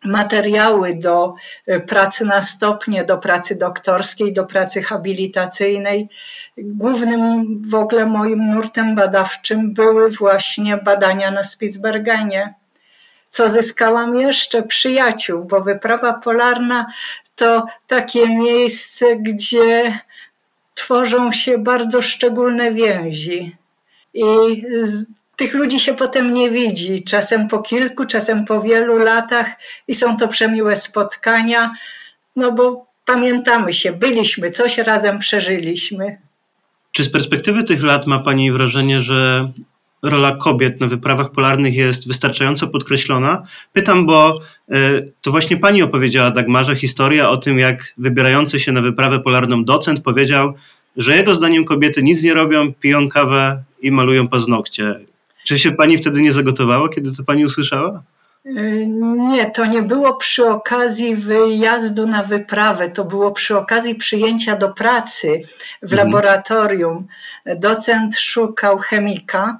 materiały 0.05 0.95
do 0.95 1.33
y, 1.69 1.79
pracy 1.79 2.25
na 2.25 2.41
stopnie, 2.41 3.05
do 3.05 3.17
pracy 3.17 3.55
doktorskiej, 3.55 4.33
do 4.33 4.45
pracy 4.45 4.83
habilitacyjnej. 4.83 6.09
Głównym 6.57 7.45
w 7.69 7.75
ogóle 7.75 8.05
moim 8.05 8.49
nurtem 8.49 8.95
badawczym 8.95 9.73
były 9.73 10.11
właśnie 10.11 10.77
badania 10.77 11.31
na 11.31 11.43
Spitsbergenie. 11.43 12.53
Co 13.29 13.49
zyskałam 13.49 14.15
jeszcze? 14.15 14.63
Przyjaciół, 14.63 15.45
bo 15.45 15.61
wyprawa 15.61 16.13
polarna 16.13 16.87
to 17.35 17.65
takie 17.87 18.29
miejsce, 18.29 19.15
gdzie 19.15 19.99
tworzą 20.75 21.31
się 21.31 21.57
bardzo 21.57 22.01
szczególne 22.01 22.71
więzi. 22.73 23.55
I 24.13 24.25
tych 25.35 25.53
ludzi 25.53 25.79
się 25.79 25.93
potem 25.93 26.33
nie 26.33 26.51
widzi, 26.51 27.03
czasem 27.03 27.47
po 27.47 27.59
kilku, 27.59 28.05
czasem 28.05 28.45
po 28.45 28.61
wielu 28.61 28.97
latach 28.97 29.47
i 29.87 29.95
są 29.95 30.17
to 30.17 30.27
przemiłe 30.27 30.75
spotkania, 30.75 31.73
no 32.35 32.51
bo 32.51 32.85
pamiętamy 33.05 33.73
się, 33.73 33.91
byliśmy, 33.91 34.51
coś 34.51 34.77
razem 34.77 35.19
przeżyliśmy. 35.19 36.17
Czy 36.91 37.03
z 37.03 37.11
perspektywy 37.11 37.63
tych 37.63 37.83
lat 37.83 38.07
ma 38.07 38.19
Pani 38.19 38.51
wrażenie, 38.51 38.99
że 38.99 39.51
rola 40.03 40.35
kobiet 40.35 40.81
na 40.81 40.87
wyprawach 40.87 41.31
polarnych 41.31 41.75
jest 41.75 42.07
wystarczająco 42.07 42.67
podkreślona? 42.67 43.43
Pytam, 43.73 44.05
bo 44.05 44.39
y, 44.73 45.11
to 45.21 45.31
właśnie 45.31 45.57
Pani 45.57 45.83
opowiedziała 45.83 46.31
Dagmarze 46.31 46.75
historię 46.75 47.27
o 47.27 47.37
tym, 47.37 47.59
jak 47.59 47.93
wybierający 47.97 48.59
się 48.59 48.71
na 48.71 48.81
wyprawę 48.81 49.19
polarną 49.19 49.63
docent 49.63 50.01
powiedział, 50.01 50.53
że 50.97 51.15
jego 51.15 51.35
zdaniem 51.35 51.65
kobiety 51.65 52.03
nic 52.03 52.23
nie 52.23 52.33
robią, 52.33 52.73
piją 52.73 53.09
kawę 53.09 53.63
i 53.81 53.91
malują 53.91 54.27
paznokcie. 54.27 54.99
Czy 55.45 55.59
się 55.59 55.71
pani 55.71 55.97
wtedy 55.97 56.21
nie 56.21 56.31
zagotowała, 56.31 56.89
kiedy 56.89 57.15
to 57.17 57.23
pani 57.23 57.45
usłyszała? 57.45 58.03
Nie, 59.17 59.51
to 59.51 59.65
nie 59.65 59.81
było 59.81 60.13
przy 60.13 60.45
okazji 60.45 61.15
wyjazdu 61.15 62.07
na 62.07 62.23
wyprawę, 62.23 62.89
to 62.89 63.03
było 63.03 63.31
przy 63.31 63.57
okazji 63.57 63.95
przyjęcia 63.95 64.55
do 64.55 64.69
pracy 64.69 65.39
w 65.81 65.93
mhm. 65.93 66.07
laboratorium. 66.07 67.07
Docent 67.55 68.17
szukał 68.17 68.77
chemika, 68.77 69.59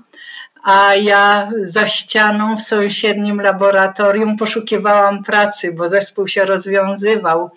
a 0.64 0.96
ja 0.96 1.52
za 1.64 1.88
ścianą 1.88 2.58
w 2.58 2.62
sąsiednim 2.62 3.42
laboratorium 3.42 4.38
poszukiwałam 4.38 5.24
pracy, 5.24 5.74
bo 5.74 5.90
zespół 5.90 6.28
się 6.28 6.46
rozwiązywał. 6.46 7.50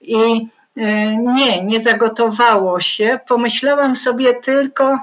I 0.00 0.46
e, 0.76 1.16
nie, 1.16 1.64
nie 1.64 1.82
zagotowało 1.82 2.80
się. 2.80 3.20
Pomyślałam 3.28 3.96
sobie 3.96 4.34
tylko, 4.34 4.98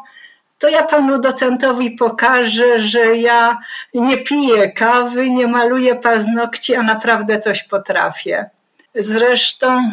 to 0.58 0.70
ja 0.70 0.84
panu 0.84 1.20
docentowi 1.20 1.92
pokażę, 1.92 2.80
że 2.80 3.18
ja 3.18 3.58
nie 3.94 4.18
piję 4.18 4.72
kawy, 4.72 5.30
nie 5.30 5.48
maluję 5.48 5.96
paznokci, 5.96 6.76
a 6.76 6.84
naprawdę 6.84 7.40
coś 7.40 7.64
potrafię. 7.64 8.50
Zresztą 8.96 9.92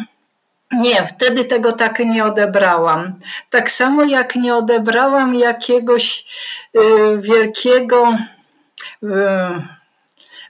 nie, 0.71 1.05
wtedy 1.05 1.45
tego 1.45 1.71
tak 1.71 1.99
nie 1.99 2.25
odebrałam. 2.25 3.19
Tak 3.49 3.71
samo 3.71 4.03
jak 4.03 4.35
nie 4.35 4.55
odebrałam 4.55 5.35
jakiegoś 5.35 6.25
y, 6.75 6.81
wielkiego 7.17 8.17
y, 9.03 9.07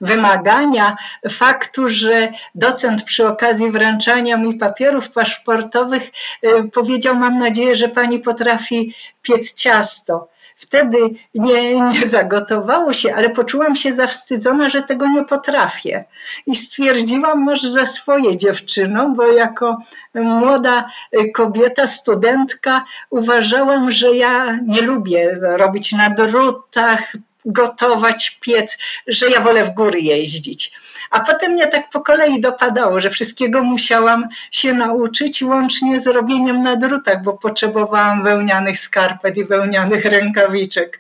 wymagania 0.02 0.96
faktu, 1.30 1.90
że 1.90 2.32
docent 2.56 3.04
przy 3.04 3.28
okazji 3.28 3.72
wręczania 3.72 4.38
mi 4.38 4.54
papierów 4.54 5.10
paszportowych 5.10 6.12
y, 6.44 6.70
powiedział: 6.74 7.16
Mam 7.16 7.40
nadzieję, 7.40 7.76
że 7.76 7.90
pani 7.90 8.20
potrafi 8.20 8.94
piec 9.22 9.54
ciasto. 9.54 10.28
Wtedy 10.56 10.98
nie, 11.36 11.80
nie 11.80 12.08
zagotowało 12.08 12.94
się, 12.94 13.16
ale 13.16 13.30
poczułam 13.30 13.76
się 13.76 13.94
zawstydzona, 13.94 14.70
że 14.70 14.82
tego 14.82 15.08
nie 15.08 15.26
potrafię. 15.26 16.06
I 16.48 16.56
stwierdziłam, 16.56 17.40
może 17.40 17.72
za 17.72 17.86
swoje 17.86 18.38
dziewczyną, 18.38 19.16
bo 19.16 19.24
jako 19.32 19.78
młoda 20.14 20.90
kobieta, 21.34 21.88
studentka, 21.88 22.86
uważałam, 23.10 23.92
że 23.92 24.16
ja 24.16 24.60
nie 24.68 24.82
lubię 24.82 25.40
robić 25.42 25.94
na 25.94 26.10
drutach, 26.10 27.16
gotować, 27.46 28.38
piec, 28.42 28.78
że 29.08 29.30
ja 29.30 29.40
wolę 29.40 29.66
w 29.66 29.74
góry 29.74 30.00
jeździć. 30.00 30.72
A 31.12 31.20
potem 31.20 31.52
mnie 31.52 31.68
tak 31.68 31.90
po 31.90 32.02
kolei 32.02 32.42
dopadało, 32.42 33.02
że 33.02 33.10
wszystkiego 33.10 33.64
musiałam 33.64 34.28
się 34.52 34.74
nauczyć, 34.74 35.42
łącznie 35.44 36.00
z 36.00 36.08
robieniem 36.08 36.64
na 36.64 36.76
drutach, 36.76 37.24
bo 37.24 37.34
potrzebowałam 37.34 38.24
wełnianych 38.24 38.80
skarpet 38.80 39.38
i 39.38 39.46
wełnianych 39.46 40.06
rękawiczek. 40.06 41.00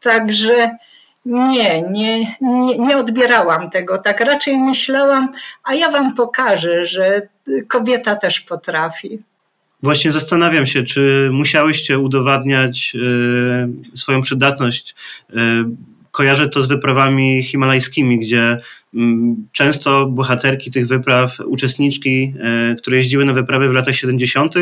Także 0.00 0.70
nie, 1.24 1.82
nie, 1.82 2.36
nie, 2.40 2.78
nie 2.78 2.96
odbierałam 2.96 3.70
tego. 3.70 3.98
Tak 3.98 4.20
raczej 4.20 4.58
myślałam, 4.58 5.28
a 5.64 5.74
ja 5.74 5.90
wam 5.90 6.14
pokażę, 6.14 6.84
że 6.86 7.22
kobieta 7.68 8.16
też 8.16 8.40
potrafi. 8.40 9.22
Właśnie 9.82 10.12
zastanawiam 10.12 10.66
się, 10.66 10.82
czy 10.82 11.30
musiałyście 11.32 11.98
udowadniać 11.98 12.92
y, 13.94 13.98
swoją 13.98 14.20
przydatność. 14.20 14.94
Y, 15.30 15.34
kojarzę 16.10 16.48
to 16.48 16.62
z 16.62 16.68
wyprawami 16.68 17.42
himalajskimi, 17.42 18.18
gdzie 18.18 18.58
mm, 18.94 19.48
często 19.52 20.06
bohaterki 20.06 20.70
tych 20.70 20.86
wypraw, 20.86 21.40
uczestniczki, 21.46 22.34
y, 22.72 22.76
które 22.76 22.96
jeździły 22.96 23.24
na 23.24 23.32
wyprawy 23.32 23.68
w 23.68 23.72
latach 23.72 23.94
70., 23.94 24.54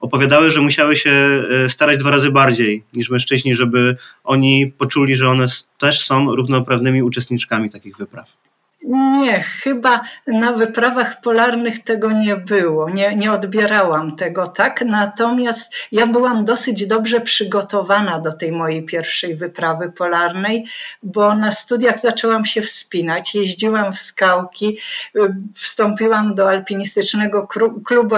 opowiadały, 0.00 0.50
że 0.50 0.60
musiały 0.60 0.96
się 0.96 1.42
starać 1.68 1.98
dwa 1.98 2.10
razy 2.10 2.30
bardziej 2.30 2.84
niż 2.92 3.10
mężczyźni, 3.10 3.54
żeby 3.54 3.96
oni 4.24 4.72
poczuli, 4.78 5.16
że 5.16 5.28
one 5.28 5.46
też 5.78 6.00
są 6.00 6.34
równoprawnymi 6.36 7.02
uczestniczkami 7.02 7.70
takich 7.70 7.96
wypraw. 7.96 8.36
Nie, 8.84 9.42
chyba 9.42 10.00
na 10.26 10.52
wyprawach 10.52 11.20
polarnych 11.20 11.84
tego 11.84 12.12
nie 12.12 12.36
było. 12.36 12.90
Nie, 12.90 13.16
nie 13.16 13.32
odbierałam 13.32 14.16
tego 14.16 14.46
tak. 14.46 14.82
Natomiast 14.86 15.72
ja 15.92 16.06
byłam 16.06 16.44
dosyć 16.44 16.86
dobrze 16.86 17.20
przygotowana 17.20 18.20
do 18.20 18.32
tej 18.32 18.52
mojej 18.52 18.84
pierwszej 18.84 19.36
wyprawy 19.36 19.92
polarnej, 19.92 20.66
bo 21.02 21.34
na 21.34 21.52
studiach 21.52 22.00
zaczęłam 22.00 22.44
się 22.44 22.62
wspinać. 22.62 23.34
Jeździłam 23.34 23.92
w 23.92 23.98
skałki, 23.98 24.78
wstąpiłam 25.54 26.34
do 26.34 26.48
alpinistycznego 26.48 27.46
klubu, 27.84 28.16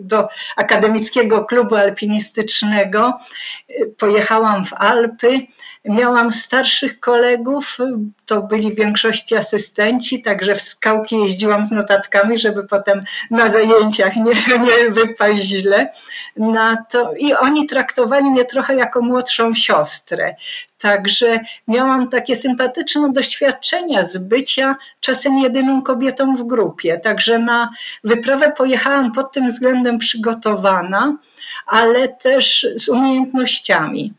do 0.00 0.28
akademickiego 0.56 1.44
klubu 1.44 1.74
alpinistycznego. 1.74 3.18
Pojechałam 3.98 4.64
w 4.64 4.72
Alpy 4.72 5.40
Miałam 5.84 6.32
starszych 6.32 7.00
kolegów, 7.00 7.78
to 8.26 8.42
byli 8.42 8.72
w 8.72 8.76
większości 8.76 9.36
asystenci, 9.36 10.22
także 10.22 10.54
w 10.54 10.62
skałki 10.62 11.16
jeździłam 11.16 11.66
z 11.66 11.70
notatkami, 11.70 12.38
żeby 12.38 12.64
potem 12.64 13.04
na 13.30 13.50
zajęciach 13.50 14.16
nie, 14.16 14.32
nie 14.66 14.90
wypaść 14.90 15.42
źle. 15.42 15.92
Na 16.36 16.76
to, 16.90 17.12
I 17.14 17.34
oni 17.34 17.66
traktowali 17.66 18.30
mnie 18.30 18.44
trochę 18.44 18.74
jako 18.74 19.00
młodszą 19.02 19.54
siostrę. 19.54 20.34
Także 20.78 21.40
miałam 21.68 22.08
takie 22.08 22.36
sympatyczne 22.36 23.12
doświadczenia 23.12 24.04
z 24.04 24.18
bycia 24.18 24.76
czasem 25.00 25.38
jedyną 25.38 25.82
kobietą 25.82 26.36
w 26.36 26.42
grupie. 26.42 26.98
Także 26.98 27.38
na 27.38 27.70
wyprawę 28.04 28.52
pojechałam 28.56 29.12
pod 29.12 29.32
tym 29.32 29.48
względem 29.48 29.98
przygotowana, 29.98 31.16
ale 31.66 32.08
też 32.08 32.66
z 32.76 32.88
umiejętnościami. 32.88 34.12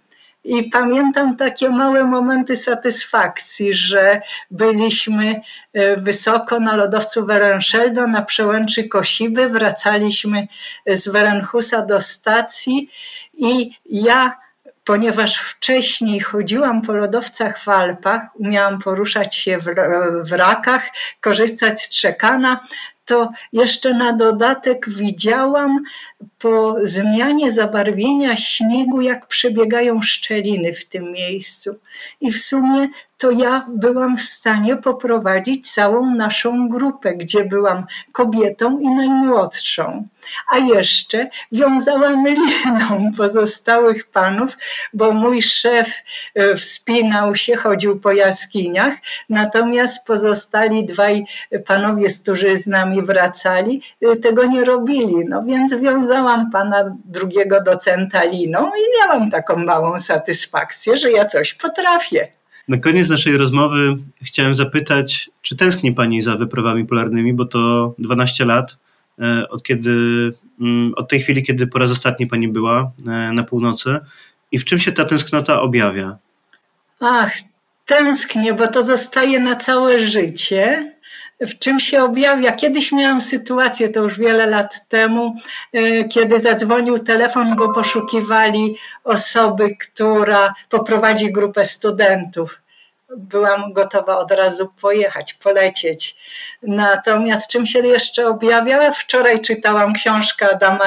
I 0.43 0.63
pamiętam 0.63 1.37
takie 1.37 1.69
małe 1.69 2.03
momenty 2.03 2.55
satysfakcji, 2.55 3.73
że 3.73 4.21
byliśmy 4.51 5.41
e, 5.73 5.97
wysoko 5.97 6.59
na 6.59 6.75
lodowcu 6.75 7.25
Werenscheldo 7.25 8.07
na 8.07 8.21
przełęczy 8.21 8.87
Kosiby, 8.89 9.49
wracaliśmy 9.49 10.47
z 10.87 11.07
Werenhusa 11.07 11.81
do 11.81 12.01
stacji 12.01 12.89
i 13.33 13.71
ja 13.85 14.43
ponieważ 14.85 15.37
wcześniej 15.37 16.19
chodziłam 16.19 16.81
po 16.81 16.93
lodowcach 16.93 17.59
w 17.59 17.69
Alpach, 17.69 18.21
umiałam 18.35 18.79
poruszać 18.79 19.35
się 19.35 19.57
w, 19.57 19.65
w 20.23 20.31
rakach, 20.31 20.89
korzystać 21.21 21.81
z 21.81 21.89
trzekana, 21.89 22.59
to 23.05 23.29
jeszcze 23.53 23.93
na 23.93 24.13
dodatek 24.13 24.89
widziałam 24.89 25.79
po 26.43 26.75
zmianie 26.83 27.51
zabarwienia 27.51 28.37
śniegu, 28.37 29.01
jak 29.01 29.27
przebiegają 29.27 30.01
szczeliny 30.01 30.73
w 30.73 30.85
tym 30.85 31.11
miejscu. 31.11 31.75
I 32.21 32.31
w 32.31 32.41
sumie 32.41 32.89
to 33.23 33.31
ja 33.31 33.65
byłam 33.69 34.17
w 34.17 34.21
stanie 34.21 34.77
poprowadzić 34.77 35.71
całą 35.71 36.15
naszą 36.15 36.69
grupę, 36.69 37.15
gdzie 37.15 37.45
byłam 37.45 37.85
kobietą 38.11 38.79
i 38.79 38.87
najmłodszą. 38.87 40.07
A 40.51 40.57
jeszcze 40.57 41.29
wiązałam 41.51 42.27
liną 42.27 43.11
pozostałych 43.17 44.07
panów, 44.07 44.57
bo 44.93 45.11
mój 45.11 45.41
szef 45.41 45.87
e, 46.35 46.55
wspinał 46.55 47.35
się, 47.35 47.55
chodził 47.55 47.99
po 47.99 48.11
jaskiniach, 48.11 48.93
natomiast 49.29 50.05
pozostali 50.05 50.85
dwaj 50.85 51.25
panowie, 51.65 52.07
którzy 52.21 52.57
z 52.57 52.67
nami 52.67 53.01
wracali, 53.01 53.81
e, 54.01 54.15
tego 54.15 54.45
nie 54.45 54.65
robili. 54.65 55.15
No 55.29 55.43
więc 55.43 55.73
wiązałam 55.73 56.32
pana 56.51 56.97
drugiego 57.05 57.61
docenta 57.61 58.23
liną 58.23 58.67
i 58.67 59.01
miałam 59.01 59.31
taką 59.31 59.55
małą 59.55 59.99
satysfakcję, 59.99 60.97
że 60.97 61.11
ja 61.11 61.25
coś 61.25 61.53
potrafię. 61.53 62.27
Na 62.67 62.77
koniec 62.77 63.09
naszej 63.09 63.37
rozmowy 63.37 63.95
chciałem 64.21 64.53
zapytać, 64.53 65.29
czy 65.41 65.57
tęskni 65.57 65.93
Pani 65.93 66.21
za 66.21 66.35
wyprawami 66.35 66.85
polarnymi, 66.85 67.33
bo 67.33 67.45
to 67.45 67.93
12 67.99 68.45
lat 68.45 68.79
e, 69.19 69.49
od 69.49 69.63
kiedy, 69.63 69.91
mm, 70.61 70.93
od 70.95 71.09
tej 71.09 71.19
chwili, 71.19 71.43
kiedy 71.43 71.67
po 71.67 71.79
raz 71.79 71.91
ostatni 71.91 72.27
Pani 72.27 72.47
była 72.47 72.91
e, 73.07 73.09
na 73.33 73.43
północy 73.43 73.99
i 74.51 74.59
w 74.59 74.65
czym 74.65 74.79
się 74.79 74.91
ta 74.91 75.05
tęsknota 75.05 75.61
objawia? 75.61 76.17
Ach, 76.99 77.33
tęsknię, 77.85 78.53
bo 78.53 78.67
to 78.67 78.83
zostaje 78.83 79.39
na 79.39 79.55
całe 79.55 79.99
życie. 79.99 80.92
W 81.47 81.59
czym 81.59 81.79
się 81.79 82.03
objawia? 82.03 82.51
Kiedyś 82.51 82.91
miałam 82.91 83.21
sytuację, 83.21 83.89
to 83.89 83.99
już 83.99 84.19
wiele 84.19 84.45
lat 84.45 84.87
temu, 84.87 85.35
e, 85.73 86.03
kiedy 86.03 86.39
zadzwonił 86.39 86.99
telefon, 86.99 87.55
bo 87.55 87.73
poszukiwali 87.73 88.77
osoby, 89.03 89.75
która 89.75 90.53
poprowadzi 90.69 91.31
grupę 91.31 91.65
studentów 91.65 92.62
byłam 93.17 93.73
gotowa 93.73 94.17
od 94.17 94.31
razu 94.31 94.71
pojechać, 94.81 95.33
polecieć. 95.33 96.15
Natomiast 96.63 97.51
czym 97.51 97.65
się 97.65 97.79
jeszcze 97.79 98.27
objawia? 98.27 98.91
Wczoraj 98.91 99.41
czytałam 99.41 99.93
książkę 99.93 100.49
Adama 100.49 100.85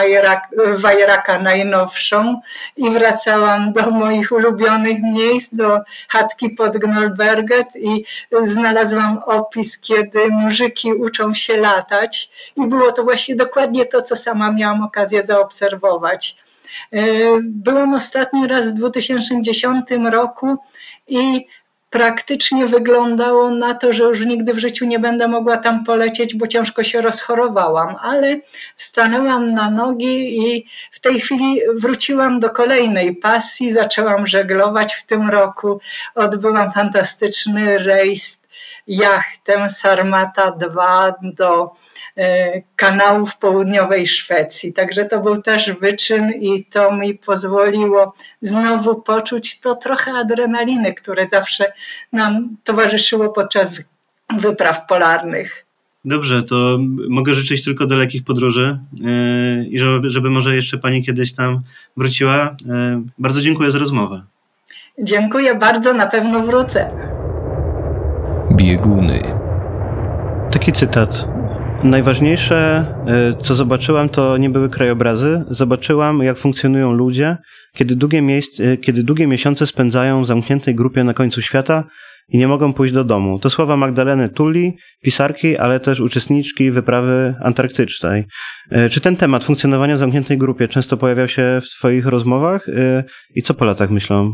Wajraka 0.75 1.39
najnowszą 1.39 2.41
i 2.77 2.91
wracałam 2.91 3.73
do 3.73 3.91
moich 3.91 4.33
ulubionych 4.33 4.99
miejsc, 5.03 5.55
do 5.55 5.81
chatki 6.09 6.51
pod 6.51 6.77
Gnolberget 6.77 7.77
i 7.77 8.05
znalazłam 8.45 9.19
opis, 9.27 9.81
kiedy 9.81 10.29
muzyki 10.31 10.93
uczą 10.93 11.35
się 11.35 11.57
latać 11.57 12.31
i 12.57 12.67
było 12.67 12.93
to 12.93 13.03
właśnie 13.03 13.37
dokładnie 13.37 13.87
to, 13.87 14.03
co 14.03 14.17
sama 14.17 14.53
miałam 14.53 14.83
okazję 14.83 15.25
zaobserwować. 15.25 16.37
E, 16.93 17.03
byłam 17.43 17.95
ostatni 17.95 18.47
raz 18.47 18.69
w 18.69 18.75
2010 18.75 19.87
roku 20.11 20.57
i 21.09 21.47
praktycznie 21.91 22.67
wyglądało 22.67 23.51
na 23.51 23.75
to, 23.75 23.93
że 23.93 24.05
już 24.05 24.21
nigdy 24.21 24.55
w 24.55 24.59
życiu 24.59 24.87
nie 24.87 24.99
będę 24.99 25.29
mogła 25.29 25.57
tam 25.57 25.85
polecieć, 25.85 26.35
bo 26.35 26.47
ciężko 26.47 26.85
się 26.85 27.01
rozchorowałam, 27.01 27.97
ale 28.03 28.41
stanęłam 28.77 29.53
na 29.53 29.71
nogi 29.71 30.39
i 30.39 30.67
w 30.91 31.01
tej 31.01 31.21
chwili 31.21 31.61
wróciłam 31.75 32.41
do 32.41 32.51
kolejnej 32.51 33.17
pasji, 33.17 33.73
zaczęłam 33.73 34.27
żeglować 34.27 34.95
w 34.95 35.07
tym 35.07 35.31
roku. 35.31 35.81
Odbyłam 36.15 36.73
fantastyczny 36.73 37.79
rejs 37.79 38.41
jachtem 38.87 39.71
Sarmata 39.71 40.51
2 40.51 41.15
do 41.23 41.71
kanałów 42.77 43.37
południowej 43.37 44.07
Szwecji. 44.07 44.73
Także 44.73 45.05
to 45.05 45.21
był 45.21 45.43
też 45.43 45.73
wyczyn 45.73 46.31
i 46.41 46.65
to 46.65 46.93
mi 46.93 47.15
pozwoliło 47.15 48.15
znowu 48.41 49.03
poczuć 49.03 49.61
to 49.61 49.75
trochę 49.75 50.13
adrenaliny, 50.13 50.95
które 50.95 51.27
zawsze 51.27 51.73
nam 52.13 52.57
towarzyszyło 52.65 53.29
podczas 53.29 53.75
wypraw 54.39 54.87
polarnych. 54.87 55.67
Dobrze, 56.05 56.43
to 56.43 56.79
mogę 57.09 57.35
życzyć 57.35 57.65
tylko 57.65 57.87
dalekich 57.87 58.25
podróży 58.25 58.79
e, 59.07 59.65
i 59.65 59.79
żeby, 59.79 60.11
żeby 60.11 60.31
może 60.31 60.57
jeszcze 60.57 60.79
Pani 60.79 61.03
kiedyś 61.03 61.35
tam 61.35 61.63
wróciła. 61.97 62.57
E, 62.69 63.03
bardzo 63.19 63.41
dziękuję 63.41 63.71
za 63.71 63.79
rozmowę. 63.79 64.23
Dziękuję 64.99 65.55
bardzo, 65.55 65.93
na 65.93 66.07
pewno 66.07 66.41
wrócę. 66.41 66.91
Bieguny. 68.53 69.23
Taki 70.51 70.73
cytat 70.73 71.29
Najważniejsze, 71.87 72.87
e, 73.07 73.37
co 73.43 73.55
zobaczyłam, 73.55 74.09
to 74.09 74.37
nie 74.37 74.51
były 74.51 74.69
krajobrazy. 74.69 75.45
Zobaczyłam, 75.49 76.23
jak 76.23 76.39
funkcjonują 76.39 76.93
ludzie, 76.93 77.37
kiedy 77.75 77.97
długie, 77.97 78.23
miejsc, 78.23 78.61
e, 78.61 78.77
kiedy 78.77 79.03
długie 79.03 79.27
miesiące 79.27 79.67
spędzają 79.67 80.23
w 80.23 80.27
zamkniętej 80.27 80.75
grupie 80.75 81.05
na 81.05 81.15
końcu 81.15 81.43
świata 81.43 81.85
i 82.29 82.39
nie 82.39 82.49
mogą 82.49 82.73
pójść 82.73 82.95
do 82.95 83.05
domu. 83.05 83.39
To 83.39 83.51
słowa 83.51 83.77
Magdaleny 83.77 84.29
Tulli, 84.29 84.77
pisarki, 85.03 85.57
ale 85.57 85.81
też 85.81 86.01
uczestniczki 86.01 86.71
wyprawy 86.71 87.35
antarktycznej. 87.41 88.25
E, 88.71 88.89
czy 88.89 89.01
ten 89.01 89.17
temat 89.17 89.45
funkcjonowania 89.45 89.95
w 89.95 89.99
zamkniętej 89.99 90.39
grupie 90.39 90.69
często 90.69 90.97
pojawiał 90.97 91.29
się 91.29 91.61
w 91.63 91.69
Twoich 91.79 92.07
rozmowach? 92.07 92.67
I 93.35 93.43
co 93.43 93.55
po 93.55 93.65
latach 93.65 93.91
myślą 93.91 94.33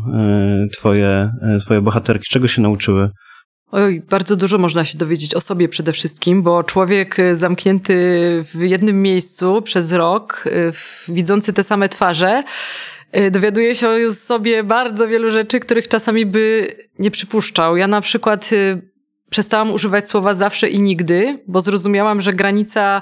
Twoje, 0.71 1.31
twoje 1.61 1.81
bohaterki? 1.81 2.25
Czego 2.29 2.47
się 2.47 2.61
nauczyły? 2.61 3.09
Oj, 3.75 4.01
bardzo 4.09 4.35
dużo 4.35 4.57
można 4.57 4.85
się 4.85 4.97
dowiedzieć 4.97 5.35
o 5.35 5.41
sobie 5.41 5.69
przede 5.69 5.91
wszystkim, 5.91 6.43
bo 6.43 6.63
człowiek 6.63 7.19
y, 7.19 7.35
zamknięty 7.35 7.95
w 8.53 8.61
jednym 8.61 9.01
miejscu 9.01 9.61
przez 9.61 9.91
rok, 9.91 10.43
y, 10.45 10.71
widzący 11.07 11.53
te 11.53 11.63
same 11.63 11.89
twarze, 11.89 12.43
y, 13.17 13.31
dowiaduje 13.31 13.75
się 13.75 13.89
o 13.89 14.13
sobie 14.13 14.63
bardzo 14.63 15.07
wielu 15.07 15.31
rzeczy, 15.31 15.59
których 15.59 15.87
czasami 15.87 16.25
by 16.25 16.75
nie 16.99 17.11
przypuszczał. 17.11 17.77
Ja 17.77 17.87
na 17.87 18.01
przykład 18.01 18.49
przestałam 19.29 19.71
używać 19.73 20.09
słowa 20.09 20.33
zawsze 20.33 20.69
i 20.69 20.79
nigdy, 20.79 21.39
bo 21.47 21.61
zrozumiałam, 21.61 22.21
że 22.21 22.33
granica 22.33 23.01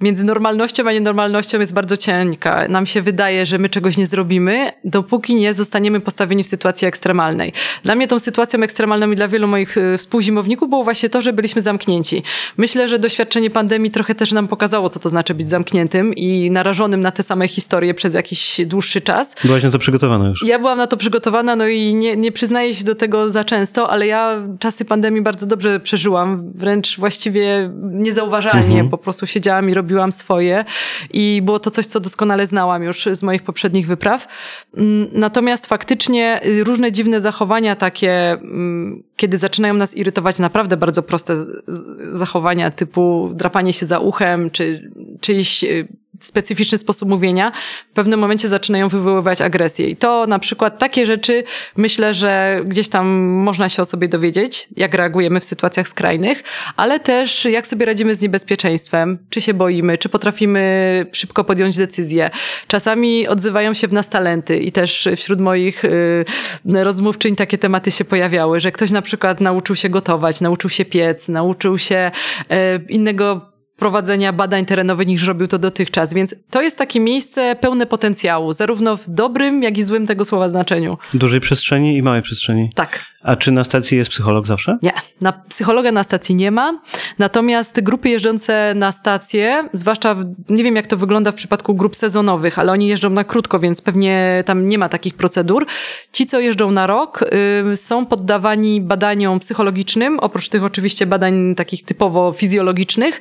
między 0.00 0.24
normalnością 0.24 0.88
a 0.88 0.92
nienormalnością 0.92 1.60
jest 1.60 1.74
bardzo 1.74 1.96
cienka. 1.96 2.68
Nam 2.68 2.86
się 2.86 3.02
wydaje, 3.02 3.46
że 3.46 3.58
my 3.58 3.68
czegoś 3.68 3.96
nie 3.96 4.06
zrobimy, 4.06 4.72
dopóki 4.84 5.34
nie 5.34 5.54
zostaniemy 5.54 6.00
postawieni 6.00 6.44
w 6.44 6.46
sytuacji 6.46 6.88
ekstremalnej. 6.88 7.52
Dla 7.84 7.94
mnie 7.94 8.08
tą 8.08 8.18
sytuacją 8.18 8.62
ekstremalną 8.62 9.10
i 9.10 9.16
dla 9.16 9.28
wielu 9.28 9.48
moich 9.48 9.78
e, 9.78 9.98
współzimowników 9.98 10.68
było 10.68 10.84
właśnie 10.84 11.08
to, 11.08 11.22
że 11.22 11.32
byliśmy 11.32 11.62
zamknięci. 11.62 12.22
Myślę, 12.56 12.88
że 12.88 12.98
doświadczenie 12.98 13.50
pandemii 13.50 13.90
trochę 13.90 14.14
też 14.14 14.32
nam 14.32 14.48
pokazało, 14.48 14.88
co 14.88 15.00
to 15.00 15.08
znaczy 15.08 15.34
być 15.34 15.48
zamkniętym 15.48 16.14
i 16.14 16.50
narażonym 16.50 17.00
na 17.00 17.10
te 17.10 17.22
same 17.22 17.48
historie 17.48 17.94
przez 17.94 18.14
jakiś 18.14 18.60
dłuższy 18.66 19.00
czas. 19.00 19.36
Byłaś 19.44 19.62
na 19.62 19.70
to 19.70 19.78
przygotowana 19.78 20.28
już? 20.28 20.44
Ja 20.46 20.58
byłam 20.58 20.78
na 20.78 20.86
to 20.86 20.96
przygotowana, 20.96 21.56
no 21.56 21.68
i 21.68 21.94
nie, 21.94 22.16
nie 22.16 22.32
przyznaję 22.32 22.74
się 22.74 22.84
do 22.84 22.94
tego 22.94 23.30
za 23.30 23.44
często, 23.44 23.90
ale 23.90 24.06
ja 24.06 24.42
czasy 24.58 24.84
pandemii 24.84 25.22
bardzo 25.22 25.46
dobrze 25.46 25.80
przeżyłam, 25.80 26.52
wręcz 26.54 26.98
właściwie 26.98 27.70
niezauważalnie. 27.82 28.64
Mhm. 28.66 28.88
Po 28.88 28.98
prostu 28.98 29.26
siedziałam 29.26 29.70
i 29.70 29.74
robiłam 29.74 29.89
robiłam 29.90 30.12
swoje 30.12 30.64
i 31.12 31.42
było 31.42 31.58
to 31.58 31.70
coś, 31.70 31.86
co 31.86 32.00
doskonale 32.00 32.46
znałam 32.46 32.82
już 32.82 33.08
z 33.12 33.22
moich 33.22 33.42
poprzednich 33.42 33.86
wypraw. 33.86 34.28
Mm, 34.76 35.08
natomiast 35.12 35.66
faktycznie 35.66 36.40
y, 36.46 36.64
różne 36.64 36.92
dziwne 36.92 37.20
zachowania 37.20 37.76
takie, 37.76 38.32
mm, 38.32 39.02
kiedy 39.16 39.38
zaczynają 39.38 39.74
nas 39.74 39.96
irytować 39.96 40.38
naprawdę 40.38 40.76
bardzo 40.76 41.02
proste 41.02 41.36
zachowania 42.12 42.70
typu 42.70 43.30
drapanie 43.34 43.72
się 43.72 43.86
za 43.86 43.98
uchem, 43.98 44.50
czy 44.50 44.90
czyjś 45.20 45.64
y, 45.64 45.88
specyficzny 46.20 46.78
sposób 46.78 47.08
mówienia, 47.08 47.52
w 47.88 47.92
pewnym 47.92 48.20
momencie 48.20 48.48
zaczynają 48.48 48.88
wywoływać 48.88 49.40
agresję. 49.40 49.88
I 49.88 49.96
to 49.96 50.26
na 50.26 50.38
przykład 50.38 50.78
takie 50.78 51.06
rzeczy 51.06 51.44
myślę, 51.76 52.14
że 52.14 52.62
gdzieś 52.64 52.88
tam 52.88 53.06
można 53.20 53.68
się 53.68 53.82
o 53.82 53.84
sobie 53.84 54.08
dowiedzieć, 54.08 54.68
jak 54.76 54.94
reagujemy 54.94 55.40
w 55.40 55.44
sytuacjach 55.44 55.88
skrajnych, 55.88 56.42
ale 56.76 57.00
też 57.00 57.44
jak 57.44 57.66
sobie 57.66 57.86
radzimy 57.86 58.14
z 58.14 58.20
niebezpieczeństwem, 58.20 59.18
czy 59.30 59.40
się 59.40 59.54
boimy, 59.54 59.98
czy 59.98 60.08
potrafimy 60.08 60.60
szybko 61.12 61.44
podjąć 61.44 61.76
decyzję. 61.76 62.30
Czasami 62.66 63.28
odzywają 63.28 63.74
się 63.74 63.88
w 63.88 63.92
nas 63.92 64.08
talenty 64.08 64.58
i 64.58 64.72
też 64.72 65.08
wśród 65.16 65.40
moich 65.40 65.84
y, 65.84 66.24
rozmówczyń 66.64 67.36
takie 67.36 67.58
tematy 67.58 67.90
się 67.90 68.04
pojawiały, 68.04 68.60
że 68.60 68.72
ktoś 68.72 68.90
na 68.90 69.02
przykład 69.02 69.40
nauczył 69.40 69.76
się 69.76 69.88
gotować, 69.88 70.40
nauczył 70.40 70.70
się 70.70 70.84
piec, 70.84 71.28
nauczył 71.28 71.78
się 71.78 72.10
y, 72.40 72.84
innego 72.88 73.49
prowadzenia 73.80 74.32
badań 74.32 74.66
terenowych 74.66 75.06
niż 75.06 75.26
robił 75.26 75.48
to 75.48 75.58
dotychczas. 75.58 76.14
Więc 76.14 76.34
to 76.50 76.62
jest 76.62 76.78
takie 76.78 77.00
miejsce 77.00 77.56
pełne 77.60 77.86
potencjału, 77.86 78.52
zarówno 78.52 78.96
w 78.96 79.08
dobrym, 79.08 79.62
jak 79.62 79.78
i 79.78 79.82
złym 79.82 80.06
tego 80.06 80.24
słowa 80.24 80.48
znaczeniu. 80.48 80.98
Dużej 81.14 81.40
przestrzeni 81.40 81.96
i 81.96 82.02
małej 82.02 82.22
przestrzeni. 82.22 82.70
Tak. 82.74 83.04
A 83.22 83.36
czy 83.36 83.52
na 83.52 83.64
stacji 83.64 83.98
jest 83.98 84.10
psycholog 84.10 84.46
zawsze? 84.46 84.78
Nie, 84.82 84.92
na 85.20 85.32
psychologa 85.32 85.92
na 85.92 86.04
stacji 86.04 86.34
nie 86.34 86.50
ma. 86.50 86.80
Natomiast 87.18 87.80
grupy 87.80 88.08
jeżdżące 88.08 88.74
na 88.74 88.92
stację, 88.92 89.68
zwłaszcza 89.72 90.14
w, 90.14 90.24
nie 90.48 90.64
wiem 90.64 90.76
jak 90.76 90.86
to 90.86 90.96
wygląda 90.96 91.32
w 91.32 91.34
przypadku 91.34 91.74
grup 91.74 91.96
sezonowych, 91.96 92.58
ale 92.58 92.72
oni 92.72 92.88
jeżdżą 92.88 93.10
na 93.10 93.24
krótko, 93.24 93.58
więc 93.58 93.82
pewnie 93.82 94.42
tam 94.46 94.68
nie 94.68 94.78
ma 94.78 94.88
takich 94.88 95.14
procedur. 95.14 95.66
Ci, 96.12 96.26
co 96.26 96.40
jeżdżą 96.40 96.70
na 96.70 96.86
rok, 96.86 97.24
y, 97.72 97.76
są 97.76 98.06
poddawani 98.06 98.80
badaniom 98.80 99.40
psychologicznym, 99.40 100.18
oprócz 100.18 100.48
tych 100.48 100.64
oczywiście 100.64 101.06
badań 101.06 101.54
takich 101.54 101.84
typowo 101.84 102.32
fizjologicznych 102.32 103.20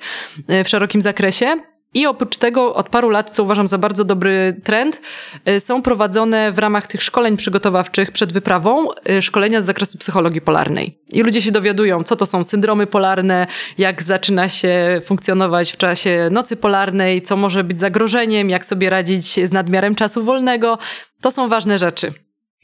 y, 0.50 0.64
w 0.64 0.70
szerokim 0.70 1.02
zakresie. 1.02 1.56
I 1.94 2.06
oprócz 2.06 2.38
tego 2.38 2.74
od 2.74 2.90
paru 2.90 3.10
lat, 3.10 3.32
co 3.32 3.44
uważam 3.44 3.68
za 3.68 3.78
bardzo 3.78 4.04
dobry 4.04 4.62
trend, 4.64 5.02
y, 5.50 5.60
są 5.60 5.82
prowadzone 5.82 6.52
w 6.52 6.58
ramach 6.58 6.88
tych 6.88 7.04
szkoleń 7.04 7.38
przygotowawczych 7.38 8.12
przed 8.12 8.34
wyprawą 8.34 8.88
y, 9.10 9.22
szkolenia 9.22 9.62
z 9.62 9.66
zakresu 9.66 9.98
psychologii 9.98 10.42
polarnej. 10.42 11.00
I 11.10 11.22
ludzie 11.22 11.42
się 11.42 11.52
dowiadują, 11.52 12.04
co 12.04 12.16
to 12.16 12.26
są 12.26 12.44
syndromy 12.44 12.88
polarne, 12.88 13.48
jak 13.78 14.04
zaczyna 14.04 14.50
się 14.50 15.02
funkcjonować 15.06 15.72
w 15.72 15.78
czasie 15.78 16.30
nocy 16.32 16.58
polarnej, 16.58 17.22
co 17.22 17.38
może 17.38 17.64
być 17.64 17.80
zagrożeniem, 17.80 18.50
jak 18.50 18.66
sobie 18.66 18.90
radzić 18.90 19.48
z 19.48 19.52
nadmiarem 19.52 19.96
czasu 19.96 20.24
wolnego. 20.24 20.78
To 21.22 21.32
są 21.32 21.48
ważne 21.48 21.78
rzeczy. 21.78 22.14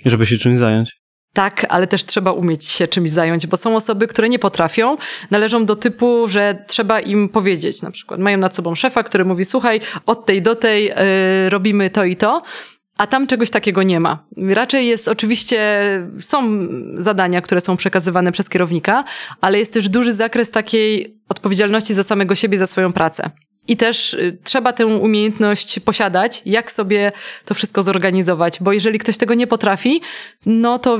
Żeby 0.06 0.26
się 0.26 0.38
czymś 0.38 0.60
zająć. 0.60 1.05
Tak, 1.36 1.66
ale 1.70 1.88
też 1.88 2.06
trzeba 2.06 2.32
umieć 2.32 2.66
się 2.66 2.88
czymś 2.88 3.10
zająć, 3.10 3.48
bo 3.48 3.58
są 3.58 3.76
osoby, 3.76 4.08
które 4.08 4.30
nie 4.30 4.40
potrafią, 4.40 4.98
należą 5.32 5.66
do 5.66 5.76
typu, 5.76 6.28
że 6.28 6.64
trzeba 6.68 7.00
im 7.00 7.30
powiedzieć. 7.30 7.82
Na 7.82 7.92
przykład 7.92 8.20
mają 8.20 8.38
nad 8.38 8.56
sobą 8.56 8.76
szefa, 8.76 9.04
który 9.04 9.26
mówi: 9.26 9.46
Słuchaj, 9.46 9.82
od 10.06 10.26
tej 10.26 10.42
do 10.42 10.56
tej 10.56 10.86
yy, 10.86 11.50
robimy 11.50 11.90
to 11.90 12.04
i 12.04 12.16
to. 12.16 12.42
A 12.98 13.08
tam 13.08 13.28
czegoś 13.28 13.50
takiego 13.50 13.84
nie 13.84 14.00
ma. 14.00 14.26
Raczej 14.38 14.88
jest 14.88 15.08
oczywiście, 15.08 15.60
są 16.20 16.68
zadania, 16.98 17.42
które 17.42 17.62
są 17.62 17.78
przekazywane 17.78 18.32
przez 18.32 18.50
kierownika, 18.50 19.04
ale 19.42 19.60
jest 19.60 19.74
też 19.74 19.90
duży 19.90 20.14
zakres 20.14 20.52
takiej 20.52 21.18
odpowiedzialności 21.30 21.94
za 21.94 22.04
samego 22.04 22.36
siebie, 22.36 22.58
za 22.58 22.68
swoją 22.68 22.94
pracę. 22.94 23.30
I 23.68 23.78
też 23.78 24.14
y, 24.14 24.38
trzeba 24.44 24.74
tę 24.74 24.86
umiejętność 24.86 25.80
posiadać, 25.80 26.42
jak 26.46 26.72
sobie 26.72 27.12
to 27.46 27.54
wszystko 27.54 27.84
zorganizować, 27.84 28.58
bo 28.62 28.74
jeżeli 28.74 29.00
ktoś 29.00 29.18
tego 29.18 29.34
nie 29.34 29.48
potrafi, 29.48 30.02
no 30.46 30.80
to 30.80 31.00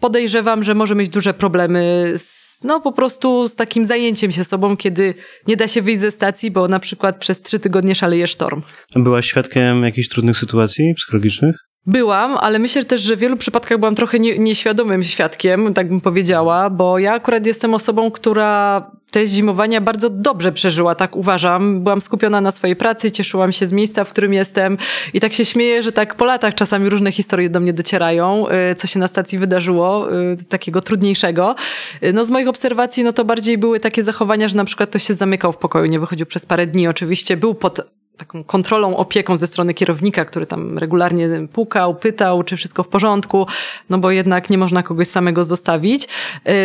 podejrzewam, 0.00 0.64
że 0.64 0.74
może 0.74 0.94
mieć 0.94 1.08
duże 1.08 1.34
problemy 1.34 2.12
z, 2.16 2.64
no 2.64 2.80
po 2.80 2.92
prostu 2.92 3.48
z 3.48 3.56
takim 3.56 3.84
zajęciem 3.84 4.32
się 4.32 4.44
sobą, 4.44 4.76
kiedy 4.76 5.14
nie 5.46 5.56
da 5.56 5.68
się 5.68 5.82
wyjść 5.82 6.00
ze 6.00 6.10
stacji, 6.10 6.50
bo 6.50 6.68
na 6.68 6.80
przykład 6.80 7.18
przez 7.18 7.42
trzy 7.42 7.58
tygodnie 7.58 7.94
szaleje 7.94 8.26
sztorm. 8.26 8.62
Byłaś 8.96 9.26
świadkiem 9.26 9.82
jakichś 9.82 10.08
trudnych 10.08 10.38
sytuacji 10.38 10.94
psychologicznych? 10.96 11.56
Byłam, 11.86 12.36
ale 12.36 12.58
myślę 12.58 12.84
też, 12.84 13.00
że 13.00 13.16
w 13.16 13.18
wielu 13.18 13.36
przypadkach 13.36 13.78
byłam 13.78 13.94
trochę 13.94 14.18
nie, 14.18 14.38
nieświadomym 14.38 15.04
świadkiem, 15.04 15.74
tak 15.74 15.88
bym 15.88 16.00
powiedziała, 16.00 16.70
bo 16.70 16.98
ja 16.98 17.12
akurat 17.12 17.46
jestem 17.46 17.74
osobą, 17.74 18.10
która 18.10 18.90
te 19.10 19.26
zimowania 19.26 19.80
bardzo 19.80 20.10
dobrze 20.10 20.52
przeżyła, 20.52 20.94
tak 20.94 21.16
uważam. 21.16 21.82
Byłam 21.82 22.00
skupiona 22.00 22.40
na 22.40 22.52
swojej 22.52 22.76
pracy, 22.76 23.10
cieszyłam 23.10 23.52
się 23.52 23.66
z 23.66 23.72
miejsca, 23.72 24.04
w 24.04 24.10
którym 24.10 24.32
jestem 24.32 24.78
i 25.14 25.20
tak 25.20 25.32
się 25.32 25.44
śmieję, 25.44 25.82
że 25.82 25.92
tak 25.92 26.14
po 26.14 26.24
latach 26.24 26.54
czasami 26.54 26.90
różne 26.90 27.12
historie 27.12 27.50
do 27.50 27.60
mnie 27.60 27.72
docierają, 27.72 28.46
y, 28.70 28.74
co 28.74 28.86
się 28.86 28.98
na 28.98 29.08
stacji 29.08 29.38
wydarzyło, 29.38 30.14
y, 30.14 30.36
takiego 30.48 30.80
trudniejszego. 30.80 31.54
Y, 32.02 32.12
no 32.12 32.24
z 32.24 32.30
moich 32.30 32.48
obserwacji, 32.48 33.04
no 33.04 33.12
to 33.12 33.24
bardziej 33.24 33.58
były 33.58 33.80
takie 33.80 34.02
zachowania, 34.02 34.48
że 34.48 34.56
na 34.56 34.64
przykład 34.64 34.90
ktoś 34.90 35.02
się 35.02 35.14
zamykał 35.14 35.52
w 35.52 35.56
pokoju, 35.56 35.86
nie 35.86 36.00
wychodził 36.00 36.26
przez 36.26 36.46
parę 36.46 36.66
dni, 36.66 36.88
oczywiście 36.88 37.36
był 37.36 37.54
pod 37.54 37.80
taką 38.16 38.44
kontrolą, 38.44 38.96
opieką 38.96 39.36
ze 39.36 39.46
strony 39.46 39.74
kierownika, 39.74 40.24
który 40.24 40.46
tam 40.46 40.78
regularnie 40.78 41.28
pukał, 41.52 41.94
pytał, 41.94 42.42
czy 42.42 42.56
wszystko 42.56 42.82
w 42.82 42.88
porządku, 42.88 43.46
no 43.90 43.98
bo 43.98 44.10
jednak 44.10 44.50
nie 44.50 44.58
można 44.58 44.82
kogoś 44.82 45.06
samego 45.06 45.44
zostawić. 45.44 46.08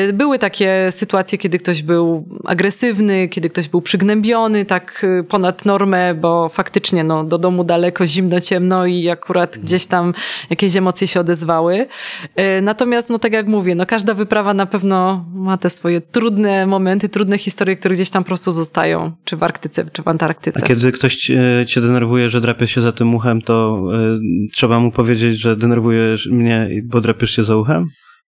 Y, 0.09 0.13
były 0.13 0.39
takie 0.39 0.87
sytuacje, 0.91 1.37
kiedy 1.37 1.59
ktoś 1.59 1.83
był 1.83 2.25
agresywny, 2.45 3.27
kiedy 3.27 3.49
ktoś 3.49 3.69
był 3.69 3.81
przygnębiony 3.81 4.65
tak 4.65 5.03
y, 5.03 5.23
ponad 5.23 5.65
normę, 5.65 6.15
bo 6.15 6.49
faktycznie 6.49 7.03
no, 7.03 7.23
do 7.23 7.37
domu 7.37 7.63
daleko, 7.63 8.07
zimno, 8.07 8.41
ciemno 8.41 8.85
i 8.85 9.09
akurat 9.09 9.57
gdzieś 9.57 9.85
tam 9.85 10.13
jakieś 10.49 10.75
emocje 10.75 11.07
się 11.07 11.19
odezwały. 11.19 11.75
Y, 11.77 12.61
natomiast, 12.61 13.09
no 13.09 13.19
tak 13.19 13.33
jak 13.33 13.47
mówię, 13.47 13.75
no 13.75 13.85
każda 13.85 14.13
wyprawa 14.13 14.53
na 14.53 14.65
pewno 14.65 15.25
ma 15.33 15.57
te 15.57 15.69
swoje 15.69 16.01
trudne 16.01 16.67
momenty, 16.67 17.09
trudne 17.09 17.37
historie, 17.37 17.75
które 17.75 17.95
gdzieś 17.95 18.09
tam 18.09 18.23
po 18.23 18.27
prostu 18.27 18.51
zostają, 18.51 19.11
czy 19.25 19.37
w 19.37 19.43
Arktyce, 19.43 19.85
czy 19.93 20.03
w 20.03 20.07
Antarktyce. 20.07 20.61
A 20.63 20.67
kiedy 20.67 20.91
ktoś 20.91 21.31
cię 21.67 21.81
denerwuje, 21.81 22.29
że 22.29 22.41
drapie 22.41 22.67
się 22.67 22.81
za 22.81 22.91
tym 22.91 23.15
uchem, 23.15 23.41
to 23.41 23.83
y, 23.93 24.51
trzeba 24.53 24.79
mu 24.79 24.91
powiedzieć, 24.91 25.39
że 25.39 25.55
denerwujesz 25.55 26.29
mnie, 26.31 26.69
bo 26.83 27.01
drapiesz 27.01 27.31
się 27.31 27.43
za 27.43 27.55
uchem? 27.55 27.87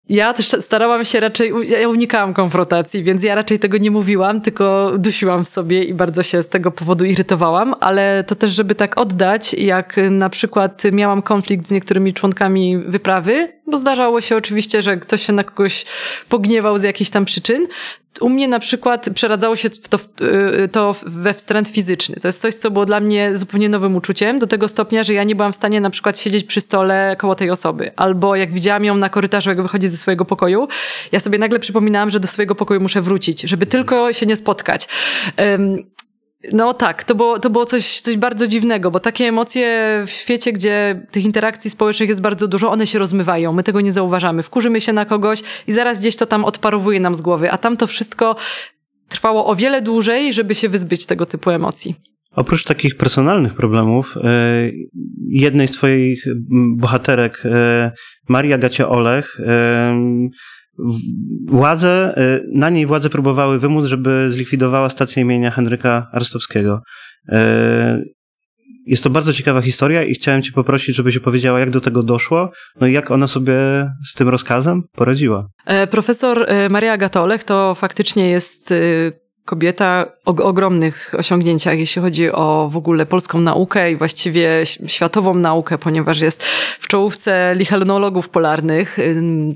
Ja 0.08 0.32
też 0.32 0.46
starałam 0.46 1.04
się 1.04 1.20
raczej, 1.20 1.52
ja 1.68 1.88
unikałam 1.88 2.34
konfrontacji, 2.34 3.04
więc 3.04 3.24
ja 3.24 3.34
raczej 3.34 3.58
tego 3.58 3.78
nie 3.78 3.90
mówiłam, 3.90 4.40
tylko 4.40 4.92
dusiłam 4.98 5.44
w 5.44 5.48
sobie 5.48 5.84
i 5.84 5.94
bardzo 5.94 6.22
się 6.22 6.42
z 6.42 6.48
tego 6.48 6.70
powodu 6.70 7.04
irytowałam, 7.04 7.74
ale 7.80 8.24
to 8.26 8.34
też, 8.34 8.50
żeby 8.50 8.74
tak 8.74 8.98
oddać, 8.98 9.54
jak 9.54 9.96
na 10.10 10.30
przykład 10.30 10.82
miałam 10.92 11.22
konflikt 11.22 11.68
z 11.68 11.70
niektórymi 11.70 12.14
członkami 12.14 12.78
wyprawy, 12.78 13.55
bo 13.66 13.76
zdarzało 13.76 14.20
się 14.20 14.36
oczywiście, 14.36 14.82
że 14.82 14.96
ktoś 14.96 15.26
się 15.26 15.32
na 15.32 15.44
kogoś 15.44 15.84
pogniewał 16.28 16.78
z 16.78 16.82
jakichś 16.82 17.10
tam 17.10 17.24
przyczyn, 17.24 17.66
u 18.20 18.28
mnie 18.28 18.48
na 18.48 18.58
przykład 18.58 19.10
przeradzało 19.14 19.56
się 19.56 19.70
to, 19.70 19.98
y, 20.64 20.68
to 20.68 20.96
we 21.06 21.34
wstręt 21.34 21.68
fizyczny. 21.68 22.16
To 22.16 22.28
jest 22.28 22.40
coś, 22.40 22.54
co 22.54 22.70
było 22.70 22.86
dla 22.86 23.00
mnie 23.00 23.38
zupełnie 23.38 23.68
nowym 23.68 23.96
uczuciem, 23.96 24.38
do 24.38 24.46
tego 24.46 24.68
stopnia, 24.68 25.04
że 25.04 25.14
ja 25.14 25.24
nie 25.24 25.34
byłam 25.34 25.52
w 25.52 25.56
stanie 25.56 25.80
na 25.80 25.90
przykład 25.90 26.18
siedzieć 26.18 26.44
przy 26.44 26.60
stole 26.60 27.16
koło 27.18 27.34
tej 27.34 27.50
osoby. 27.50 27.90
Albo 27.96 28.36
jak 28.36 28.52
widziałam 28.52 28.84
ją 28.84 28.96
na 28.96 29.08
korytarzu, 29.08 29.50
jak 29.50 29.62
wychodzi 29.62 29.88
ze 29.88 29.96
swojego 29.96 30.24
pokoju, 30.24 30.68
ja 31.12 31.20
sobie 31.20 31.38
nagle 31.38 31.58
przypominałam, 31.58 32.10
że 32.10 32.20
do 32.20 32.28
swojego 32.28 32.54
pokoju 32.54 32.80
muszę 32.80 33.02
wrócić, 33.02 33.40
żeby 33.40 33.66
tylko 33.66 34.12
się 34.12 34.26
nie 34.26 34.36
spotkać. 34.36 34.88
No 36.52 36.74
tak, 36.74 37.04
to 37.04 37.14
było, 37.14 37.38
to 37.38 37.50
było 37.50 37.66
coś, 37.66 38.00
coś 38.00 38.16
bardzo 38.16 38.46
dziwnego, 38.46 38.90
bo 38.90 39.00
takie 39.00 39.24
emocje 39.24 40.02
w 40.06 40.10
świecie, 40.10 40.52
gdzie 40.52 41.06
tych 41.10 41.24
interakcji 41.24 41.70
społecznych 41.70 42.08
jest 42.08 42.20
bardzo 42.20 42.48
dużo, 42.48 42.70
one 42.70 42.86
się 42.86 42.98
rozmywają, 42.98 43.52
my 43.52 43.62
tego 43.62 43.80
nie 43.80 43.92
zauważamy. 43.92 44.42
Wkurzymy 44.42 44.80
się 44.80 44.92
na 44.92 45.04
kogoś 45.04 45.42
i 45.66 45.72
zaraz 45.72 46.00
gdzieś 46.00 46.16
to 46.16 46.26
tam 46.26 46.44
odparowuje 46.44 47.00
nam 47.00 47.14
z 47.14 47.20
głowy, 47.20 47.50
a 47.50 47.58
tam 47.58 47.76
to 47.76 47.86
wszystko 47.86 48.36
trwało 49.08 49.46
o 49.46 49.56
wiele 49.56 49.82
dłużej, 49.82 50.32
żeby 50.32 50.54
się 50.54 50.68
wyzbyć 50.68 51.06
tego 51.06 51.26
typu 51.26 51.50
emocji. 51.50 51.94
Oprócz 52.32 52.64
takich 52.64 52.96
personalnych 52.96 53.54
problemów, 53.54 54.16
e, 54.16 54.70
jednej 55.28 55.68
z 55.68 55.70
twoich 55.70 56.24
bohaterek, 56.76 57.42
e, 57.44 57.92
Maria 58.28 58.58
Gacia 58.58 58.88
Olech, 58.88 59.40
e, 59.40 60.00
władze, 61.46 62.14
y, 62.18 62.48
na 62.54 62.70
niej 62.70 62.86
władze 62.86 63.10
próbowały 63.10 63.58
wymóc, 63.58 63.86
żeby 63.86 64.26
zlikwidowała 64.30 64.88
stację 64.88 65.22
imienia 65.22 65.50
Henryka 65.50 66.06
Arstowskiego. 66.12 66.80
Y, 67.32 67.36
jest 68.86 69.04
to 69.04 69.10
bardzo 69.10 69.32
ciekawa 69.32 69.62
historia 69.62 70.04
i 70.04 70.14
chciałem 70.14 70.42
cię 70.42 70.52
poprosić, 70.52 70.96
żebyś 70.96 71.16
opowiedziała, 71.16 71.60
jak 71.60 71.70
do 71.70 71.80
tego 71.80 72.02
doszło, 72.02 72.50
no 72.80 72.86
i 72.86 72.92
jak 72.92 73.10
ona 73.10 73.26
sobie 73.26 73.54
z 74.06 74.14
tym 74.14 74.28
rozkazem 74.28 74.82
poradziła. 74.92 75.46
E, 75.66 75.86
profesor 75.86 76.44
e, 76.48 76.68
Maria 76.68 76.96
Gatolech 76.96 77.44
to 77.44 77.74
faktycznie 77.74 78.28
jest 78.28 78.72
y, 78.72 79.12
kobieta 79.46 80.06
o 80.24 80.30
ogromnych 80.30 81.14
osiągnięciach, 81.18 81.78
jeśli 81.78 82.02
chodzi 82.02 82.32
o 82.32 82.68
w 82.72 82.76
ogóle 82.76 83.06
polską 83.06 83.40
naukę 83.40 83.90
i 83.92 83.96
właściwie 83.96 84.62
światową 84.86 85.34
naukę, 85.34 85.78
ponieważ 85.78 86.20
jest 86.20 86.44
w 86.80 86.88
czołówce 86.88 87.54
lichenologów 87.56 88.28
polarnych. 88.28 88.96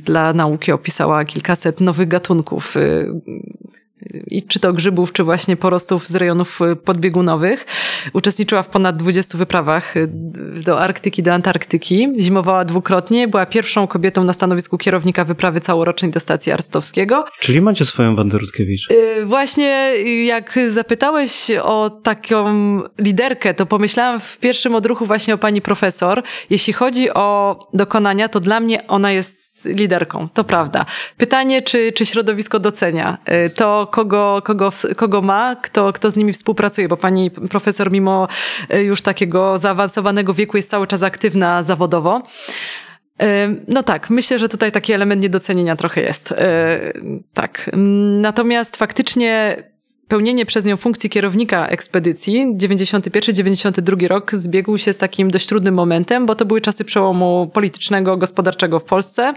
Dla 0.04 0.32
nauki 0.32 0.72
opisała 0.72 1.24
kilkaset 1.24 1.80
nowych 1.80 2.08
gatunków 2.08 2.74
i 4.26 4.42
czy 4.42 4.60
to 4.60 4.72
grzybów, 4.72 5.12
czy 5.12 5.24
właśnie 5.24 5.56
porostów 5.56 6.06
z 6.06 6.16
rejonów 6.16 6.60
y, 6.60 6.76
podbiegunowych. 6.76 7.66
Uczestniczyła 8.12 8.62
w 8.62 8.68
ponad 8.68 8.96
20 8.96 9.38
wyprawach 9.38 9.96
y, 9.96 10.08
do 10.64 10.80
Arktyki, 10.80 11.22
do 11.22 11.32
Antarktyki. 11.32 12.08
Zimowała 12.20 12.64
dwukrotnie. 12.64 13.28
Była 13.28 13.46
pierwszą 13.46 13.86
kobietą 13.86 14.24
na 14.24 14.32
stanowisku 14.32 14.78
kierownika 14.78 15.24
wyprawy 15.24 15.60
całorocznej 15.60 16.10
do 16.10 16.20
stacji 16.20 16.52
Arstowskiego. 16.52 17.24
Czyli 17.40 17.60
macie 17.60 17.84
swoją 17.84 18.16
Wandę 18.16 18.38
Rutkiewicz. 18.38 18.88
Właśnie 19.26 19.92
jak 20.24 20.58
zapytałeś 20.68 21.50
o 21.62 21.90
taką 21.90 22.44
liderkę, 22.98 23.54
to 23.54 23.66
pomyślałam 23.66 24.20
w 24.20 24.38
pierwszym 24.38 24.74
odruchu 24.74 25.06
właśnie 25.06 25.34
o 25.34 25.38
pani 25.38 25.62
profesor. 25.62 26.22
Jeśli 26.50 26.72
chodzi 26.72 27.10
o 27.10 27.58
dokonania, 27.74 28.28
to 28.28 28.40
dla 28.40 28.60
mnie 28.60 28.86
ona 28.86 29.12
jest 29.12 29.49
liderką, 29.64 30.28
to 30.34 30.44
prawda. 30.44 30.86
Pytanie, 31.16 31.62
czy, 31.62 31.92
czy 31.92 32.06
środowisko 32.06 32.58
docenia 32.58 33.18
y, 33.46 33.50
to, 33.50 33.88
kogo, 33.92 34.42
kogo, 34.44 34.70
kogo 34.96 35.22
ma, 35.22 35.56
kto, 35.56 35.92
kto 35.92 36.10
z 36.10 36.16
nimi 36.16 36.32
współpracuje, 36.32 36.88
bo 36.88 36.96
pani 36.96 37.30
profesor 37.30 37.92
mimo 37.92 38.28
y, 38.74 38.82
już 38.84 39.02
takiego 39.02 39.58
zaawansowanego 39.58 40.34
wieku 40.34 40.56
jest 40.56 40.70
cały 40.70 40.86
czas 40.86 41.02
aktywna 41.02 41.62
zawodowo. 41.62 42.22
Y, 43.22 43.26
no 43.68 43.82
tak, 43.82 44.10
myślę, 44.10 44.38
że 44.38 44.48
tutaj 44.48 44.72
taki 44.72 44.92
element 44.92 45.22
niedocenienia 45.22 45.76
trochę 45.76 46.00
jest. 46.00 46.34
Tak. 47.34 47.70
Natomiast 48.20 48.76
faktycznie 48.76 49.56
pełnienie 50.10 50.46
przez 50.46 50.64
nią 50.64 50.76
funkcji 50.76 51.10
kierownika 51.10 51.66
ekspedycji 51.66 52.46
91-92 52.56 54.06
rok 54.06 54.34
zbiegł 54.34 54.78
się 54.78 54.92
z 54.92 54.98
takim 54.98 55.30
dość 55.30 55.46
trudnym 55.46 55.74
momentem, 55.74 56.26
bo 56.26 56.34
to 56.34 56.44
były 56.44 56.60
czasy 56.60 56.84
przełomu 56.84 57.50
politycznego, 57.52 58.16
gospodarczego 58.16 58.78
w 58.78 58.84
Polsce, 58.84 59.34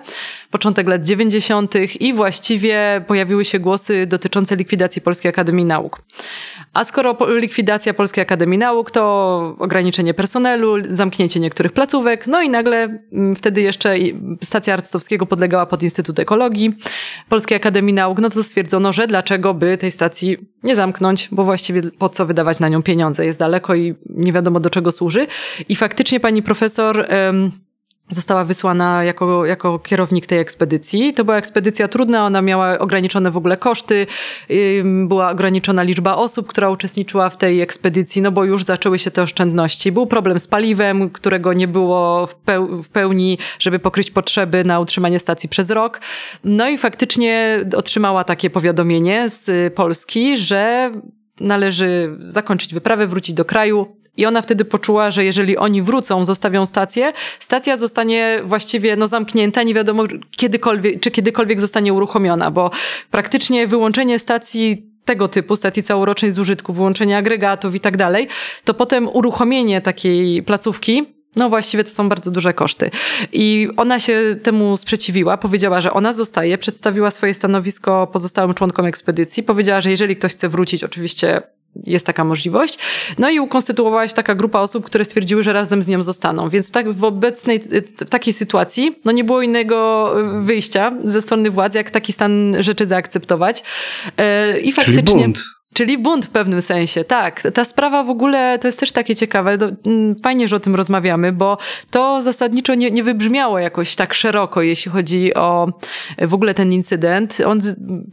początek 0.51 0.87
lat 0.87 1.05
90. 1.05 1.73
i 1.99 2.13
właściwie 2.13 3.05
pojawiły 3.07 3.45
się 3.45 3.59
głosy 3.59 4.07
dotyczące 4.07 4.55
likwidacji 4.55 5.01
Polskiej 5.01 5.29
Akademii 5.29 5.65
Nauk. 5.65 6.01
A 6.73 6.83
skoro 6.83 7.17
likwidacja 7.29 7.93
Polskiej 7.93 8.21
Akademii 8.21 8.59
Nauk, 8.59 8.91
to 8.91 9.55
ograniczenie 9.59 10.13
personelu, 10.13 10.75
zamknięcie 10.85 11.39
niektórych 11.39 11.71
placówek, 11.71 12.27
no 12.27 12.41
i 12.41 12.49
nagle 12.49 12.99
mm, 13.11 13.35
wtedy 13.35 13.61
jeszcze 13.61 13.95
stacja 14.41 14.73
Arctowskiego 14.73 15.25
podlegała 15.25 15.65
pod 15.65 15.83
Instytut 15.83 16.19
Ekologii 16.19 16.75
Polskiej 17.29 17.55
Akademii 17.55 17.93
Nauk, 17.93 18.19
no 18.19 18.29
to 18.29 18.43
stwierdzono, 18.43 18.93
że 18.93 19.07
dlaczego 19.07 19.53
by 19.53 19.77
tej 19.77 19.91
stacji 19.91 20.37
nie 20.63 20.75
zamknąć, 20.75 21.29
bo 21.31 21.43
właściwie 21.43 21.81
po 21.91 22.09
co 22.09 22.25
wydawać 22.25 22.59
na 22.59 22.69
nią 22.69 22.83
pieniądze? 22.83 23.25
Jest 23.25 23.39
daleko 23.39 23.75
i 23.75 23.95
nie 24.09 24.33
wiadomo 24.33 24.59
do 24.59 24.69
czego 24.69 24.91
służy. 24.91 25.27
I 25.69 25.75
faktycznie 25.75 26.19
pani 26.19 26.43
profesor 26.43 27.07
została 28.09 28.43
wysłana 28.45 29.03
jako, 29.03 29.45
jako 29.45 29.79
kierownik 29.79 30.25
tej 30.25 30.39
ekspedycji. 30.39 31.13
To 31.13 31.25
była 31.25 31.37
ekspedycja 31.37 31.87
trudna, 31.87 32.25
ona 32.25 32.41
miała 32.41 32.79
ograniczone 32.79 33.31
w 33.31 33.37
ogóle 33.37 33.57
koszty, 33.57 34.07
była 35.07 35.29
ograniczona 35.31 35.83
liczba 35.83 36.15
osób, 36.15 36.47
która 36.47 36.69
uczestniczyła 36.69 37.29
w 37.29 37.37
tej 37.37 37.61
ekspedycji, 37.61 38.21
no 38.21 38.31
bo 38.31 38.43
już 38.43 38.63
zaczęły 38.63 38.99
się 38.99 39.11
te 39.11 39.21
oszczędności. 39.21 39.91
Był 39.91 40.07
problem 40.07 40.39
z 40.39 40.47
paliwem, 40.47 41.09
którego 41.09 41.53
nie 41.53 41.67
było 41.67 42.27
w, 42.27 42.35
peł 42.35 42.83
w 42.83 42.89
pełni, 42.89 43.37
żeby 43.59 43.79
pokryć 43.79 44.11
potrzeby 44.11 44.63
na 44.63 44.79
utrzymanie 44.79 45.19
stacji 45.19 45.49
przez 45.49 45.69
rok. 45.69 46.01
No 46.43 46.69
i 46.69 46.77
faktycznie 46.77 47.59
otrzymała 47.77 48.23
takie 48.23 48.49
powiadomienie 48.49 49.29
z 49.29 49.73
Polski, 49.73 50.37
że 50.37 50.91
należy 51.39 52.17
zakończyć 52.25 52.73
wyprawę, 52.73 53.07
wrócić 53.07 53.35
do 53.35 53.45
kraju, 53.45 54.02
i 54.17 54.25
ona 54.25 54.41
wtedy 54.41 54.65
poczuła, 54.65 55.11
że 55.11 55.25
jeżeli 55.25 55.57
oni 55.57 55.81
wrócą, 55.81 56.25
zostawią 56.25 56.65
stację, 56.65 57.13
stacja 57.39 57.77
zostanie 57.77 58.41
właściwie 58.43 58.95
no, 58.95 59.07
zamknięta, 59.07 59.63
nie 59.63 59.73
wiadomo 59.73 60.03
kiedykolwiek, 60.37 60.99
czy 60.99 61.11
kiedykolwiek 61.11 61.61
zostanie 61.61 61.93
uruchomiona, 61.93 62.51
bo 62.51 62.71
praktycznie 63.11 63.67
wyłączenie 63.67 64.19
stacji 64.19 64.93
tego 65.05 65.27
typu 65.27 65.55
stacji 65.55 65.83
całorocznej 65.83 66.31
z 66.31 66.39
użytku, 66.39 66.73
wyłączenie 66.73 67.17
agregatów 67.17 67.75
i 67.75 67.79
tak 67.79 67.97
dalej, 67.97 68.27
to 68.63 68.73
potem 68.73 69.09
uruchomienie 69.09 69.81
takiej 69.81 70.43
placówki 70.43 71.13
no 71.35 71.49
właściwie 71.49 71.83
to 71.83 71.89
są 71.89 72.09
bardzo 72.09 72.31
duże 72.31 72.53
koszty. 72.53 72.91
I 73.31 73.69
ona 73.77 73.99
się 73.99 74.35
temu 74.43 74.77
sprzeciwiła, 74.77 75.37
powiedziała, 75.37 75.81
że 75.81 75.93
ona 75.93 76.13
zostaje, 76.13 76.57
przedstawiła 76.57 77.11
swoje 77.11 77.33
stanowisko 77.33 78.07
pozostałym 78.07 78.53
członkom 78.53 78.85
ekspedycji, 78.85 79.43
powiedziała, 79.43 79.81
że 79.81 79.91
jeżeli 79.91 80.15
ktoś 80.15 80.31
chce 80.31 80.49
wrócić, 80.49 80.83
oczywiście 80.83 81.41
jest 81.83 82.05
taka 82.05 82.23
możliwość. 82.23 82.79
No 83.17 83.29
i 83.29 83.39
ukonstytuowała 83.39 84.07
się 84.07 84.13
taka 84.13 84.35
grupa 84.35 84.59
osób, 84.59 84.85
które 84.85 85.05
stwierdziły, 85.05 85.43
że 85.43 85.53
razem 85.53 85.83
z 85.83 85.87
nią 85.87 86.03
zostaną. 86.03 86.49
Więc 86.49 86.71
tak 86.71 86.93
w 86.93 87.03
obecnej, 87.03 87.61
w 87.97 88.09
takiej 88.09 88.33
sytuacji, 88.33 88.99
no 89.05 89.11
nie 89.11 89.23
było 89.23 89.41
innego 89.41 90.09
wyjścia 90.41 90.91
ze 91.03 91.21
strony 91.21 91.51
władz, 91.51 91.75
jak 91.75 91.91
taki 91.91 92.13
stan 92.13 92.55
rzeczy 92.59 92.85
zaakceptować. 92.85 93.63
E, 94.17 94.59
I 94.59 94.71
faktycznie... 94.71 95.03
Czyli 95.03 95.21
bunt. 95.21 95.43
Czyli 95.73 95.97
bunt 95.97 96.25
w 96.25 96.29
pewnym 96.29 96.61
sensie, 96.61 97.03
tak. 97.03 97.41
Ta 97.53 97.65
sprawa 97.65 98.03
w 98.03 98.09
ogóle 98.09 98.59
to 98.59 98.67
jest 98.67 98.79
też 98.79 98.91
takie 98.91 99.15
ciekawe. 99.15 99.57
Mm, 99.85 100.15
fajnie, 100.15 100.47
że 100.47 100.55
o 100.55 100.59
tym 100.59 100.75
rozmawiamy, 100.75 101.31
bo 101.31 101.57
to 101.91 102.21
zasadniczo 102.21 102.75
nie, 102.75 102.91
nie 102.91 103.03
wybrzmiało 103.03 103.59
jakoś 103.59 103.95
tak 103.95 104.13
szeroko, 104.13 104.61
jeśli 104.61 104.91
chodzi 104.91 105.33
o 105.33 105.67
w 106.21 106.33
ogóle 106.33 106.53
ten 106.53 106.73
incydent. 106.73 107.37
On, 107.45 107.59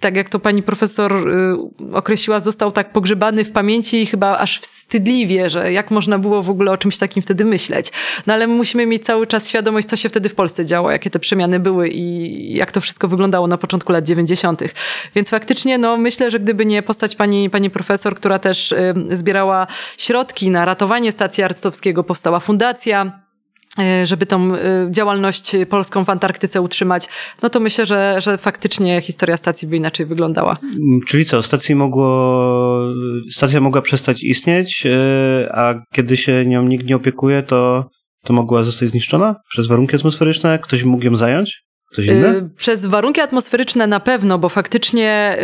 tak 0.00 0.16
jak 0.16 0.28
to 0.28 0.38
pani 0.38 0.62
profesor 0.62 1.28
y, 1.28 1.56
określiła, 1.92 2.40
został 2.40 2.72
tak 2.72 2.92
pogrzebany 2.92 3.44
w 3.44 3.52
pamięci 3.52 4.06
chyba 4.06 4.38
aż 4.38 4.60
wstydliwie, 4.60 5.50
że 5.50 5.72
jak 5.72 5.90
można 5.90 6.18
było 6.18 6.42
w 6.42 6.50
ogóle 6.50 6.72
o 6.72 6.76
czymś 6.76 6.98
takim 6.98 7.22
wtedy 7.22 7.44
myśleć. 7.44 7.92
No 8.26 8.34
ale 8.34 8.46
my 8.46 8.54
musimy 8.54 8.86
mieć 8.86 9.04
cały 9.04 9.26
czas 9.26 9.48
świadomość, 9.48 9.88
co 9.88 9.96
się 9.96 10.08
wtedy 10.08 10.28
w 10.28 10.34
Polsce 10.34 10.64
działo, 10.64 10.90
jakie 10.90 11.10
te 11.10 11.18
przemiany 11.18 11.60
były 11.60 11.88
i 11.88 12.54
jak 12.54 12.72
to 12.72 12.80
wszystko 12.80 13.08
wyglądało 13.08 13.46
na 13.46 13.58
początku 13.58 13.92
lat 13.92 14.04
90. 14.04 14.62
Więc 15.14 15.30
faktycznie, 15.30 15.78
no 15.78 15.96
myślę, 15.96 16.30
że 16.30 16.40
gdyby 16.40 16.66
nie 16.66 16.82
postać 16.82 17.16
pani 17.16 17.49
pani, 17.50 17.70
profesor, 17.70 18.14
która 18.14 18.38
też 18.38 18.72
y, 18.72 18.94
zbierała 19.12 19.66
środki 19.98 20.50
na 20.50 20.64
ratowanie 20.64 21.12
stacji 21.12 21.44
Arctowskiego. 21.44 22.04
Powstała 22.04 22.40
fundacja 22.40 23.22
y, 24.02 24.06
żeby 24.06 24.26
tą 24.26 24.54
y, 24.54 24.58
działalność 24.90 25.56
polską 25.68 26.04
w 26.04 26.10
Antarktyce 26.10 26.60
utrzymać, 26.60 27.08
no 27.42 27.48
to 27.48 27.60
myślę, 27.60 27.86
że, 27.86 28.20
że 28.20 28.38
faktycznie 28.38 29.00
historia 29.00 29.36
stacji 29.36 29.68
by 29.68 29.76
inaczej 29.76 30.06
wyglądała. 30.06 30.58
Mm, 30.62 31.00
czyli 31.06 31.24
co, 31.24 31.42
stacji 31.42 31.74
mogło, 31.74 32.52
stacja 33.30 33.60
mogła 33.60 33.82
przestać 33.82 34.22
istnieć, 34.22 34.86
a 35.50 35.74
kiedy 35.92 36.16
się 36.16 36.46
nią 36.46 36.62
nikt 36.62 36.86
nie 36.86 36.96
opiekuje, 36.96 37.42
to, 37.42 37.90
to 38.24 38.32
mogła 38.32 38.62
zostać 38.62 38.88
zniszczona 38.88 39.36
przez 39.48 39.68
warunki 39.68 39.96
atmosferyczne? 39.96 40.58
Ktoś 40.58 40.84
mógł 40.84 41.04
ją 41.04 41.14
zająć? 41.14 41.69
Y, 41.98 42.48
przez 42.56 42.86
warunki 42.86 43.20
atmosferyczne 43.20 43.86
na 43.86 44.00
pewno, 44.00 44.38
bo 44.38 44.48
faktycznie 44.48 45.38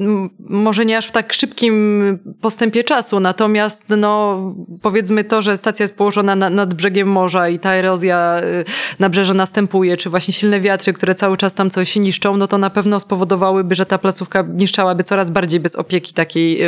y, 0.00 0.04
może 0.38 0.84
nie 0.84 0.98
aż 0.98 1.06
w 1.06 1.12
tak 1.12 1.32
szybkim 1.32 2.18
postępie 2.40 2.84
czasu, 2.84 3.20
natomiast 3.20 3.86
no 3.88 4.40
powiedzmy 4.82 5.24
to, 5.24 5.42
że 5.42 5.56
stacja 5.56 5.84
jest 5.84 5.98
położona 5.98 6.36
na, 6.36 6.50
nad 6.50 6.74
brzegiem 6.74 7.08
morza 7.08 7.48
i 7.48 7.58
ta 7.58 7.74
erozja 7.74 8.40
y, 8.40 8.64
nabrzeża 8.98 9.34
następuje, 9.34 9.96
czy 9.96 10.10
właśnie 10.10 10.34
silne 10.34 10.60
wiatry, 10.60 10.92
które 10.92 11.14
cały 11.14 11.36
czas 11.36 11.54
tam 11.54 11.70
coś 11.70 11.96
niszczą, 11.96 12.36
no 12.36 12.46
to 12.46 12.58
na 12.58 12.70
pewno 12.70 13.00
spowodowałyby, 13.00 13.74
że 13.74 13.86
ta 13.86 13.98
placówka 13.98 14.44
niszczałaby 14.54 15.02
coraz 15.02 15.30
bardziej 15.30 15.60
bez 15.60 15.76
opieki 15.76 16.14
takiej 16.14 16.60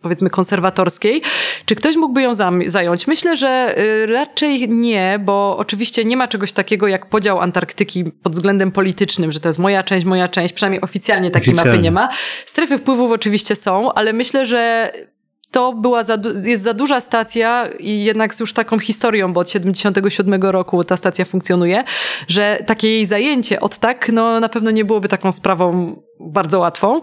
powiedzmy 0.00 0.30
konserwatorskiej. 0.30 1.22
Czy 1.64 1.74
ktoś 1.74 1.96
mógłby 1.96 2.22
ją 2.22 2.32
zająć? 2.66 3.06
Myślę, 3.06 3.36
że 3.36 3.74
raczej 4.06 4.68
nie, 4.68 5.20
bo 5.24 5.56
oczywiście 5.58 6.04
nie 6.04 6.16
ma 6.16 6.28
czegoś 6.28 6.52
takiego 6.52 6.88
jak 6.88 7.06
podział 7.06 7.40
Antarktyki 7.40 8.04
pod 8.22 8.32
względem 8.32 8.65
politycznym, 8.72 9.32
że 9.32 9.40
to 9.40 9.48
jest 9.48 9.58
moja 9.58 9.82
część, 9.82 10.06
moja 10.06 10.28
część, 10.28 10.54
przynajmniej 10.54 10.80
oficjalnie 10.80 11.30
takiej 11.30 11.52
oficjalnie. 11.52 11.72
mapy 11.72 11.82
nie 11.82 11.90
ma. 11.90 12.08
Strefy 12.46 12.78
wpływów 12.78 13.12
oczywiście 13.12 13.56
są, 13.56 13.92
ale 13.92 14.12
myślę, 14.12 14.46
że 14.46 14.92
to 15.56 15.72
była 15.72 16.02
za, 16.02 16.18
jest 16.44 16.62
za 16.62 16.74
duża 16.74 17.00
stacja 17.00 17.68
i 17.78 18.04
jednak 18.04 18.34
z 18.34 18.40
już 18.40 18.52
taką 18.52 18.78
historią, 18.78 19.32
bo 19.32 19.40
od 19.40 19.50
77 19.50 20.42
roku 20.42 20.84
ta 20.84 20.96
stacja 20.96 21.24
funkcjonuje, 21.24 21.84
że 22.28 22.58
takie 22.66 22.88
jej 22.88 23.06
zajęcie 23.06 23.60
od 23.60 23.78
tak, 23.78 24.08
no 24.08 24.40
na 24.40 24.48
pewno 24.48 24.70
nie 24.70 24.84
byłoby 24.84 25.08
taką 25.08 25.32
sprawą 25.32 25.96
bardzo 26.20 26.58
łatwą. 26.58 27.00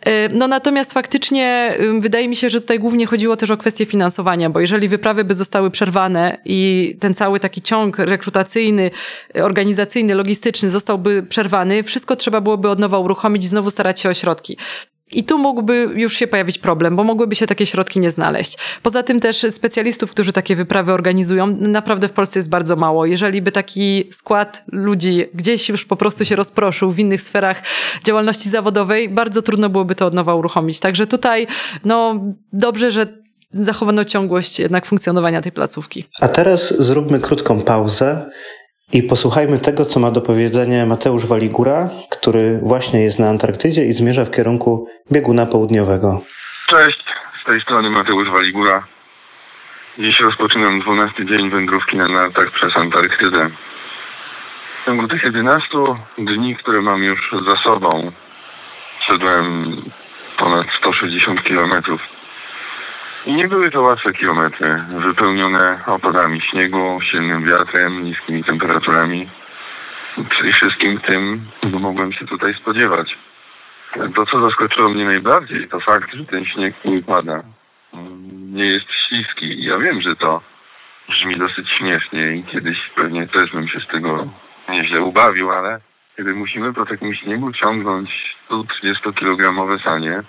E, 0.00 0.28
no 0.28 0.48
natomiast 0.48 0.92
faktycznie 0.92 1.76
wydaje 1.98 2.28
mi 2.28 2.36
się, 2.36 2.50
że 2.50 2.60
tutaj 2.60 2.78
głównie 2.78 3.06
chodziło 3.06 3.36
też 3.36 3.50
o 3.50 3.56
kwestię 3.56 3.86
finansowania, 3.86 4.50
bo 4.50 4.60
jeżeli 4.60 4.88
wyprawy 4.88 5.24
by 5.24 5.34
zostały 5.34 5.70
przerwane 5.70 6.38
i 6.44 6.96
ten 7.00 7.14
cały 7.14 7.40
taki 7.40 7.62
ciąg 7.62 7.98
rekrutacyjny, 7.98 8.90
organizacyjny, 9.34 10.14
logistyczny 10.14 10.70
zostałby 10.70 11.22
przerwany, 11.22 11.82
wszystko 11.82 12.16
trzeba 12.16 12.40
byłoby 12.40 12.68
od 12.68 12.78
nowa 12.78 12.98
uruchomić 12.98 13.44
i 13.44 13.48
znowu 13.48 13.70
starać 13.70 14.00
się 14.00 14.08
o 14.08 14.14
środki. 14.14 14.56
I 15.12 15.24
tu 15.24 15.38
mógłby 15.38 15.88
już 15.94 16.16
się 16.16 16.26
pojawić 16.26 16.58
problem, 16.58 16.96
bo 16.96 17.04
mogłyby 17.04 17.34
się 17.34 17.46
takie 17.46 17.66
środki 17.66 18.00
nie 18.00 18.10
znaleźć. 18.10 18.58
Poza 18.82 19.02
tym 19.02 19.20
też 19.20 19.46
specjalistów, 19.50 20.10
którzy 20.10 20.32
takie 20.32 20.56
wyprawy 20.56 20.92
organizują, 20.92 21.46
naprawdę 21.46 22.08
w 22.08 22.12
Polsce 22.12 22.38
jest 22.38 22.50
bardzo 22.50 22.76
mało. 22.76 23.06
Jeżeli 23.06 23.42
by 23.42 23.52
taki 23.52 24.08
skład 24.12 24.62
ludzi 24.72 25.24
gdzieś 25.34 25.68
już 25.68 25.84
po 25.84 25.96
prostu 25.96 26.24
się 26.24 26.36
rozproszył 26.36 26.92
w 26.92 26.98
innych 26.98 27.22
sferach 27.22 27.62
działalności 28.04 28.50
zawodowej, 28.50 29.08
bardzo 29.08 29.42
trudno 29.42 29.68
byłoby 29.68 29.94
to 29.94 30.06
od 30.06 30.14
nowa 30.14 30.34
uruchomić. 30.34 30.80
Także 30.80 31.06
tutaj, 31.06 31.46
no, 31.84 32.20
dobrze, 32.52 32.90
że 32.90 33.20
zachowano 33.50 34.04
ciągłość 34.04 34.58
jednak 34.58 34.86
funkcjonowania 34.86 35.42
tej 35.42 35.52
placówki. 35.52 36.04
A 36.20 36.28
teraz 36.28 36.82
zróbmy 36.82 37.20
krótką 37.20 37.62
pauzę 37.62 38.30
i 38.92 39.02
posłuchajmy 39.02 39.58
tego, 39.58 39.84
co 39.84 40.00
ma 40.00 40.10
do 40.10 40.20
powiedzenia 40.20 40.86
Mateusz 40.86 41.26
Waligura, 41.26 41.88
który 42.10 42.58
właśnie 42.62 43.02
jest 43.02 43.18
na 43.18 43.28
Antarktydzie 43.28 43.84
i 43.84 43.92
zmierza 43.92 44.24
w 44.24 44.30
kierunku 44.30 44.88
bieguna 45.12 45.46
południowego. 45.46 46.20
Cześć, 46.66 47.04
z 47.42 47.44
tej 47.46 47.60
strony 47.60 47.90
Mateusz 47.90 48.30
Waligura. 48.30 48.86
Dziś 49.98 50.20
rozpoczynam 50.20 50.80
12 50.80 51.26
dzień 51.26 51.50
wędrówki 51.50 51.96
na 51.96 52.08
nartach 52.08 52.50
przez 52.50 52.76
Antarktydę. 52.76 53.50
W 54.82 54.86
ciągu 54.86 55.08
tych 55.08 55.22
11 55.22 55.68
dni, 56.18 56.56
które 56.56 56.82
mam 56.82 57.02
już 57.02 57.34
za 57.46 57.56
sobą, 57.56 58.12
szedłem 59.00 59.76
ponad 60.38 60.66
160 60.78 61.42
kilometrów 61.42 62.00
i 63.26 63.32
nie 63.32 63.48
były 63.48 63.70
to 63.70 63.82
łatwe 63.82 64.12
kilometry, 64.12 64.84
wypełnione 64.98 65.80
opadami 65.86 66.40
śniegu, 66.40 66.98
silnym 67.02 67.44
wiatrem, 67.44 68.04
niskimi 68.04 68.44
temperaturami. 68.44 69.28
Czyli 70.28 70.52
wszystkim 70.52 71.00
tym, 71.00 71.46
co 71.72 71.78
mogłem 71.78 72.12
się 72.12 72.26
tutaj 72.26 72.54
spodziewać. 72.54 73.18
To, 74.14 74.26
co 74.26 74.40
zaskoczyło 74.40 74.88
mnie 74.88 75.04
najbardziej, 75.04 75.68
to 75.68 75.80
fakt, 75.80 76.14
że 76.14 76.24
ten 76.24 76.44
śnieg 76.44 76.74
nie 76.84 77.02
pada. 77.02 77.42
Nie 78.32 78.64
jest 78.64 78.86
śliski. 78.92 79.64
Ja 79.64 79.78
wiem, 79.78 80.00
że 80.00 80.16
to 80.16 80.42
brzmi 81.08 81.36
dosyć 81.36 81.70
śmiesznie 81.70 82.36
i 82.36 82.44
kiedyś 82.44 82.90
pewnie 82.94 83.26
też 83.26 83.50
bym 83.50 83.68
się 83.68 83.80
z 83.80 83.86
tego 83.86 84.28
nieźle 84.68 85.02
ubawił, 85.02 85.50
ale 85.50 85.80
kiedy 86.16 86.34
musimy 86.34 86.72
po 86.72 86.86
takim 86.86 87.14
śniegu 87.14 87.52
ciągnąć 87.52 88.36
130-kilogramowe 88.50 89.82
sanie, 89.82 90.22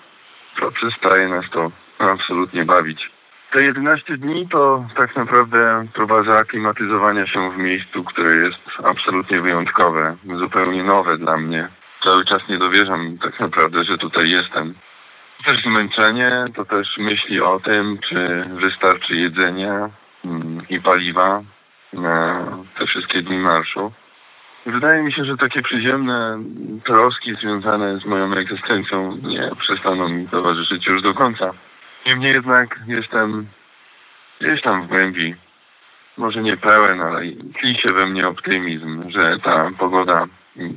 to 0.60 0.70
przestaje 0.70 1.28
nas 1.28 1.50
to 1.50 1.70
absolutnie 2.10 2.64
bawić. 2.64 3.10
Te 3.50 3.62
11 3.62 4.16
dni 4.16 4.48
to 4.48 4.84
tak 4.96 5.16
naprawdę 5.16 5.86
próba 5.92 6.22
zaaklimatyzowania 6.22 7.26
się 7.26 7.50
w 7.50 7.58
miejscu, 7.58 8.04
które 8.04 8.36
jest 8.36 8.60
absolutnie 8.84 9.40
wyjątkowe, 9.40 10.16
zupełnie 10.38 10.84
nowe 10.84 11.18
dla 11.18 11.36
mnie. 11.36 11.68
Cały 12.00 12.24
czas 12.24 12.48
nie 12.48 12.58
dowierzam 12.58 13.18
tak 13.18 13.40
naprawdę, 13.40 13.84
że 13.84 13.98
tutaj 13.98 14.30
jestem. 14.30 14.74
Też 15.44 15.62
zmęczenie, 15.62 16.44
to 16.54 16.64
też 16.64 16.98
myśli 16.98 17.40
o 17.40 17.60
tym, 17.60 17.98
czy 17.98 18.44
wystarczy 18.60 19.16
jedzenia 19.16 19.90
mm, 20.24 20.68
i 20.68 20.80
paliwa 20.80 21.42
na 21.92 22.46
te 22.78 22.86
wszystkie 22.86 23.22
dni 23.22 23.38
marszu. 23.38 23.92
Wydaje 24.66 25.02
mi 25.02 25.12
się, 25.12 25.24
że 25.24 25.36
takie 25.36 25.62
przyziemne 25.62 26.38
troski 26.84 27.34
związane 27.34 27.98
z 27.98 28.04
moją 28.04 28.32
egzystencją 28.32 29.16
nie 29.22 29.50
przestaną 29.58 30.08
mi 30.08 30.28
towarzyszyć 30.28 30.86
już 30.86 31.02
do 31.02 31.14
końca. 31.14 31.52
Niemniej 32.06 32.32
jednak 32.32 32.80
jestem 32.86 33.46
gdzieś 34.40 34.62
tam 34.62 34.82
w 34.82 34.86
głębi, 34.86 35.34
może 36.18 36.42
nie 36.42 36.56
pełen, 36.56 37.00
ale 37.00 37.20
tli 37.60 37.74
się 37.74 37.94
we 37.94 38.06
mnie 38.06 38.28
optymizm, 38.28 39.10
że 39.10 39.38
ta 39.38 39.70
pogoda 39.78 40.26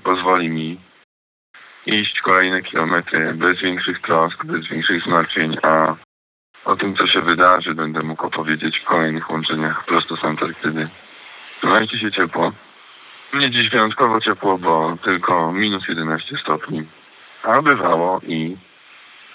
pozwoli 0.03 0.49
mi 0.49 0.79
iść 1.85 2.21
kolejne 2.21 2.61
kilometry 2.61 3.33
bez 3.33 3.61
większych 3.61 4.01
trosk, 4.01 4.45
bez 4.45 4.67
większych 4.67 5.03
zmartwień, 5.03 5.57
a 5.61 5.95
o 6.65 6.75
tym, 6.75 6.95
co 6.95 7.07
się 7.07 7.21
wydarzy, 7.21 7.75
będę 7.75 8.03
mógł 8.03 8.25
opowiedzieć 8.25 8.79
w 8.79 8.85
kolejnych 8.85 9.29
łączeniach 9.29 9.85
prosto 9.85 10.17
z 10.17 10.25
Antarktydy. 10.25 10.89
Trzymajcie 11.57 11.99
się 11.99 12.11
ciepło. 12.11 12.51
Nie 13.33 13.49
dziś 13.49 13.69
wyjątkowo 13.69 14.21
ciepło, 14.21 14.57
bo 14.57 14.97
tylko 15.03 15.51
minus 15.51 15.87
11 15.87 16.37
stopni. 16.37 16.83
A 17.43 17.61
bywało 17.61 18.21
i 18.27 18.57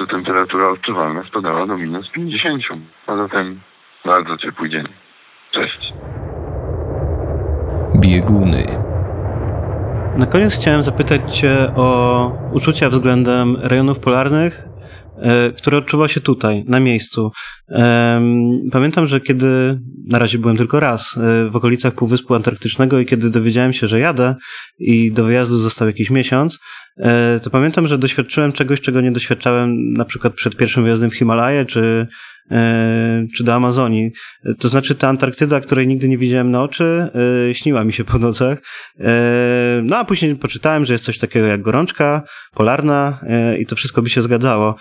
to 0.01 0.07
temperatura 0.07 0.69
odczuwalna 0.69 1.25
spadała 1.25 1.67
do 1.67 1.77
minus 1.77 2.11
50. 2.11 2.63
A 3.07 3.17
zatem 3.17 3.61
bardzo 4.05 4.37
ciepły 4.37 4.69
dzień. 4.69 4.85
Cześć. 5.51 5.93
Bieguny. 7.97 8.67
Na 10.17 10.27
koniec 10.27 10.55
chciałem 10.55 10.83
zapytać 10.83 11.37
Cię 11.37 11.73
o 11.77 12.33
uczucia 12.53 12.91
względem 12.91 13.57
rejonów 13.61 13.99
polarnych, 13.99 14.65
e, 15.17 15.53
które 15.53 15.79
odczuwa 15.79 16.09
się 16.09 16.21
tutaj, 16.21 16.65
na 16.69 16.81
miejscu. 16.81 17.33
Pamiętam, 18.73 19.07
że 19.07 19.21
kiedy, 19.21 19.81
na 20.07 20.19
razie 20.19 20.39
byłem 20.39 20.57
tylko 20.57 20.81
raz, 20.81 21.19
w 21.51 21.57
okolicach 21.57 21.95
Półwyspu 21.95 22.35
Antarktycznego 22.35 23.01
i 23.01 23.07
kiedy 23.07 23.31
dowiedziałem 23.31 23.73
się, 23.73 23.89
że 23.89 24.01
jadę 24.01 24.35
i 24.79 25.13
do 25.13 25.25
wyjazdu 25.25 25.59
został 25.59 25.89
jakiś 25.89 26.11
miesiąc, 26.11 26.59
to 27.43 27.51
pamiętam, 27.51 27.87
że 27.87 27.99
doświadczyłem 27.99 28.53
czegoś, 28.53 28.81
czego 28.81 29.01
nie 29.01 29.13
doświadczałem 29.13 29.93
na 29.93 30.05
przykład 30.05 30.35
przed 30.35 30.57
pierwszym 30.57 30.83
wyjazdem 30.83 31.11
w 31.11 31.15
Himalaje, 31.15 31.65
czy 31.65 32.07
E, 32.51 33.25
czy 33.37 33.45
do 33.45 33.55
Amazonii. 33.55 34.13
To 34.59 34.69
znaczy 34.69 34.95
ta 34.95 35.09
Antarktyda, 35.09 35.61
której 35.61 35.87
nigdy 35.87 36.09
nie 36.09 36.19
widziałem 36.19 36.51
na 36.51 36.63
oczy, 36.63 37.09
e, 37.51 37.55
śniła 37.55 37.85
mi 37.85 37.93
się 37.93 38.05
po 38.05 38.19
nocach. 38.19 38.59
E, 39.01 39.83
no 39.85 39.97
a 39.97 40.05
później 40.05 40.37
poczytałem, 40.37 40.85
że 40.85 40.95
jest 40.95 41.05
coś 41.05 41.19
takiego 41.19 41.47
jak 41.47 41.63
gorączka 41.63 42.23
polarna 42.55 43.21
i 43.59 43.67
to 43.67 43.77
wszystko 43.77 44.03
by 44.03 44.11
się 44.11 44.23
zgadzało. 44.23 44.75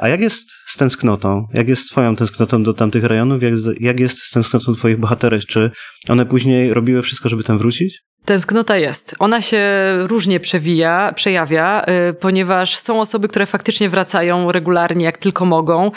A 0.00 0.08
jak 0.08 0.20
jest 0.20 0.50
z 0.66 0.76
tęsknotą? 0.76 1.46
Jak 1.54 1.68
jest 1.68 1.82
z 1.82 1.86
twoją 1.86 2.16
tęsknotą 2.20 2.62
do 2.62 2.74
tamtych 2.74 3.04
rejonów? 3.04 3.42
Jak, 3.42 3.54
jak 3.80 4.00
jest 4.00 4.18
z 4.18 4.30
tęsknotą 4.30 4.74
twoich 4.74 4.96
bohaterek? 4.96 5.44
Czy 5.44 5.70
one 6.08 6.26
później 6.26 6.74
robiły 6.74 7.02
wszystko, 7.02 7.28
żeby 7.28 7.44
tam 7.44 7.58
wrócić? 7.58 8.02
Tęsknota 8.24 8.76
jest. 8.76 9.14
Ona 9.18 9.40
się 9.40 9.62
różnie 10.06 10.40
przewija, 10.40 11.12
przejawia, 11.16 11.84
y, 12.10 12.14
ponieważ 12.14 12.76
są 12.76 13.00
osoby, 13.00 13.28
które 13.28 13.46
faktycznie 13.46 13.90
wracają 13.90 14.52
regularnie, 14.52 15.04
jak 15.04 15.18
tylko 15.18 15.44
mogą. 15.44 15.90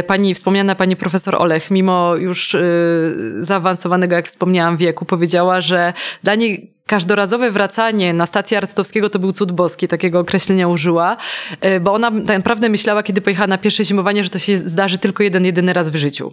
Y, 0.00 0.02
pani, 0.02 0.34
wspomniana 0.34 0.74
pani 0.74 0.96
profesor 0.96 1.36
Olech, 1.36 1.70
mimo 1.70 2.16
już 2.16 2.54
y, 2.54 3.34
zaawansowanego, 3.40 4.14
jak 4.14 4.26
wspomniałam, 4.26 4.76
wieku, 4.76 5.04
powiedziała, 5.04 5.60
że 5.60 5.92
dla 6.22 6.34
niej 6.34 6.77
każdorazowe 6.88 7.50
wracanie 7.50 8.14
na 8.14 8.26
stację 8.26 8.58
Arctowskiego 8.58 9.10
to 9.10 9.18
był 9.18 9.32
cud 9.32 9.52
boski, 9.52 9.88
takiego 9.88 10.20
określenia 10.20 10.68
użyła, 10.68 11.16
e, 11.60 11.80
bo 11.80 11.92
ona 11.94 12.10
tak 12.10 12.36
naprawdę 12.36 12.68
myślała, 12.68 13.02
kiedy 13.02 13.20
pojechała 13.20 13.46
na 13.46 13.58
pierwsze 13.58 13.84
zimowanie, 13.84 14.24
że 14.24 14.30
to 14.30 14.38
się 14.38 14.58
zdarzy 14.58 14.98
tylko 14.98 15.22
jeden, 15.22 15.44
jedyny 15.44 15.72
raz 15.72 15.90
w 15.90 15.96
życiu. 15.96 16.32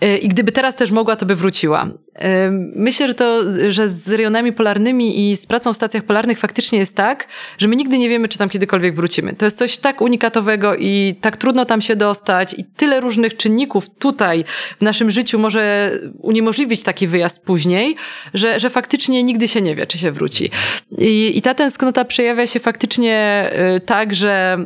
E, 0.00 0.18
I 0.18 0.28
gdyby 0.28 0.52
teraz 0.52 0.76
też 0.76 0.90
mogła, 0.90 1.16
to 1.16 1.26
by 1.26 1.34
wróciła. 1.34 1.88
E, 2.14 2.50
myślę, 2.76 3.08
że 3.08 3.14
to, 3.14 3.40
że 3.68 3.88
z 3.88 4.08
rejonami 4.08 4.52
polarnymi 4.52 5.30
i 5.30 5.36
z 5.36 5.46
pracą 5.46 5.72
w 5.72 5.76
stacjach 5.76 6.02
polarnych 6.02 6.38
faktycznie 6.38 6.78
jest 6.78 6.96
tak, 6.96 7.26
że 7.58 7.68
my 7.68 7.76
nigdy 7.76 7.98
nie 7.98 8.08
wiemy, 8.08 8.28
czy 8.28 8.38
tam 8.38 8.48
kiedykolwiek 8.48 8.96
wrócimy. 8.96 9.34
To 9.34 9.44
jest 9.44 9.58
coś 9.58 9.78
tak 9.78 10.00
unikatowego 10.00 10.76
i 10.76 11.14
tak 11.20 11.36
trudno 11.36 11.64
tam 11.64 11.80
się 11.80 11.96
dostać 11.96 12.54
i 12.58 12.64
tyle 12.64 13.00
różnych 13.00 13.36
czynników 13.36 13.90
tutaj 13.98 14.44
w 14.78 14.82
naszym 14.82 15.10
życiu 15.10 15.38
może 15.38 15.92
uniemożliwić 16.18 16.82
taki 16.82 17.06
wyjazd 17.06 17.44
później, 17.44 17.96
że, 18.34 18.60
że 18.60 18.70
faktycznie 18.70 19.22
nigdy 19.22 19.48
się 19.48 19.60
nie 19.60 19.74
wie 19.74 19.86
czy 19.86 19.98
się 19.98 20.12
wróci. 20.12 20.50
I, 20.98 21.38
i 21.38 21.42
ta 21.42 21.54
tęsknota 21.54 22.04
przejawia 22.04 22.46
się 22.46 22.60
faktycznie 22.60 23.50
y, 23.76 23.80
tak, 23.80 24.14
że 24.14 24.58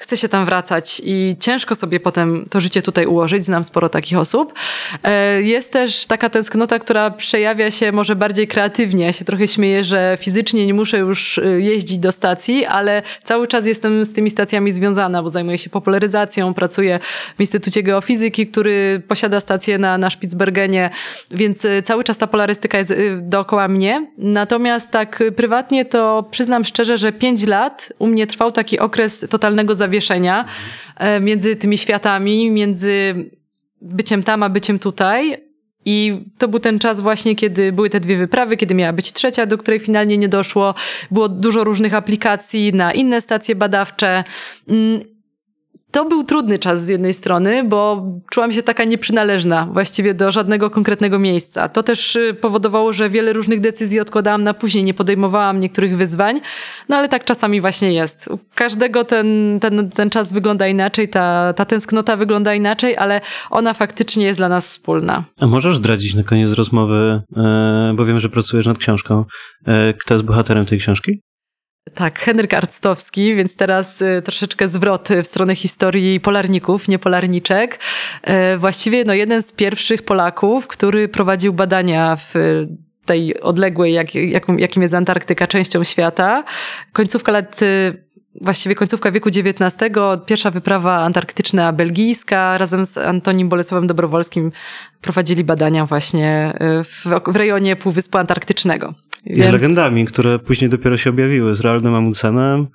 chce 0.00 0.16
się 0.16 0.28
tam 0.28 0.44
wracać 0.44 1.02
i 1.04 1.36
ciężko 1.40 1.74
sobie 1.74 2.00
potem 2.00 2.46
to 2.50 2.60
życie 2.60 2.82
tutaj 2.82 3.06
ułożyć. 3.06 3.44
Znam 3.44 3.64
sporo 3.64 3.88
takich 3.88 4.18
osób. 4.18 4.52
E, 5.02 5.42
jest 5.42 5.72
też 5.72 6.06
taka 6.06 6.30
tęsknota, 6.30 6.78
która 6.78 7.10
przejawia 7.10 7.70
się 7.70 7.92
może 7.92 8.16
bardziej 8.16 8.48
kreatywnie. 8.48 9.04
Ja 9.04 9.12
się 9.12 9.24
trochę 9.24 9.48
śmieję, 9.48 9.84
że 9.84 10.18
fizycznie 10.20 10.66
nie 10.66 10.74
muszę 10.74 10.98
już 10.98 11.38
y, 11.38 11.60
jeździć 11.62 11.98
do 11.98 12.12
stacji, 12.12 12.66
ale 12.66 13.02
cały 13.24 13.48
czas 13.48 13.66
jestem 13.66 14.04
z 14.04 14.12
tymi 14.12 14.30
stacjami 14.30 14.72
związana, 14.72 15.22
bo 15.22 15.28
zajmuję 15.28 15.58
się 15.58 15.70
popularyzacją, 15.70 16.54
pracuję 16.54 17.00
w 17.36 17.40
Instytucie 17.40 17.82
Geofizyki, 17.82 18.46
który 18.46 19.02
posiada 19.08 19.40
stację 19.40 19.78
na, 19.78 19.98
na 19.98 20.10
Spitsbergenie, 20.10 20.90
więc 21.30 21.64
y, 21.64 21.82
cały 21.82 22.04
czas 22.04 22.18
ta 22.18 22.26
polarystyka 22.26 22.78
jest 22.78 22.90
y, 22.90 23.18
dookoła 23.22 23.68
mnie. 23.68 24.06
Natomiast 24.18 24.90
tak 24.90 25.22
prywatnie 25.36 25.84
to 25.84 26.28
przyznam 26.30 26.64
szczerze, 26.64 26.98
że 26.98 27.12
pięć 27.12 27.46
lat 27.46 27.92
u 27.98 28.06
mnie 28.06 28.26
trwał 28.26 28.52
taki 28.52 28.78
okres 28.78 29.26
totalnego 29.30 29.74
zawieszenia 29.84 30.44
e, 30.96 31.20
między 31.20 31.56
tymi 31.56 31.78
światami, 31.78 32.50
między 32.50 33.14
byciem 33.80 34.22
tam, 34.22 34.42
a 34.42 34.48
byciem 34.48 34.78
tutaj. 34.78 35.36
I 35.84 36.20
to 36.38 36.48
był 36.48 36.60
ten 36.60 36.78
czas 36.78 37.00
właśnie, 37.00 37.36
kiedy 37.36 37.72
były 37.72 37.90
te 37.90 38.00
dwie 38.00 38.16
wyprawy, 38.16 38.56
kiedy 38.56 38.74
miała 38.74 38.92
być 38.92 39.12
trzecia, 39.12 39.46
do 39.46 39.58
której 39.58 39.80
finalnie 39.80 40.18
nie 40.18 40.28
doszło. 40.28 40.74
Było 41.10 41.28
dużo 41.28 41.64
różnych 41.64 41.94
aplikacji 41.94 42.72
na 42.72 42.92
inne 42.92 43.20
stacje 43.20 43.54
badawcze. 43.54 44.24
To 45.94 46.04
był 46.04 46.24
trudny 46.24 46.58
czas 46.58 46.84
z 46.84 46.88
jednej 46.88 47.14
strony, 47.14 47.64
bo 47.64 48.06
czułam 48.30 48.52
się 48.52 48.62
taka 48.62 48.84
nieprzynależna 48.84 49.68
właściwie 49.72 50.14
do 50.14 50.32
żadnego 50.32 50.70
konkretnego 50.70 51.18
miejsca. 51.18 51.68
To 51.68 51.82
też 51.82 52.16
y, 52.16 52.36
powodowało, 52.40 52.92
że 52.92 53.10
wiele 53.10 53.32
różnych 53.32 53.60
decyzji 53.60 54.00
odkładałam 54.00 54.42
na 54.42 54.54
później, 54.54 54.84
nie 54.84 54.94
podejmowałam 54.94 55.58
niektórych 55.58 55.96
wyzwań, 55.96 56.40
no 56.88 56.96
ale 56.96 57.08
tak 57.08 57.24
czasami 57.24 57.60
właśnie 57.60 57.92
jest. 57.92 58.28
U 58.28 58.38
każdego 58.54 59.04
ten, 59.04 59.58
ten, 59.60 59.90
ten 59.90 60.10
czas 60.10 60.32
wygląda 60.32 60.68
inaczej, 60.68 61.08
ta, 61.08 61.52
ta 61.52 61.64
tęsknota 61.64 62.16
wygląda 62.16 62.54
inaczej, 62.54 62.96
ale 62.96 63.20
ona 63.50 63.74
faktycznie 63.74 64.24
jest 64.24 64.38
dla 64.38 64.48
nas 64.48 64.68
wspólna. 64.68 65.24
A 65.40 65.46
możesz 65.46 65.76
zdradzić 65.76 66.14
na 66.14 66.22
koniec 66.22 66.52
rozmowy, 66.52 67.20
e, 67.36 67.94
bo 67.96 68.04
wiem, 68.04 68.20
że 68.20 68.28
pracujesz 68.28 68.66
nad 68.66 68.78
książką, 68.78 69.24
e, 69.66 69.94
kto 69.94 70.14
jest 70.14 70.24
bohaterem 70.24 70.64
tej 70.64 70.78
książki? 70.78 71.20
Tak, 71.94 72.18
Henryk 72.18 72.54
Arctowski, 72.54 73.34
więc 73.34 73.56
teraz 73.56 74.02
y, 74.02 74.22
troszeczkę 74.24 74.68
zwrot 74.68 75.08
w 75.22 75.26
stronę 75.26 75.54
historii 75.54 76.20
polarników, 76.20 76.88
nie 76.88 76.98
polarniczek. 76.98 77.78
Y, 78.54 78.58
właściwie 78.58 79.04
no, 79.04 79.14
jeden 79.14 79.42
z 79.42 79.52
pierwszych 79.52 80.02
Polaków, 80.02 80.66
który 80.66 81.08
prowadził 81.08 81.52
badania 81.52 82.16
w 82.16 82.34
tej 83.04 83.40
odległej, 83.40 83.92
jak, 83.92 84.14
jakim 84.58 84.82
jest 84.82 84.94
Antarktyka, 84.94 85.46
częścią 85.46 85.84
świata. 85.84 86.44
Końcówka 86.92 87.32
lat 87.32 87.62
y, 87.62 88.04
właściwie 88.40 88.74
końcówka 88.74 89.10
wieku 89.10 89.28
XIX, 89.28 89.76
pierwsza 90.26 90.50
wyprawa 90.50 90.96
antarktyczna 90.96 91.72
belgijska, 91.72 92.58
razem 92.58 92.84
z 92.84 92.98
Antonim 92.98 93.48
Bolesławem 93.48 93.86
Dobrowolskim 93.86 94.52
prowadzili 95.00 95.44
badania 95.44 95.86
właśnie 95.86 96.52
w, 96.60 97.04
w 97.32 97.36
rejonie 97.36 97.76
Półwyspu 97.76 98.18
Antarktycznego. 98.18 98.94
I 99.26 99.34
Więc... 99.34 99.50
z 99.50 99.52
legendami, 99.52 100.04
które 100.04 100.38
później 100.38 100.70
dopiero 100.70 100.96
się 100.96 101.10
objawiły, 101.10 101.54
z 101.54 101.60
Realnym 101.60 101.94
Amundsenem, 101.94 102.66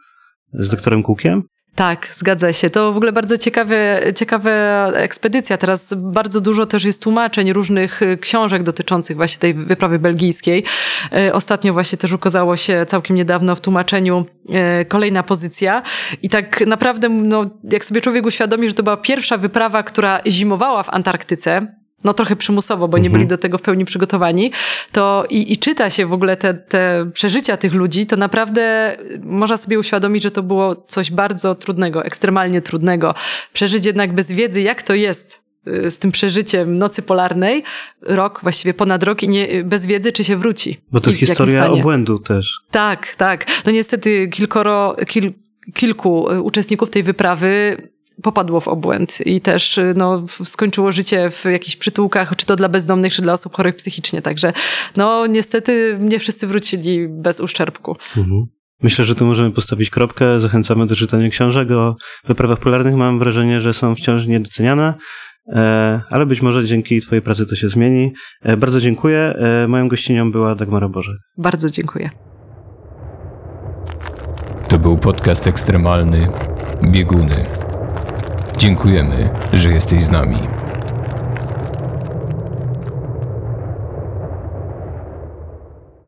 z 0.53 0.69
doktorem 0.69 1.03
Cookiem. 1.03 1.43
Tak, 1.75 2.07
zgadza 2.13 2.53
się. 2.53 2.69
To 2.69 2.93
w 2.93 2.97
ogóle 2.97 3.11
bardzo 3.11 3.37
ciekawe, 3.37 4.01
ciekawa 4.15 4.51
ekspedycja. 4.87 5.57
Teraz 5.57 5.93
bardzo 5.97 6.41
dużo 6.41 6.65
też 6.65 6.83
jest 6.83 7.03
tłumaczeń 7.03 7.53
różnych 7.53 8.01
y, 8.01 8.17
książek 8.17 8.63
dotyczących 8.63 9.17
właśnie 9.17 9.39
tej 9.39 9.53
wyprawy 9.53 9.99
belgijskiej. 9.99 10.63
Y, 11.27 11.33
ostatnio 11.33 11.73
właśnie 11.73 11.97
też 11.97 12.11
ukazało 12.11 12.55
się 12.55 12.85
całkiem 12.87 13.15
niedawno 13.15 13.55
w 13.55 13.61
tłumaczeniu 13.61 14.25
y, 14.81 14.85
kolejna 14.85 15.23
pozycja. 15.23 15.81
I 16.21 16.29
tak 16.29 16.67
naprawdę, 16.67 17.09
no, 17.09 17.45
jak 17.63 17.85
sobie 17.85 18.01
człowiek 18.01 18.25
uświadomi, 18.25 18.67
że 18.67 18.73
to 18.73 18.83
była 18.83 18.97
pierwsza 18.97 19.37
wyprawa, 19.37 19.83
która 19.83 20.21
zimowała 20.27 20.83
w 20.83 20.89
Antarktyce, 20.89 21.78
no 22.03 22.13
trochę 22.13 22.35
przymusowo, 22.35 22.87
bo 22.87 22.97
nie 22.97 23.05
mhm. 23.05 23.13
byli 23.13 23.27
do 23.27 23.37
tego 23.37 23.57
w 23.57 23.61
pełni 23.61 23.85
przygotowani, 23.85 24.51
to 24.91 25.25
i, 25.29 25.53
i 25.53 25.57
czyta 25.57 25.89
się 25.89 26.05
w 26.05 26.13
ogóle 26.13 26.37
te, 26.37 26.53
te 26.53 27.11
przeżycia 27.13 27.57
tych 27.57 27.73
ludzi, 27.73 28.05
to 28.05 28.15
naprawdę 28.15 28.95
można 29.23 29.57
sobie 29.57 29.79
uświadomić, 29.79 30.23
że 30.23 30.31
to 30.31 30.43
było 30.43 30.75
coś 30.75 31.11
bardzo 31.11 31.55
trudnego, 31.55 32.05
ekstremalnie 32.05 32.61
trudnego. 32.61 33.15
Przeżyć 33.53 33.85
jednak 33.85 34.13
bez 34.13 34.31
wiedzy, 34.31 34.61
jak 34.61 34.83
to 34.83 34.93
jest 34.93 35.41
y, 35.67 35.91
z 35.91 35.99
tym 35.99 36.11
przeżyciem 36.11 36.77
nocy 36.77 37.01
polarnej, 37.01 37.63
rok, 38.01 38.39
właściwie 38.43 38.73
ponad 38.73 39.03
rok 39.03 39.23
i 39.23 39.29
nie, 39.29 39.63
bez 39.63 39.85
wiedzy, 39.85 40.11
czy 40.11 40.23
się 40.23 40.37
wróci. 40.37 40.77
Bo 40.91 41.01
to 41.01 41.13
historia 41.13 41.71
obłędu 41.71 42.19
też. 42.19 42.59
Tak, 42.71 43.15
tak. 43.15 43.45
No 43.65 43.71
niestety 43.71 44.27
kilkoro, 44.27 44.95
kil, 45.07 45.33
kilku 45.73 46.31
y, 46.31 46.41
uczestników 46.41 46.89
tej 46.89 47.03
wyprawy 47.03 47.77
popadło 48.23 48.59
w 48.59 48.67
obłęd 48.67 49.17
i 49.25 49.41
też 49.41 49.77
y, 49.77 49.93
no, 49.97 50.25
skończyło 50.43 50.91
życie 50.91 51.29
w 51.29 51.45
jakichś 51.45 51.75
przytułkach, 51.75 52.35
czy 52.35 52.45
to 52.45 52.55
dla 52.55 52.69
bezdomnych, 52.69 53.13
czy 53.13 53.21
dla 53.21 53.33
osób 53.33 53.55
chorych 53.55 53.75
psychicznie. 53.75 54.21
Także 54.21 54.53
no 54.95 55.27
niestety 55.27 55.97
nie 56.01 56.19
wszyscy 56.19 56.47
wrócili 56.47 57.07
bez 57.09 57.39
uszczerbku. 57.39 57.95
Mhm. 58.17 58.45
Myślę, 58.83 59.05
że 59.05 59.15
tu 59.15 59.25
możemy 59.25 59.51
postawić 59.51 59.89
kropkę. 59.89 60.39
Zachęcamy 60.39 60.85
do 60.85 60.95
czytania 60.95 61.29
książek 61.29 61.71
o 61.71 61.95
wyprawach 62.25 62.59
polarnych. 62.59 62.95
Mam 62.95 63.19
wrażenie, 63.19 63.61
że 63.61 63.73
są 63.73 63.95
wciąż 63.95 64.27
niedoceniane, 64.27 64.93
e, 65.55 66.01
ale 66.09 66.25
być 66.25 66.41
może 66.41 66.65
dzięki 66.65 67.01
Twojej 67.01 67.21
pracy 67.21 67.45
to 67.45 67.55
się 67.55 67.69
zmieni. 67.69 68.13
E, 68.43 68.57
bardzo 68.57 68.81
dziękuję. 68.81 69.19
E, 69.19 69.67
moją 69.67 69.87
gościnią 69.87 70.31
była 70.31 70.55
Dagmara 70.55 70.89
Boże. 70.89 71.11
Bardzo 71.37 71.69
dziękuję. 71.69 72.09
To 74.69 74.79
był 74.79 74.97
podcast 74.97 75.47
ekstremalny 75.47 76.27
Bieguny. 76.83 77.68
Dziękujemy, 78.59 79.29
że 79.53 79.71
jesteś 79.71 80.03
z 80.03 80.11
nami. 80.11 80.37